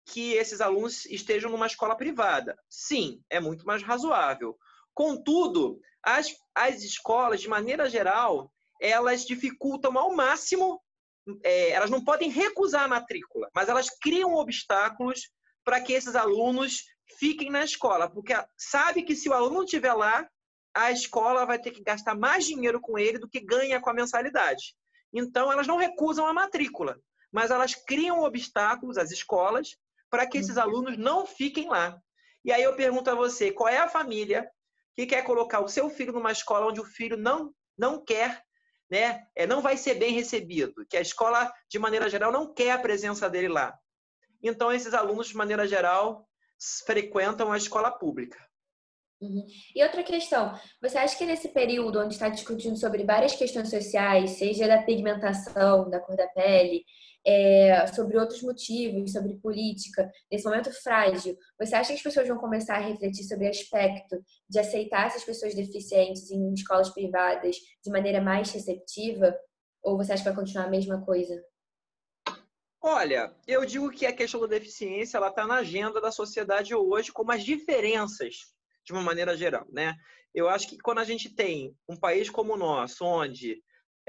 que 0.06 0.32
esses 0.32 0.60
alunos 0.60 1.06
estejam 1.06 1.50
numa 1.50 1.66
escola 1.66 1.96
privada. 1.96 2.58
Sim, 2.68 3.22
é 3.30 3.38
muito 3.38 3.64
mais 3.64 3.82
razoável. 3.82 4.58
Contudo, 4.92 5.80
as, 6.02 6.34
as 6.54 6.82
escolas, 6.82 7.40
de 7.40 7.48
maneira 7.48 7.88
geral, 7.88 8.52
elas 8.80 9.24
dificultam 9.24 9.96
ao 9.96 10.14
máximo 10.14 10.82
é, 11.42 11.70
elas 11.70 11.90
não 11.90 12.04
podem 12.04 12.30
recusar 12.30 12.84
a 12.84 12.88
matrícula, 12.88 13.48
mas 13.54 13.68
elas 13.68 13.88
criam 14.00 14.34
obstáculos 14.34 15.30
para 15.64 15.80
que 15.80 15.92
esses 15.92 16.16
alunos 16.16 16.84
fiquem 17.18 17.50
na 17.50 17.64
escola, 17.64 18.08
porque 18.08 18.32
sabe 18.56 19.02
que 19.02 19.14
se 19.14 19.28
o 19.28 19.32
aluno 19.32 19.64
estiver 19.64 19.92
lá, 19.92 20.28
a 20.74 20.90
escola 20.90 21.44
vai 21.44 21.58
ter 21.58 21.72
que 21.72 21.82
gastar 21.82 22.14
mais 22.14 22.44
dinheiro 22.44 22.80
com 22.80 22.98
ele 22.98 23.18
do 23.18 23.28
que 23.28 23.40
ganha 23.40 23.80
com 23.80 23.90
a 23.90 23.94
mensalidade. 23.94 24.74
Então, 25.12 25.50
elas 25.50 25.66
não 25.66 25.76
recusam 25.76 26.26
a 26.26 26.32
matrícula, 26.32 26.96
mas 27.32 27.50
elas 27.50 27.74
criam 27.74 28.22
obstáculos, 28.22 28.96
as 28.96 29.10
escolas, 29.10 29.76
para 30.08 30.26
que 30.26 30.38
esses 30.38 30.56
alunos 30.56 30.96
não 30.96 31.26
fiquem 31.26 31.68
lá. 31.68 31.98
E 32.44 32.52
aí 32.52 32.62
eu 32.62 32.74
pergunto 32.74 33.10
a 33.10 33.14
você, 33.14 33.52
qual 33.52 33.68
é 33.68 33.78
a 33.78 33.88
família 33.88 34.48
que 34.96 35.06
quer 35.06 35.22
colocar 35.22 35.60
o 35.60 35.68
seu 35.68 35.90
filho 35.90 36.12
numa 36.12 36.32
escola 36.32 36.66
onde 36.66 36.80
o 36.80 36.84
filho 36.84 37.16
não, 37.16 37.52
não 37.76 38.02
quer, 38.02 38.42
né, 38.90 39.24
é, 39.36 39.46
não 39.46 39.62
vai 39.62 39.76
ser 39.76 39.94
bem 39.94 40.12
recebido, 40.12 40.84
que 40.88 40.96
a 40.96 41.00
escola, 41.00 41.52
de 41.68 41.78
maneira 41.78 42.10
geral, 42.10 42.32
não 42.32 42.52
quer 42.52 42.72
a 42.72 42.78
presença 42.78 43.30
dele 43.30 43.48
lá. 43.48 43.78
Então, 44.42 44.72
esses 44.72 44.94
alunos, 44.94 45.28
de 45.28 45.36
maneira 45.36 45.66
geral, 45.66 46.26
frequentam 46.86 47.52
a 47.52 47.56
escola 47.56 47.90
pública. 47.90 48.38
Uhum. 49.20 49.46
E 49.74 49.82
outra 49.82 50.02
questão, 50.02 50.58
você 50.80 50.96
acha 50.96 51.16
que 51.16 51.26
nesse 51.26 51.48
período 51.48 52.00
onde 52.00 52.14
está 52.14 52.30
discutindo 52.30 52.76
sobre 52.76 53.04
várias 53.04 53.34
questões 53.34 53.68
sociais, 53.68 54.30
seja 54.32 54.66
da 54.66 54.82
pigmentação, 54.82 55.90
da 55.90 56.00
cor 56.00 56.16
da 56.16 56.26
pele, 56.28 56.84
é, 57.26 57.86
sobre 57.88 58.18
outros 58.18 58.42
motivos, 58.42 59.12
sobre 59.12 59.34
política, 59.38 60.10
nesse 60.30 60.44
momento 60.44 60.72
frágil, 60.82 61.36
você 61.58 61.74
acha 61.74 61.88
que 61.88 61.96
as 61.96 62.02
pessoas 62.02 62.28
vão 62.28 62.38
começar 62.38 62.76
a 62.76 62.80
refletir 62.80 63.24
sobre 63.24 63.46
o 63.46 63.50
aspecto 63.50 64.22
de 64.48 64.58
aceitar 64.58 65.06
essas 65.06 65.24
pessoas 65.24 65.54
deficientes 65.54 66.30
em 66.30 66.52
escolas 66.54 66.90
privadas 66.90 67.56
de 67.84 67.90
maneira 67.90 68.20
mais 68.20 68.50
receptiva? 68.50 69.36
Ou 69.82 69.96
você 69.96 70.12
acha 70.12 70.22
que 70.22 70.28
vai 70.28 70.38
continuar 70.38 70.64
a 70.64 70.70
mesma 70.70 71.04
coisa? 71.04 71.42
Olha, 72.82 73.34
eu 73.46 73.64
digo 73.66 73.90
que 73.90 74.06
a 74.06 74.12
questão 74.12 74.40
da 74.40 74.46
deficiência 74.46 75.18
ela 75.18 75.28
está 75.28 75.46
na 75.46 75.56
agenda 75.56 76.00
da 76.00 76.10
sociedade 76.10 76.74
hoje, 76.74 77.12
como 77.12 77.30
as 77.30 77.44
diferenças, 77.44 78.36
de 78.86 78.92
uma 78.92 79.02
maneira 79.02 79.36
geral, 79.36 79.66
né? 79.70 79.94
Eu 80.34 80.48
acho 80.48 80.66
que 80.68 80.78
quando 80.78 80.98
a 80.98 81.04
gente 81.04 81.28
tem 81.28 81.76
um 81.86 81.96
país 81.96 82.30
como 82.30 82.54
o 82.54 82.56
nosso, 82.56 83.04
onde 83.04 83.60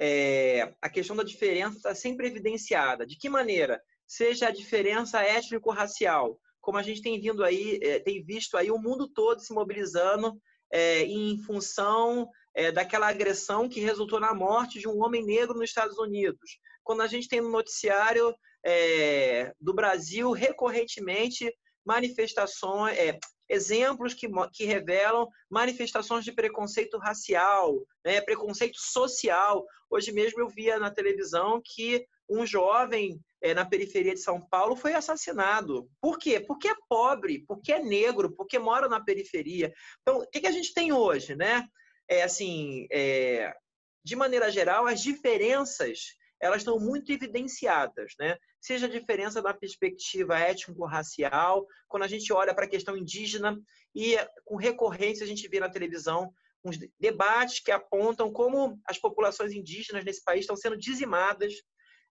é, 0.03 0.73
a 0.81 0.89
questão 0.89 1.15
da 1.15 1.21
diferença 1.21 1.77
está 1.77 1.93
sempre 1.93 2.25
evidenciada, 2.25 3.05
de 3.05 3.15
que 3.15 3.29
maneira? 3.29 3.79
Seja 4.07 4.47
a 4.47 4.51
diferença 4.51 5.21
étnico-racial, 5.21 6.39
como 6.59 6.79
a 6.79 6.81
gente 6.81 7.03
tem 7.03 7.21
vindo 7.21 7.43
aí, 7.43 7.79
é, 7.83 7.99
tem 7.99 8.23
visto 8.23 8.57
aí 8.57 8.71
o 8.71 8.79
mundo 8.79 9.07
todo 9.07 9.41
se 9.41 9.53
mobilizando 9.53 10.35
é, 10.73 11.03
em 11.03 11.37
função 11.43 12.27
é, 12.55 12.71
daquela 12.71 13.09
agressão 13.09 13.69
que 13.69 13.79
resultou 13.79 14.19
na 14.19 14.33
morte 14.33 14.79
de 14.79 14.87
um 14.87 15.03
homem 15.03 15.23
negro 15.23 15.53
nos 15.53 15.69
Estados 15.69 15.99
Unidos. 15.99 16.57
Quando 16.83 17.01
a 17.01 17.07
gente 17.07 17.27
tem 17.27 17.39
no 17.39 17.51
noticiário 17.51 18.35
é, 18.65 19.53
do 19.61 19.71
Brasil 19.71 20.31
recorrentemente 20.31 21.53
manifestações, 21.85 22.97
é, 22.97 23.19
exemplos 23.51 24.13
que, 24.13 24.29
que 24.53 24.63
revelam 24.63 25.27
manifestações 25.49 26.23
de 26.23 26.31
preconceito 26.31 26.97
racial, 26.97 27.85
né, 28.03 28.21
preconceito 28.21 28.79
social. 28.79 29.65
Hoje 29.89 30.11
mesmo 30.13 30.39
eu 30.39 30.47
via 30.47 30.79
na 30.79 30.89
televisão 30.89 31.61
que 31.63 32.07
um 32.29 32.45
jovem 32.45 33.19
é, 33.41 33.53
na 33.53 33.65
periferia 33.65 34.13
de 34.13 34.21
São 34.21 34.39
Paulo 34.39 34.77
foi 34.77 34.93
assassinado. 34.93 35.89
Por 35.99 36.17
quê? 36.17 36.39
Porque 36.39 36.69
é 36.69 36.75
pobre, 36.87 37.43
porque 37.45 37.73
é 37.73 37.83
negro, 37.83 38.33
porque 38.33 38.57
mora 38.57 38.87
na 38.87 39.03
periferia. 39.03 39.73
Então, 40.01 40.19
o 40.19 40.29
que, 40.29 40.39
que 40.39 40.47
a 40.47 40.51
gente 40.51 40.73
tem 40.73 40.93
hoje, 40.93 41.35
né? 41.35 41.67
É 42.07 42.23
assim, 42.23 42.87
é, 42.89 43.53
de 44.01 44.15
maneira 44.15 44.49
geral, 44.49 44.87
as 44.87 45.01
diferenças 45.01 46.15
elas 46.41 46.61
estão 46.61 46.79
muito 46.79 47.11
evidenciadas, 47.11 48.13
né? 48.19 48.37
Seja 48.59 48.87
a 48.87 48.89
diferença 48.89 49.41
na 49.41 49.53
perspectiva 49.53 50.39
étnico-racial, 50.39 51.65
quando 51.87 52.03
a 52.03 52.07
gente 52.07 52.33
olha 52.33 52.53
para 52.53 52.65
a 52.65 52.69
questão 52.69 52.97
indígena 52.97 53.57
e 53.95 54.17
com 54.43 54.55
recorrência 54.55 55.23
a 55.23 55.27
gente 55.27 55.47
vê 55.47 55.59
na 55.59 55.69
televisão 55.69 56.33
uns 56.63 56.77
debates 56.99 57.59
que 57.59 57.71
apontam 57.71 58.31
como 58.31 58.79
as 58.85 58.97
populações 58.97 59.51
indígenas 59.53 60.03
nesse 60.03 60.23
país 60.23 60.41
estão 60.41 60.55
sendo 60.55 60.77
dizimadas, 60.77 61.53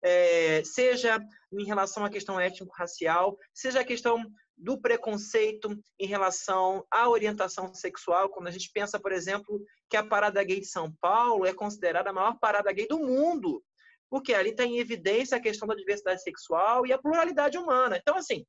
é, 0.03 0.63
seja 0.65 1.21
em 1.53 1.65
relação 1.65 2.05
à 2.05 2.11
questão 2.11 2.39
étnico-racial, 2.39 3.37
seja 3.53 3.81
a 3.81 3.85
questão 3.85 4.25
do 4.57 4.81
preconceito 4.81 5.77
em 5.99 6.07
relação 6.07 6.85
à 6.91 7.09
orientação 7.09 7.73
sexual, 7.75 8.29
quando 8.29 8.49
a 8.49 8.51
gente 8.51 8.71
pensa, 8.73 8.99
por 8.99 9.13
exemplo, 9.13 9.61
que 9.89 9.97
a 9.97 10.05
parada 10.05 10.43
gay 10.45 10.61
de 10.61 10.67
São 10.67 10.93
Paulo 11.01 11.47
é 11.47 11.55
considerada 11.55 12.11
a 12.11 12.13
maior 12.13 12.39
parada 12.39 12.73
gay 12.73 12.87
do 12.87 12.99
mundo 12.99 13.63
porque 14.11 14.35
ali 14.35 14.51
está 14.51 14.65
em 14.65 14.79
evidência 14.79 15.37
a 15.37 15.41
questão 15.41 15.69
da 15.69 15.75
diversidade 15.75 16.23
sexual 16.23 16.85
e 16.85 16.93
a 16.93 16.99
pluralidade 16.99 17.57
humana. 17.57 17.97
Então, 17.97 18.17
assim, 18.17 18.45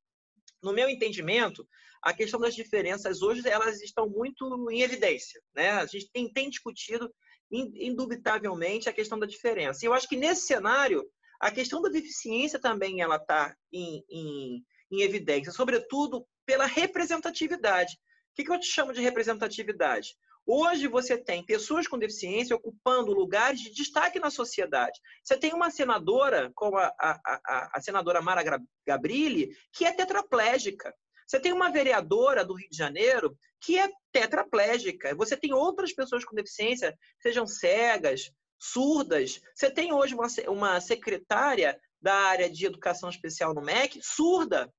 no 0.62 0.74
meu 0.74 0.89
entendimento, 0.89 1.66
a 2.01 2.14
questão 2.14 2.39
das 2.39 2.55
diferenças 2.55 3.22
hoje 3.22 3.47
elas 3.47 3.82
estão 3.82 4.09
muito 4.09 4.70
em 4.72 4.82
evidência, 4.82 5.39
né? 5.55 5.70
A 5.72 5.86
gente 5.86 6.09
tem, 6.12 6.32
tem 6.32 6.49
discutido 6.49 7.14
indubitavelmente 7.51 8.89
a 8.89 8.93
questão 8.93 9.20
da 9.20 9.28
diferença. 9.28 9.84
E 9.84 9.88
eu 9.88 9.93
acho 9.93 10.07
que 10.07 10.16
nesse 10.16 10.47
cenário 10.47 11.05
a 11.39 11.51
questão 11.51 11.82
da 11.82 11.89
deficiência 11.89 12.59
também 12.59 13.01
ela 13.01 13.18
está 13.18 13.55
em, 13.72 14.03
em, 14.09 14.66
em, 14.91 15.01
evidência, 15.01 15.51
sobretudo 15.51 16.26
pela 16.45 16.66
representatividade. 16.66 17.93
O 17.93 18.36
que, 18.36 18.43
que 18.45 18.51
eu 18.51 18.59
te 18.59 18.68
chamo 18.68 18.93
de 18.93 19.01
representatividade? 19.01 20.16
Hoje 20.46 20.88
você 20.88 21.18
tem 21.18 21.46
pessoas 21.46 21.88
com 21.88 22.00
deficiência 22.00 22.56
ocupando 22.56 23.14
lugares 23.14 23.62
de 23.62 23.72
destaque 23.72 24.20
na 24.20 24.30
sociedade. 24.30 25.00
Você 25.24 25.38
tem 25.38 25.54
uma 25.54 25.70
senadora, 25.70 26.52
como 26.56 26.78
a, 26.78 26.94
a, 27.00 27.20
a, 27.26 27.72
a 27.76 27.82
senadora 27.82 28.22
Mara 28.22 28.44
Gabrilli, 28.86 29.56
que 29.72 29.86
é 29.86 29.92
tetraplégica. 29.92 30.94
Você 31.28 31.39
tem 31.39 31.54
uma 31.54 31.72
vereadora 31.72 32.44
do 32.44 32.56
Rio 32.56 32.70
de 32.70 32.78
Janeiro 32.78 33.38
que 33.62 33.80
é 33.80 33.89
tetraplégica. 34.12 35.16
Você 35.16 35.38
tem 35.38 35.54
outras 35.54 35.94
pessoas 35.94 36.26
com 36.26 36.36
deficiência, 36.36 36.98
sejam 37.22 37.46
cegas, 37.48 38.32
surdas. 38.60 39.39
Você 39.56 39.72
tem 39.72 39.94
hoje 39.94 40.14
uma, 40.14 40.28
uma 40.48 40.82
secretária 40.82 41.80
da 42.02 42.14
área 42.14 42.50
de 42.50 42.66
educação 42.66 43.10
especial 43.10 43.54
no 43.54 43.62
MEC 43.62 44.02
surda. 44.04 44.74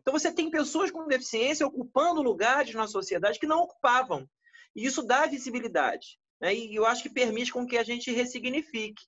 Então 0.00 0.12
você 0.12 0.30
tem 0.30 0.50
pessoas 0.50 0.90
com 0.90 1.06
deficiência 1.06 1.66
ocupando 1.66 2.20
lugares 2.20 2.74
na 2.74 2.86
sociedade 2.86 3.38
que 3.38 3.46
não 3.46 3.60
ocupavam. 3.60 4.28
E 4.74 4.84
isso 4.84 5.02
dá 5.02 5.26
visibilidade. 5.26 6.18
Né? 6.40 6.54
E 6.54 6.74
eu 6.74 6.86
acho 6.86 7.02
que 7.02 7.10
permite 7.10 7.52
com 7.52 7.66
que 7.66 7.78
a 7.78 7.84
gente 7.84 8.10
ressignifique. 8.10 9.02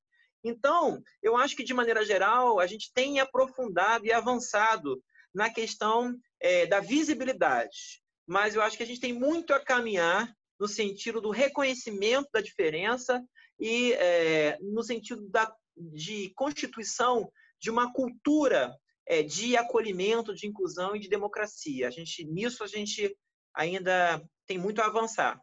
Então, 0.44 1.02
eu 1.22 1.36
acho 1.36 1.56
que, 1.56 1.64
de 1.64 1.74
maneira 1.74 2.04
geral, 2.04 2.60
a 2.60 2.66
gente 2.66 2.92
tem 2.92 3.18
aprofundado 3.18 4.06
e 4.06 4.12
avançado 4.12 5.02
na 5.34 5.50
questão 5.50 6.16
é, 6.40 6.66
da 6.66 6.80
visibilidade. 6.80 8.00
Mas 8.26 8.54
eu 8.54 8.62
acho 8.62 8.76
que 8.76 8.82
a 8.82 8.86
gente 8.86 9.00
tem 9.00 9.12
muito 9.12 9.52
a 9.52 9.60
caminhar 9.60 10.32
no 10.58 10.68
sentido 10.68 11.20
do 11.20 11.30
reconhecimento 11.30 12.28
da 12.32 12.40
diferença 12.40 13.22
e 13.58 13.92
é, 13.94 14.58
no 14.60 14.82
sentido 14.82 15.28
da, 15.28 15.52
de 15.76 16.32
constituição 16.34 17.30
de 17.60 17.70
uma 17.70 17.92
cultura 17.92 18.74
é, 19.06 19.22
de 19.22 19.56
acolhimento, 19.56 20.34
de 20.34 20.46
inclusão 20.46 20.96
e 20.96 21.00
de 21.00 21.08
democracia. 21.08 21.88
A 21.88 21.90
gente, 21.90 22.24
nisso 22.24 22.64
a 22.64 22.66
gente 22.66 23.16
ainda 23.54 24.22
tem 24.46 24.58
muito 24.58 24.80
a 24.80 24.86
avançar. 24.86 25.40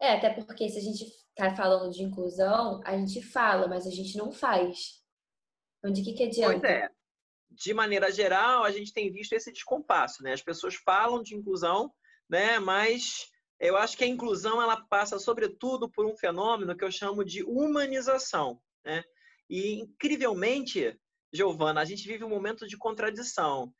É, 0.00 0.14
até 0.14 0.30
porque 0.30 0.68
se 0.68 0.78
a 0.78 0.82
gente 0.82 1.06
tá 1.34 1.54
falando 1.54 1.90
de 1.90 2.02
inclusão, 2.02 2.80
a 2.84 2.96
gente 2.96 3.22
fala, 3.22 3.66
mas 3.66 3.86
a 3.86 3.90
gente 3.90 4.16
não 4.16 4.30
faz. 4.30 5.02
Então, 5.78 5.92
de 5.92 6.02
que, 6.02 6.12
que 6.12 6.24
adianta? 6.24 6.60
Pois 6.60 6.72
é. 6.72 6.88
De 7.50 7.72
maneira 7.72 8.10
geral, 8.10 8.64
a 8.64 8.70
gente 8.70 8.92
tem 8.92 9.12
visto 9.12 9.32
esse 9.32 9.52
descompasso, 9.52 10.22
né? 10.22 10.32
As 10.32 10.42
pessoas 10.42 10.74
falam 10.74 11.22
de 11.22 11.34
inclusão, 11.36 11.92
né? 12.28 12.58
Mas 12.58 13.30
eu 13.60 13.76
acho 13.76 13.96
que 13.96 14.04
a 14.04 14.08
inclusão 14.08 14.60
ela 14.60 14.76
passa, 14.88 15.18
sobretudo, 15.18 15.88
por 15.88 16.04
um 16.06 16.16
fenômeno 16.16 16.76
que 16.76 16.84
eu 16.84 16.90
chamo 16.90 17.24
de 17.24 17.44
humanização, 17.44 18.60
né? 18.84 19.04
E, 19.48 19.80
incrivelmente, 19.80 20.98
Giovana, 21.32 21.80
a 21.80 21.84
gente 21.84 22.06
vive 22.06 22.24
um 22.24 22.28
momento 22.28 22.66
de 22.66 22.76
contradição. 22.76 23.72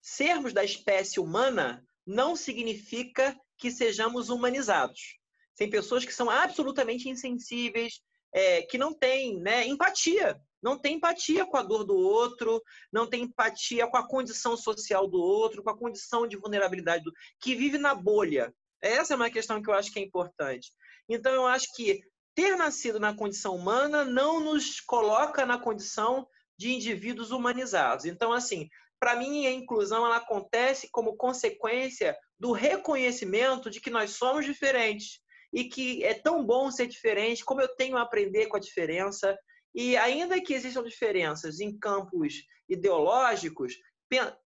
Sermos 0.00 0.52
da 0.52 0.64
espécie 0.64 1.20
humana 1.20 1.86
não 2.04 2.34
significa 2.34 3.38
que 3.56 3.70
sejamos 3.70 4.30
humanizados. 4.30 5.21
Tem 5.56 5.68
pessoas 5.68 6.04
que 6.04 6.14
são 6.14 6.30
absolutamente 6.30 7.08
insensíveis, 7.08 8.00
é, 8.32 8.62
que 8.62 8.78
não 8.78 8.94
têm 8.94 9.38
né, 9.40 9.66
empatia, 9.66 10.40
não 10.62 10.78
tem 10.78 10.96
empatia 10.96 11.44
com 11.44 11.56
a 11.56 11.62
dor 11.62 11.84
do 11.84 11.96
outro, 11.96 12.62
não 12.92 13.06
tem 13.06 13.24
empatia 13.24 13.86
com 13.86 13.96
a 13.96 14.06
condição 14.06 14.56
social 14.56 15.06
do 15.06 15.20
outro, 15.20 15.62
com 15.62 15.70
a 15.70 15.76
condição 15.76 16.26
de 16.26 16.36
vulnerabilidade 16.36 17.04
do 17.04 17.12
que 17.40 17.54
vive 17.54 17.78
na 17.78 17.94
bolha. 17.94 18.54
Essa 18.80 19.14
é 19.14 19.16
uma 19.16 19.30
questão 19.30 19.62
que 19.62 19.68
eu 19.68 19.74
acho 19.74 19.92
que 19.92 19.98
é 19.98 20.02
importante. 20.02 20.70
Então, 21.08 21.32
eu 21.32 21.46
acho 21.46 21.66
que 21.74 22.00
ter 22.34 22.56
nascido 22.56 22.98
na 22.98 23.14
condição 23.14 23.54
humana 23.54 24.04
não 24.04 24.40
nos 24.40 24.80
coloca 24.80 25.44
na 25.44 25.58
condição 25.58 26.26
de 26.56 26.72
indivíduos 26.72 27.30
humanizados. 27.30 28.04
Então, 28.04 28.32
assim, 28.32 28.68
para 28.98 29.16
mim, 29.16 29.46
a 29.46 29.52
inclusão 29.52 30.06
ela 30.06 30.16
acontece 30.16 30.88
como 30.90 31.16
consequência 31.16 32.16
do 32.38 32.52
reconhecimento 32.52 33.68
de 33.68 33.80
que 33.80 33.90
nós 33.90 34.12
somos 34.12 34.44
diferentes, 34.44 35.20
e 35.52 35.64
que 35.64 36.02
é 36.04 36.14
tão 36.14 36.44
bom 36.44 36.70
ser 36.70 36.86
diferente, 36.86 37.44
como 37.44 37.60
eu 37.60 37.68
tenho 37.68 37.96
a 37.96 38.02
aprender 38.02 38.46
com 38.46 38.56
a 38.56 38.60
diferença. 38.60 39.36
E 39.74 39.96
ainda 39.96 40.40
que 40.40 40.54
existam 40.54 40.82
diferenças 40.82 41.60
em 41.60 41.76
campos 41.78 42.34
ideológicos, 42.68 43.74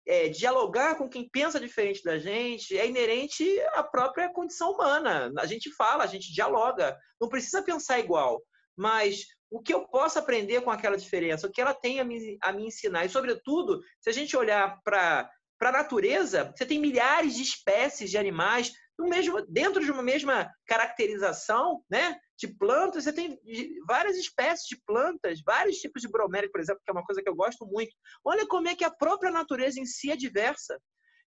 é, 0.05 0.27
dialogar 0.27 0.95
com 0.95 1.07
quem 1.07 1.29
pensa 1.29 1.59
diferente 1.59 2.03
da 2.03 2.17
gente 2.17 2.77
é 2.77 2.87
inerente 2.87 3.45
à 3.73 3.83
própria 3.83 4.29
condição 4.31 4.71
humana. 4.71 5.31
A 5.37 5.45
gente 5.45 5.71
fala, 5.75 6.03
a 6.03 6.07
gente 6.07 6.33
dialoga, 6.33 6.97
não 7.21 7.29
precisa 7.29 7.61
pensar 7.61 7.99
igual, 7.99 8.41
mas 8.75 9.25
o 9.51 9.61
que 9.61 9.73
eu 9.73 9.87
posso 9.87 10.19
aprender 10.19 10.61
com 10.61 10.69
aquela 10.69 10.97
diferença, 10.97 11.47
o 11.47 11.51
que 11.51 11.61
ela 11.61 11.73
tem 11.73 11.99
a 11.99 12.03
me, 12.03 12.37
a 12.41 12.51
me 12.51 12.67
ensinar. 12.67 13.05
E, 13.05 13.09
sobretudo, 13.09 13.81
se 13.99 14.09
a 14.09 14.13
gente 14.13 14.37
olhar 14.37 14.79
para 14.83 15.29
a 15.61 15.71
natureza, 15.71 16.53
você 16.55 16.65
tem 16.65 16.79
milhares 16.79 17.35
de 17.35 17.41
espécies 17.41 18.09
de 18.09 18.17
animais 18.17 18.71
mesmo, 19.07 19.41
dentro 19.47 19.83
de 19.83 19.91
uma 19.91 20.03
mesma 20.03 20.51
caracterização, 20.65 21.83
né? 21.89 22.19
De 22.37 22.47
plantas, 22.47 23.03
você 23.03 23.13
tem 23.13 23.39
várias 23.87 24.17
espécies 24.17 24.67
de 24.67 24.81
plantas, 24.85 25.41
vários 25.45 25.77
tipos 25.77 26.01
de 26.01 26.07
bromélia, 26.07 26.49
por 26.51 26.59
exemplo, 26.59 26.81
que 26.83 26.89
é 26.89 26.93
uma 26.93 27.05
coisa 27.05 27.21
que 27.21 27.29
eu 27.29 27.35
gosto 27.35 27.65
muito. 27.65 27.95
Olha 28.23 28.47
como 28.47 28.67
é 28.67 28.75
que 28.75 28.83
a 28.83 28.91
própria 28.91 29.31
natureza 29.31 29.79
em 29.79 29.85
si 29.85 30.11
é 30.11 30.15
diversa. 30.15 30.79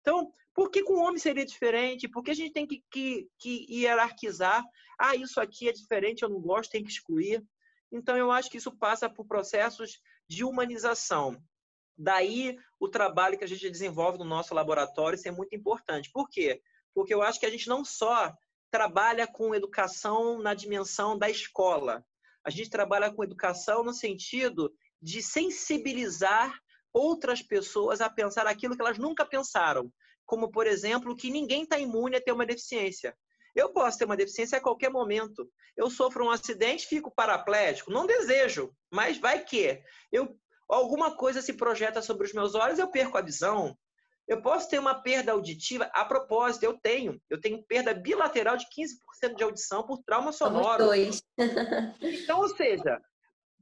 Então, 0.01 0.31
por 0.53 0.69
que 0.69 0.83
com 0.83 0.93
o 0.93 1.03
homem 1.03 1.17
seria 1.17 1.45
diferente? 1.45 2.09
Por 2.09 2.23
que 2.23 2.31
a 2.31 2.35
gente 2.35 2.51
tem 2.51 2.67
que, 2.67 2.83
que, 2.91 3.27
que 3.39 3.65
hierarquizar? 3.69 4.63
Ah, 4.99 5.15
isso 5.15 5.39
aqui 5.39 5.69
é 5.69 5.71
diferente, 5.71 6.23
eu 6.23 6.29
não 6.29 6.41
gosto, 6.41 6.71
tem 6.71 6.83
que 6.83 6.91
excluir. 6.91 7.43
Então, 7.91 8.17
eu 8.17 8.31
acho 8.31 8.49
que 8.49 8.57
isso 8.57 8.75
passa 8.77 9.09
por 9.09 9.25
processos 9.25 9.99
de 10.27 10.43
humanização. 10.43 11.41
Daí, 11.97 12.57
o 12.79 12.87
trabalho 12.87 13.37
que 13.37 13.43
a 13.43 13.47
gente 13.47 13.69
desenvolve 13.69 14.17
no 14.17 14.25
nosso 14.25 14.53
laboratório 14.53 15.17
ser 15.17 15.31
muito 15.31 15.55
importante. 15.55 16.09
Por 16.11 16.27
quê? 16.29 16.61
Porque 16.93 17.13
eu 17.13 17.21
acho 17.21 17.39
que 17.39 17.45
a 17.45 17.49
gente 17.49 17.67
não 17.67 17.83
só 17.83 18.33
trabalha 18.69 19.27
com 19.27 19.53
educação 19.53 20.39
na 20.39 20.53
dimensão 20.53 21.17
da 21.17 21.29
escola, 21.29 22.05
a 22.43 22.49
gente 22.49 22.69
trabalha 22.69 23.11
com 23.11 23.23
educação 23.23 23.83
no 23.83 23.93
sentido 23.93 24.73
de 25.01 25.21
sensibilizar 25.21 26.57
outras 26.93 27.41
pessoas 27.41 28.01
a 28.01 28.09
pensar 28.09 28.47
aquilo 28.47 28.75
que 28.75 28.81
elas 28.81 28.97
nunca 28.97 29.25
pensaram, 29.25 29.91
como, 30.25 30.51
por 30.51 30.67
exemplo, 30.67 31.15
que 31.15 31.31
ninguém 31.31 31.63
está 31.63 31.77
imune 31.77 32.15
a 32.15 32.21
ter 32.21 32.31
uma 32.31 32.45
deficiência. 32.45 33.15
Eu 33.55 33.73
posso 33.73 33.97
ter 33.97 34.05
uma 34.05 34.15
deficiência 34.15 34.57
a 34.57 34.61
qualquer 34.61 34.89
momento. 34.89 35.49
Eu 35.75 35.89
sofro 35.89 36.25
um 36.25 36.31
acidente, 36.31 36.87
fico 36.87 37.11
paraplégico. 37.11 37.91
Não 37.91 38.05
desejo, 38.05 38.73
mas 38.89 39.17
vai 39.17 39.43
que. 39.43 39.81
Eu, 40.11 40.37
alguma 40.69 41.15
coisa 41.15 41.41
se 41.41 41.53
projeta 41.53 42.01
sobre 42.01 42.25
os 42.25 42.33
meus 42.33 42.55
olhos, 42.55 42.79
eu 42.79 42.89
perco 42.89 43.17
a 43.17 43.21
visão. 43.21 43.77
Eu 44.31 44.41
posso 44.41 44.69
ter 44.69 44.79
uma 44.79 44.95
perda 44.95 45.33
auditiva, 45.33 45.91
a 45.93 46.05
propósito, 46.05 46.63
eu 46.63 46.77
tenho. 46.77 47.21
Eu 47.29 47.37
tenho 47.37 47.61
perda 47.63 47.93
bilateral 47.93 48.55
de 48.55 48.65
15% 48.67 49.35
de 49.35 49.43
audição 49.43 49.85
por 49.85 50.01
trauma 50.03 50.31
sonoro. 50.31 50.85
dois. 50.85 51.21
então, 52.01 52.39
ou 52.39 52.47
seja, 52.47 53.01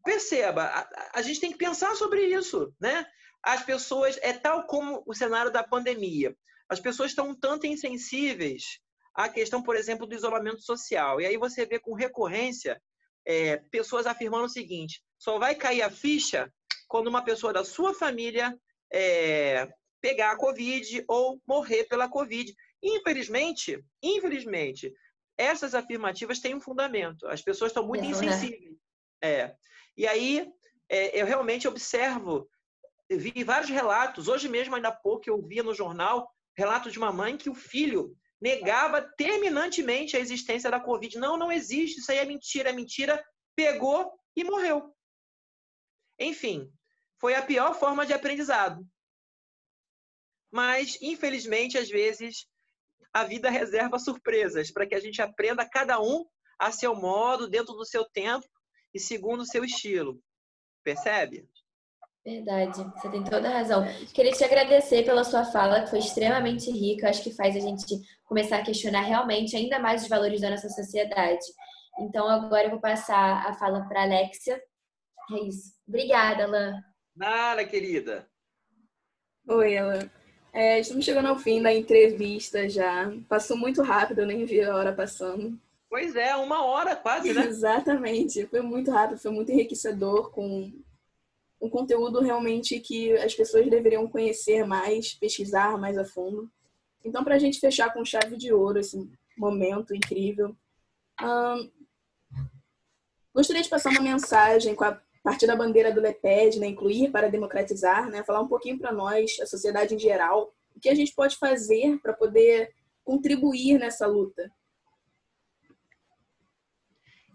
perceba, 0.05 0.65
a, 0.65 1.11
a, 1.15 1.21
gente 1.23 1.39
tem 1.39 1.51
que 1.51 1.57
pensar 1.57 1.95
sobre 1.95 2.23
isso, 2.23 2.71
né? 2.79 3.03
As 3.41 3.63
pessoas, 3.63 4.19
é 4.21 4.31
tal 4.31 4.67
como 4.67 5.01
o 5.07 5.13
cenário 5.15 5.51
da 5.51 5.63
pandemia. 5.63 6.37
As 6.69 6.79
pessoas 6.79 7.09
estão 7.09 7.29
um 7.29 7.35
tanto 7.35 7.65
insensíveis 7.65 8.79
à 9.15 9.27
questão, 9.27 9.63
por 9.63 9.75
exemplo, 9.75 10.05
do 10.05 10.13
isolamento 10.13 10.61
social. 10.61 11.19
E 11.19 11.25
aí 11.25 11.35
você 11.35 11.65
vê 11.65 11.79
com 11.79 11.95
recorrência 11.95 12.79
é, 13.25 13.57
pessoas 13.71 14.05
afirmando 14.05 14.45
o 14.45 14.49
seguinte: 14.49 15.01
só 15.17 15.39
vai 15.39 15.55
cair 15.55 15.81
a 15.81 15.89
ficha 15.89 16.47
quando 16.87 17.07
uma 17.07 17.23
pessoa 17.23 17.51
da 17.51 17.65
sua 17.65 17.91
família 17.95 18.55
é, 18.93 19.67
pegar 20.01 20.31
a 20.31 20.37
Covid 20.37 21.03
ou 21.07 21.41
morrer 21.47 21.85
pela 21.85 22.09
Covid. 22.09 22.53
Infelizmente, 22.81 23.83
infelizmente, 24.01 24.93
essas 25.37 25.75
afirmativas 25.75 26.39
têm 26.39 26.55
um 26.55 26.61
fundamento. 26.61 27.27
As 27.27 27.41
pessoas 27.41 27.71
estão 27.71 27.85
muito 27.85 28.03
é, 28.03 28.07
insensíveis. 28.07 28.75
É. 29.21 29.55
E 29.95 30.07
aí, 30.07 30.51
é, 30.89 31.21
eu 31.21 31.25
realmente 31.25 31.67
observo, 31.67 32.49
vi 33.09 33.43
vários 33.43 33.69
relatos. 33.69 34.27
Hoje 34.27 34.47
mesmo, 34.47 34.75
ainda 34.75 34.89
há 34.89 34.95
pouco, 34.95 35.29
eu 35.29 35.41
via 35.41 35.63
no 35.63 35.73
jornal 35.73 36.29
relato 36.57 36.91
de 36.91 36.97
uma 36.97 37.11
mãe 37.11 37.37
que 37.37 37.49
o 37.49 37.55
filho 37.55 38.15
negava 38.41 39.01
terminantemente 39.01 40.15
a 40.15 40.19
existência 40.19 40.71
da 40.71 40.79
Covid. 40.79 41.17
Não, 41.17 41.37
não 41.37 41.51
existe, 41.51 41.99
isso 41.99 42.11
aí 42.11 42.17
é 42.17 42.25
mentira, 42.25 42.69
é 42.69 42.73
mentira. 42.73 43.23
Pegou 43.55 44.11
e 44.35 44.43
morreu. 44.43 44.93
Enfim, 46.17 46.71
foi 47.19 47.35
a 47.35 47.41
pior 47.41 47.73
forma 47.73 48.05
de 48.05 48.13
aprendizado 48.13 48.85
mas 50.51 50.97
infelizmente 51.01 51.77
às 51.77 51.89
vezes 51.89 52.45
a 53.13 53.23
vida 53.23 53.49
reserva 53.49 53.97
surpresas 53.99 54.71
para 54.71 54.85
que 54.85 54.95
a 54.95 54.99
gente 54.99 55.21
aprenda 55.21 55.67
cada 55.67 55.99
um 56.01 56.25
a 56.59 56.71
seu 56.71 56.95
modo, 56.95 57.49
dentro 57.49 57.73
do 57.73 57.85
seu 57.85 58.05
tempo 58.05 58.45
e 58.93 58.99
segundo 58.99 59.41
o 59.41 59.45
seu 59.45 59.63
estilo. 59.63 60.21
Percebe? 60.83 61.47
Verdade, 62.25 62.83
você 62.95 63.09
tem 63.09 63.23
toda 63.23 63.49
a 63.49 63.53
razão. 63.53 63.83
Queria 64.13 64.31
te 64.31 64.43
agradecer 64.43 65.03
pela 65.03 65.23
sua 65.23 65.45
fala, 65.45 65.81
que 65.81 65.89
foi 65.89 65.99
extremamente 65.99 66.69
rica. 66.69 67.09
Acho 67.09 67.23
que 67.23 67.33
faz 67.33 67.55
a 67.55 67.59
gente 67.59 67.85
começar 68.25 68.57
a 68.57 68.63
questionar 68.63 69.01
realmente 69.01 69.55
ainda 69.55 69.79
mais 69.79 70.03
os 70.03 70.09
valores 70.09 70.41
da 70.41 70.49
nossa 70.49 70.69
sociedade. 70.69 71.45
Então, 71.99 72.27
agora 72.27 72.65
eu 72.65 72.71
vou 72.71 72.81
passar 72.81 73.47
a 73.47 73.53
fala 73.53 73.87
para 73.87 74.01
a 74.01 74.03
Alexia. 74.03 74.61
É 75.31 75.47
isso. 75.47 75.73
Obrigada, 75.87 76.43
Alain. 76.43 76.81
Nada, 77.15 77.65
querida. 77.65 78.29
Oi, 79.47 79.77
Alain. 79.77 80.18
É, 80.51 80.79
estamos 80.79 81.05
chegando 81.05 81.27
ao 81.27 81.37
fim 81.37 81.61
da 81.61 81.73
entrevista 81.73 82.67
já. 82.67 83.11
Passou 83.27 83.55
muito 83.55 83.81
rápido, 83.81 84.19
eu 84.21 84.27
nem 84.27 84.45
vi 84.45 84.61
a 84.61 84.75
hora 84.75 84.93
passando. 84.93 85.57
Pois 85.89 86.15
é, 86.15 86.35
uma 86.35 86.63
hora 86.65 86.95
quase, 86.95 87.33
né? 87.33 87.45
Exatamente. 87.47 88.45
Foi 88.47 88.61
muito 88.61 88.91
rápido, 88.91 89.19
foi 89.19 89.31
muito 89.31 89.51
enriquecedor, 89.51 90.31
com 90.31 90.71
um 91.61 91.69
conteúdo 91.69 92.21
realmente 92.21 92.79
que 92.79 93.13
as 93.13 93.35
pessoas 93.35 93.69
deveriam 93.69 94.07
conhecer 94.07 94.65
mais, 94.65 95.13
pesquisar 95.13 95.77
mais 95.77 95.97
a 95.97 96.05
fundo. 96.05 96.49
Então, 97.03 97.23
para 97.23 97.35
a 97.35 97.39
gente 97.39 97.59
fechar 97.59 97.93
com 97.93 98.05
chave 98.05 98.37
de 98.37 98.53
ouro 98.53 98.79
esse 98.79 99.09
momento 99.37 99.95
incrível, 99.95 100.55
hum, 101.21 101.69
gostaria 103.33 103.61
de 103.61 103.69
passar 103.69 103.89
uma 103.91 104.01
mensagem 104.01 104.75
com 104.75 104.83
a 104.83 104.99
partir 105.23 105.47
da 105.47 105.55
bandeira 105.55 105.91
do 105.91 106.01
LEPED, 106.01 106.59
né, 106.59 106.67
incluir 106.67 107.11
para 107.11 107.29
democratizar, 107.29 108.09
né, 108.09 108.23
falar 108.23 108.41
um 108.41 108.47
pouquinho 108.47 108.77
para 108.77 108.91
nós, 108.91 109.39
a 109.41 109.45
sociedade 109.45 109.95
em 109.95 109.99
geral, 109.99 110.53
o 110.75 110.79
que 110.79 110.89
a 110.89 110.95
gente 110.95 111.13
pode 111.13 111.37
fazer 111.37 111.99
para 112.01 112.13
poder 112.13 112.73
contribuir 113.03 113.77
nessa 113.77 114.07
luta. 114.07 114.51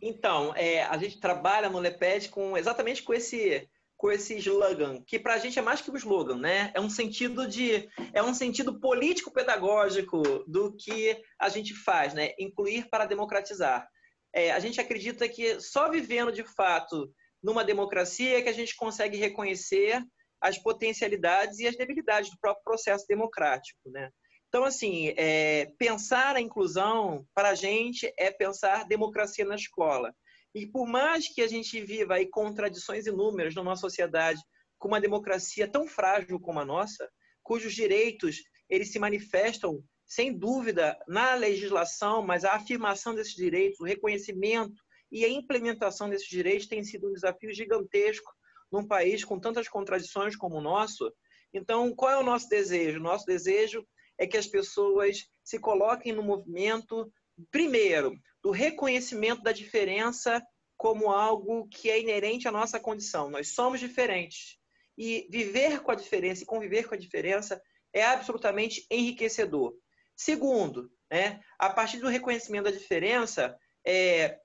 Então, 0.01 0.55
é, 0.55 0.85
a 0.85 0.99
gente 0.99 1.18
trabalha 1.18 1.70
no 1.70 1.78
LEPED 1.78 2.28
com 2.28 2.57
exatamente 2.57 3.03
com 3.03 3.14
esse 3.14 3.68
com 3.97 4.11
esse 4.11 4.37
slogan, 4.37 5.01
que 5.07 5.18
para 5.18 5.35
a 5.35 5.39
gente 5.39 5.59
é 5.59 5.62
mais 5.62 5.80
que 5.80 5.91
um 5.91 5.97
slogan, 5.97 6.37
né? 6.37 6.70
É 6.74 6.80
um 6.80 6.91
sentido 6.91 7.47
de 7.49 7.89
é 8.12 8.22
um 8.22 8.35
sentido 8.35 8.78
político 8.78 9.32
pedagógico 9.32 10.22
do 10.47 10.76
que 10.76 11.16
a 11.39 11.49
gente 11.49 11.72
faz, 11.72 12.12
né? 12.12 12.32
Incluir 12.39 12.91
para 12.91 13.07
democratizar. 13.07 13.89
É, 14.35 14.53
a 14.53 14.59
gente 14.59 14.80
acredita 14.80 15.26
que 15.26 15.59
só 15.61 15.91
vivendo 15.91 16.32
de 16.32 16.45
fato 16.45 17.11
numa 17.45 17.62
democracia 17.62 18.38
é 18.38 18.42
que 18.42 18.49
a 18.49 18.55
gente 18.55 18.74
consegue 18.74 19.18
reconhecer 19.18 20.03
as 20.40 20.59
potencialidades 20.59 21.59
e 21.59 21.66
as 21.66 21.76
debilidades 21.76 22.30
do 22.30 22.38
próprio 22.40 22.64
processo 22.64 23.05
democrático, 23.07 23.78
né? 23.90 24.11
Então, 24.49 24.64
assim, 24.64 25.12
é, 25.16 25.66
pensar 25.78 26.36
a 26.36 26.40
inclusão 26.40 27.26
para 27.34 27.51
a 27.51 27.55
gente 27.55 28.11
é 28.18 28.30
pensar 28.30 28.86
democracia 28.86 29.45
na 29.45 29.57
escola. 29.57 30.14
E 30.55 30.66
por 30.66 30.86
mais 30.86 31.28
que 31.28 31.42
a 31.42 31.49
gente 31.49 31.80
viva 31.80 32.14
aí 32.14 32.26
contradições 32.26 33.07
inúmeras 33.07 33.55
numa 33.55 33.76
sociedade 33.76 34.40
com 34.78 34.88
uma 34.88 35.01
democracia 35.01 35.68
tão 35.68 35.86
frágil 35.86 36.40
como 36.40 36.61
a 36.61 36.64
nossa, 36.64 37.11
cujos 37.42 37.74
direitos 37.74 38.38
eles 38.70 38.90
se 38.90 38.99
manifestam 38.99 39.82
sem 40.07 40.32
dúvida 40.32 40.97
na 41.09 41.34
legislação, 41.34 42.22
mas 42.22 42.45
a 42.45 42.55
afirmação 42.55 43.14
desses 43.14 43.34
direitos, 43.34 43.80
o 43.80 43.84
reconhecimento 43.84 44.84
e 45.15 45.25
a 45.25 45.29
implementação 45.29 46.11
desses 46.11 46.27
direitos 46.27 46.67
tem 46.67 46.83
sido 46.83 47.09
um 47.09 47.12
desafio 47.12 47.55
gigantesco 47.55 48.33
num 48.71 48.85
país 48.85 49.25
com 49.25 49.39
tantas 49.39 49.69
contradições 49.69 50.35
como 50.35 50.57
o 50.57 50.61
nosso. 50.61 51.09
Então, 51.53 51.95
qual 51.95 52.11
é 52.11 52.19
o 52.19 52.25
nosso 52.25 52.49
desejo? 52.49 52.99
Nosso 52.99 53.25
desejo 53.25 53.87
é 54.19 54.27
que 54.27 54.37
as 54.37 54.49
pessoas 54.49 55.25
se 55.45 55.61
coloquem 55.61 56.12
no 56.12 56.21
movimento, 56.21 57.09
primeiro, 57.49 58.12
do 58.43 58.51
reconhecimento 58.51 59.41
da 59.41 59.53
diferença 59.53 60.45
como 60.77 61.12
algo 61.12 61.69
que 61.69 61.89
é 61.89 62.01
inerente 62.01 62.49
à 62.49 62.51
nossa 62.51 62.81
condição. 62.81 63.31
Nós 63.31 63.55
somos 63.55 63.79
diferentes. 63.79 64.59
E 64.99 65.29
viver 65.31 65.81
com 65.81 65.93
a 65.93 65.95
diferença 65.95 66.43
e 66.43 66.47
conviver 66.47 66.89
com 66.89 66.97
a 66.97 66.99
diferença 66.99 67.62
é 67.93 68.05
absolutamente 68.05 68.85
enriquecedor. 68.91 69.77
Segundo, 70.17 70.91
né, 71.09 71.41
a 71.57 71.71
partir 71.71 71.99
do 71.99 72.09
reconhecimento 72.09 72.65
da 72.65 72.73
diferença, 72.73 73.57
é, 73.87 74.41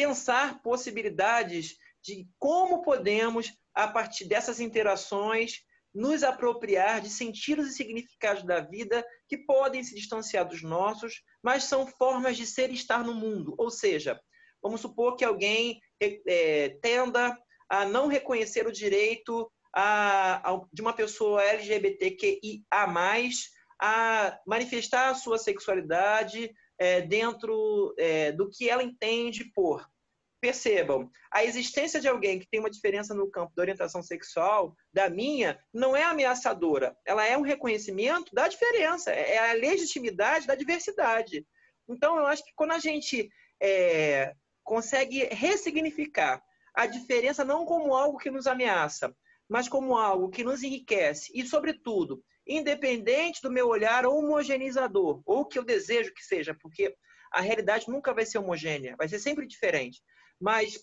pensar 0.00 0.62
possibilidades 0.62 1.76
de 2.02 2.26
como 2.38 2.80
podemos, 2.80 3.52
a 3.74 3.86
partir 3.86 4.24
dessas 4.24 4.58
interações, 4.58 5.60
nos 5.94 6.22
apropriar 6.22 7.02
de 7.02 7.10
sentidos 7.10 7.68
e 7.68 7.72
significados 7.74 8.42
da 8.44 8.60
vida 8.60 9.04
que 9.28 9.36
podem 9.36 9.84
se 9.84 9.94
distanciar 9.94 10.48
dos 10.48 10.62
nossos, 10.62 11.22
mas 11.42 11.64
são 11.64 11.86
formas 11.86 12.38
de 12.38 12.46
ser 12.46 12.70
e 12.70 12.74
estar 12.74 13.04
no 13.04 13.12
mundo. 13.12 13.54
Ou 13.58 13.70
seja, 13.70 14.18
vamos 14.62 14.80
supor 14.80 15.16
que 15.16 15.24
alguém 15.24 15.78
é, 16.00 16.70
tenda 16.80 17.36
a 17.68 17.84
não 17.84 18.06
reconhecer 18.06 18.66
o 18.66 18.72
direito 18.72 19.52
a, 19.74 20.50
a, 20.50 20.60
de 20.72 20.80
uma 20.80 20.94
pessoa 20.94 21.44
LGBTQIA+, 21.44 22.62
a 23.82 24.38
manifestar 24.46 25.10
a 25.10 25.14
sua 25.14 25.36
sexualidade 25.36 26.50
é, 26.80 27.02
dentro 27.02 27.94
é, 27.98 28.32
do 28.32 28.48
que 28.48 28.68
ela 28.68 28.82
entende 28.82 29.44
por. 29.54 29.86
Percebam, 30.40 31.10
a 31.30 31.44
existência 31.44 32.00
de 32.00 32.08
alguém 32.08 32.38
que 32.38 32.48
tem 32.48 32.60
uma 32.60 32.70
diferença 32.70 33.12
no 33.12 33.30
campo 33.30 33.52
da 33.54 33.60
orientação 33.60 34.02
sexual 34.02 34.74
da 34.90 35.10
minha 35.10 35.62
não 35.72 35.94
é 35.94 36.02
ameaçadora, 36.02 36.96
ela 37.04 37.26
é 37.26 37.36
um 37.36 37.42
reconhecimento 37.42 38.34
da 38.34 38.48
diferença, 38.48 39.10
é 39.10 39.50
a 39.50 39.52
legitimidade 39.52 40.46
da 40.46 40.54
diversidade. 40.54 41.46
Então, 41.86 42.16
eu 42.16 42.26
acho 42.26 42.42
que 42.42 42.54
quando 42.56 42.72
a 42.72 42.78
gente 42.78 43.28
é, 43.62 44.32
consegue 44.64 45.24
ressignificar 45.24 46.42
a 46.74 46.86
diferença 46.86 47.44
não 47.44 47.66
como 47.66 47.94
algo 47.94 48.16
que 48.16 48.30
nos 48.30 48.46
ameaça, 48.46 49.14
mas 49.46 49.68
como 49.68 49.98
algo 49.98 50.30
que 50.30 50.42
nos 50.42 50.62
enriquece 50.62 51.30
e, 51.34 51.44
sobretudo, 51.44 52.24
independente 52.50 53.40
do 53.40 53.50
meu 53.50 53.68
olhar 53.68 54.04
homogeneizador, 54.04 55.22
ou 55.24 55.46
que 55.46 55.58
eu 55.58 55.64
desejo 55.64 56.12
que 56.12 56.22
seja, 56.22 56.52
porque 56.60 56.94
a 57.32 57.40
realidade 57.40 57.88
nunca 57.88 58.12
vai 58.12 58.26
ser 58.26 58.38
homogênea, 58.38 58.96
vai 58.98 59.08
ser 59.08 59.20
sempre 59.20 59.46
diferente. 59.46 60.02
Mas, 60.40 60.80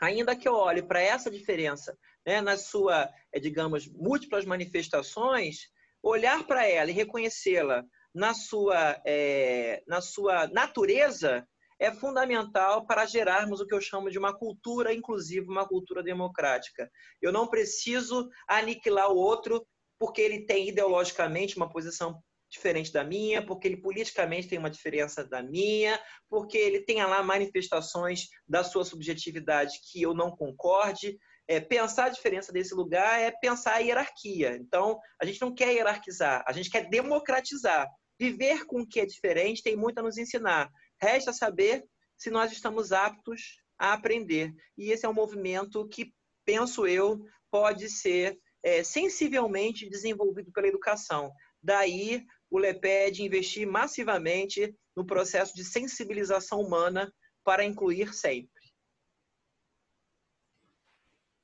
ainda 0.00 0.36
que 0.36 0.46
eu 0.46 0.54
olhe 0.54 0.80
para 0.80 1.02
essa 1.02 1.28
diferença 1.28 1.98
né, 2.24 2.40
na 2.40 2.56
sua, 2.56 3.10
é, 3.32 3.40
digamos, 3.40 3.88
múltiplas 3.88 4.44
manifestações, 4.44 5.68
olhar 6.00 6.46
para 6.46 6.68
ela 6.68 6.90
e 6.90 6.94
reconhecê-la 6.94 7.84
na 8.14 8.32
sua, 8.32 9.00
é, 9.04 9.82
na 9.88 10.00
sua 10.00 10.46
natureza 10.48 11.44
é 11.80 11.90
fundamental 11.90 12.86
para 12.86 13.06
gerarmos 13.06 13.60
o 13.60 13.66
que 13.66 13.74
eu 13.74 13.80
chamo 13.80 14.08
de 14.08 14.16
uma 14.16 14.32
cultura 14.32 14.94
inclusiva, 14.94 15.50
uma 15.50 15.66
cultura 15.66 16.00
democrática. 16.00 16.88
Eu 17.20 17.32
não 17.32 17.48
preciso 17.48 18.28
aniquilar 18.46 19.10
o 19.10 19.16
outro 19.16 19.66
porque 20.02 20.20
ele 20.20 20.44
tem 20.44 20.68
ideologicamente 20.68 21.56
uma 21.56 21.70
posição 21.70 22.20
diferente 22.50 22.92
da 22.92 23.04
minha, 23.04 23.40
porque 23.46 23.68
ele 23.68 23.76
politicamente 23.76 24.48
tem 24.48 24.58
uma 24.58 24.68
diferença 24.68 25.24
da 25.24 25.40
minha, 25.40 25.96
porque 26.28 26.58
ele 26.58 26.80
tem 26.80 26.96
lá 27.04 27.22
manifestações 27.22 28.26
da 28.44 28.64
sua 28.64 28.84
subjetividade 28.84 29.78
que 29.92 30.02
eu 30.02 30.12
não 30.12 30.34
concorde. 30.34 31.16
É, 31.46 31.60
pensar 31.60 32.06
a 32.06 32.08
diferença 32.08 32.52
desse 32.52 32.74
lugar 32.74 33.20
é 33.20 33.30
pensar 33.30 33.74
a 33.74 33.78
hierarquia. 33.78 34.56
Então, 34.56 34.98
a 35.20 35.24
gente 35.24 35.40
não 35.40 35.54
quer 35.54 35.72
hierarquizar, 35.72 36.42
a 36.48 36.52
gente 36.52 36.68
quer 36.68 36.90
democratizar. 36.90 37.86
Viver 38.18 38.66
com 38.66 38.80
o 38.80 38.88
que 38.88 38.98
é 38.98 39.06
diferente 39.06 39.62
tem 39.62 39.76
muito 39.76 40.00
a 40.00 40.02
nos 40.02 40.18
ensinar. 40.18 40.68
Resta 41.00 41.32
saber 41.32 41.84
se 42.18 42.28
nós 42.28 42.50
estamos 42.50 42.90
aptos 42.90 43.62
a 43.78 43.92
aprender. 43.92 44.52
E 44.76 44.90
esse 44.90 45.06
é 45.06 45.08
um 45.08 45.14
movimento 45.14 45.88
que, 45.88 46.12
penso 46.44 46.88
eu, 46.88 47.24
pode 47.52 47.88
ser 47.88 48.36
é, 48.62 48.82
sensivelmente 48.82 49.88
desenvolvido 49.88 50.52
pela 50.52 50.68
educação. 50.68 51.32
Daí 51.62 52.24
o 52.50 52.58
LEPED 52.58 53.22
investir 53.22 53.66
massivamente 53.66 54.74
no 54.94 55.06
processo 55.06 55.54
de 55.54 55.64
sensibilização 55.64 56.60
humana 56.60 57.12
para 57.44 57.64
incluir 57.64 58.14
sempre. 58.14 58.50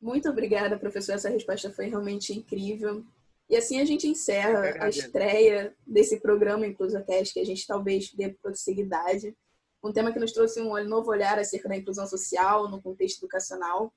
Muito 0.00 0.28
obrigada, 0.28 0.78
professor. 0.78 1.12
Essa 1.12 1.30
resposta 1.30 1.72
foi 1.72 1.86
realmente 1.88 2.32
incrível. 2.32 3.04
E 3.48 3.56
assim 3.56 3.80
a 3.80 3.84
gente 3.84 4.06
encerra 4.06 4.84
a 4.84 4.88
estreia 4.88 5.74
desse 5.86 6.20
programa 6.20 6.66
InclusaCast, 6.66 7.32
que 7.32 7.40
a 7.40 7.44
gente 7.44 7.66
talvez 7.66 8.12
dê 8.12 8.28
prosseguidade 8.28 9.34
um 9.82 9.92
tema 9.92 10.12
que 10.12 10.18
nos 10.18 10.32
trouxe 10.32 10.60
um 10.60 10.84
novo 10.84 11.10
olhar 11.10 11.38
acerca 11.38 11.68
da 11.68 11.76
inclusão 11.76 12.06
social 12.06 12.68
no 12.68 12.82
contexto 12.82 13.18
educacional. 13.18 13.92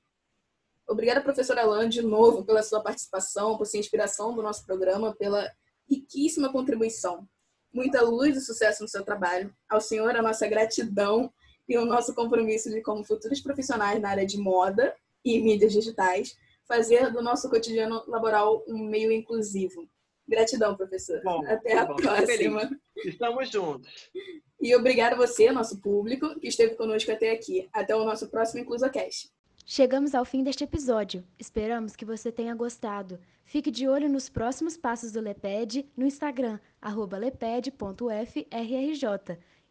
Obrigada, 0.87 1.21
professora 1.21 1.61
Alan, 1.61 1.87
de 1.87 2.01
novo, 2.01 2.43
pela 2.43 2.63
sua 2.63 2.81
participação, 2.81 3.57
por 3.57 3.65
sua 3.65 3.79
inspiração 3.79 4.35
do 4.35 4.41
nosso 4.41 4.65
programa, 4.65 5.15
pela 5.15 5.49
riquíssima 5.89 6.51
contribuição. 6.51 7.27
Muita 7.73 8.01
luz 8.01 8.35
e 8.35 8.41
sucesso 8.41 8.83
no 8.83 8.89
seu 8.89 9.03
trabalho. 9.03 9.53
Ao 9.69 9.79
senhor, 9.79 10.15
a 10.15 10.21
nossa 10.21 10.47
gratidão 10.47 11.31
e 11.67 11.77
o 11.77 11.85
nosso 11.85 12.13
compromisso 12.13 12.69
de, 12.69 12.81
como 12.81 13.03
futuros 13.03 13.39
profissionais 13.39 14.01
na 14.01 14.09
área 14.09 14.25
de 14.25 14.37
moda 14.37 14.93
e 15.23 15.39
mídias 15.39 15.71
digitais, 15.71 16.35
fazer 16.67 17.11
do 17.11 17.21
nosso 17.21 17.49
cotidiano 17.49 18.03
laboral 18.07 18.63
um 18.67 18.77
meio 18.77 19.11
inclusivo. 19.11 19.87
Gratidão, 20.27 20.75
professor. 20.75 21.21
Bom, 21.23 21.45
Até 21.45 21.77
a 21.77 21.85
bom, 21.85 21.95
próxima. 21.95 22.69
Estamos 23.05 23.49
juntos. 23.49 24.09
E 24.59 24.75
obrigado 24.75 25.13
a 25.13 25.17
você, 25.17 25.51
nosso 25.51 25.81
público, 25.81 26.39
que 26.39 26.47
esteve 26.47 26.75
conosco 26.75 27.11
até 27.11 27.31
aqui. 27.31 27.69
Até 27.73 27.95
o 27.95 28.05
nosso 28.05 28.29
próximo 28.29 28.61
InclusaCast. 28.61 29.29
Chegamos 29.65 30.13
ao 30.13 30.25
fim 30.25 30.43
deste 30.43 30.63
episódio. 30.63 31.23
Esperamos 31.39 31.95
que 31.95 32.05
você 32.05 32.31
tenha 32.31 32.53
gostado. 32.55 33.19
Fique 33.43 33.71
de 33.71 33.87
olho 33.87 34.09
nos 34.09 34.29
próximos 34.29 34.77
passos 34.77 35.11
do 35.11 35.21
LEPED 35.21 35.85
no 35.95 36.05
Instagram, 36.05 36.59
leped.ufrrj. 37.19 38.47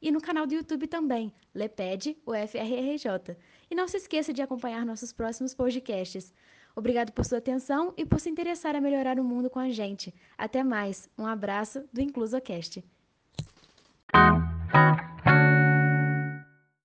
E 0.02 0.10
no 0.10 0.20
canal 0.20 0.46
do 0.46 0.54
YouTube 0.54 0.86
também, 0.86 1.32
LEPED 1.54 2.16
UFRRJ. 2.26 3.36
E 3.70 3.74
não 3.74 3.86
se 3.86 3.98
esqueça 3.98 4.32
de 4.32 4.40
acompanhar 4.40 4.86
nossos 4.86 5.12
próximos 5.12 5.54
podcasts. 5.54 6.32
Obrigado 6.74 7.12
por 7.12 7.24
sua 7.24 7.38
atenção 7.38 7.92
e 7.96 8.06
por 8.06 8.20
se 8.20 8.30
interessar 8.30 8.74
a 8.74 8.80
melhorar 8.80 9.18
o 9.18 9.24
mundo 9.24 9.50
com 9.50 9.58
a 9.58 9.68
gente. 9.68 10.14
Até 10.38 10.62
mais. 10.64 11.08
Um 11.18 11.26
abraço 11.26 11.84
do 11.92 12.00
InclusoCast. 12.00 12.82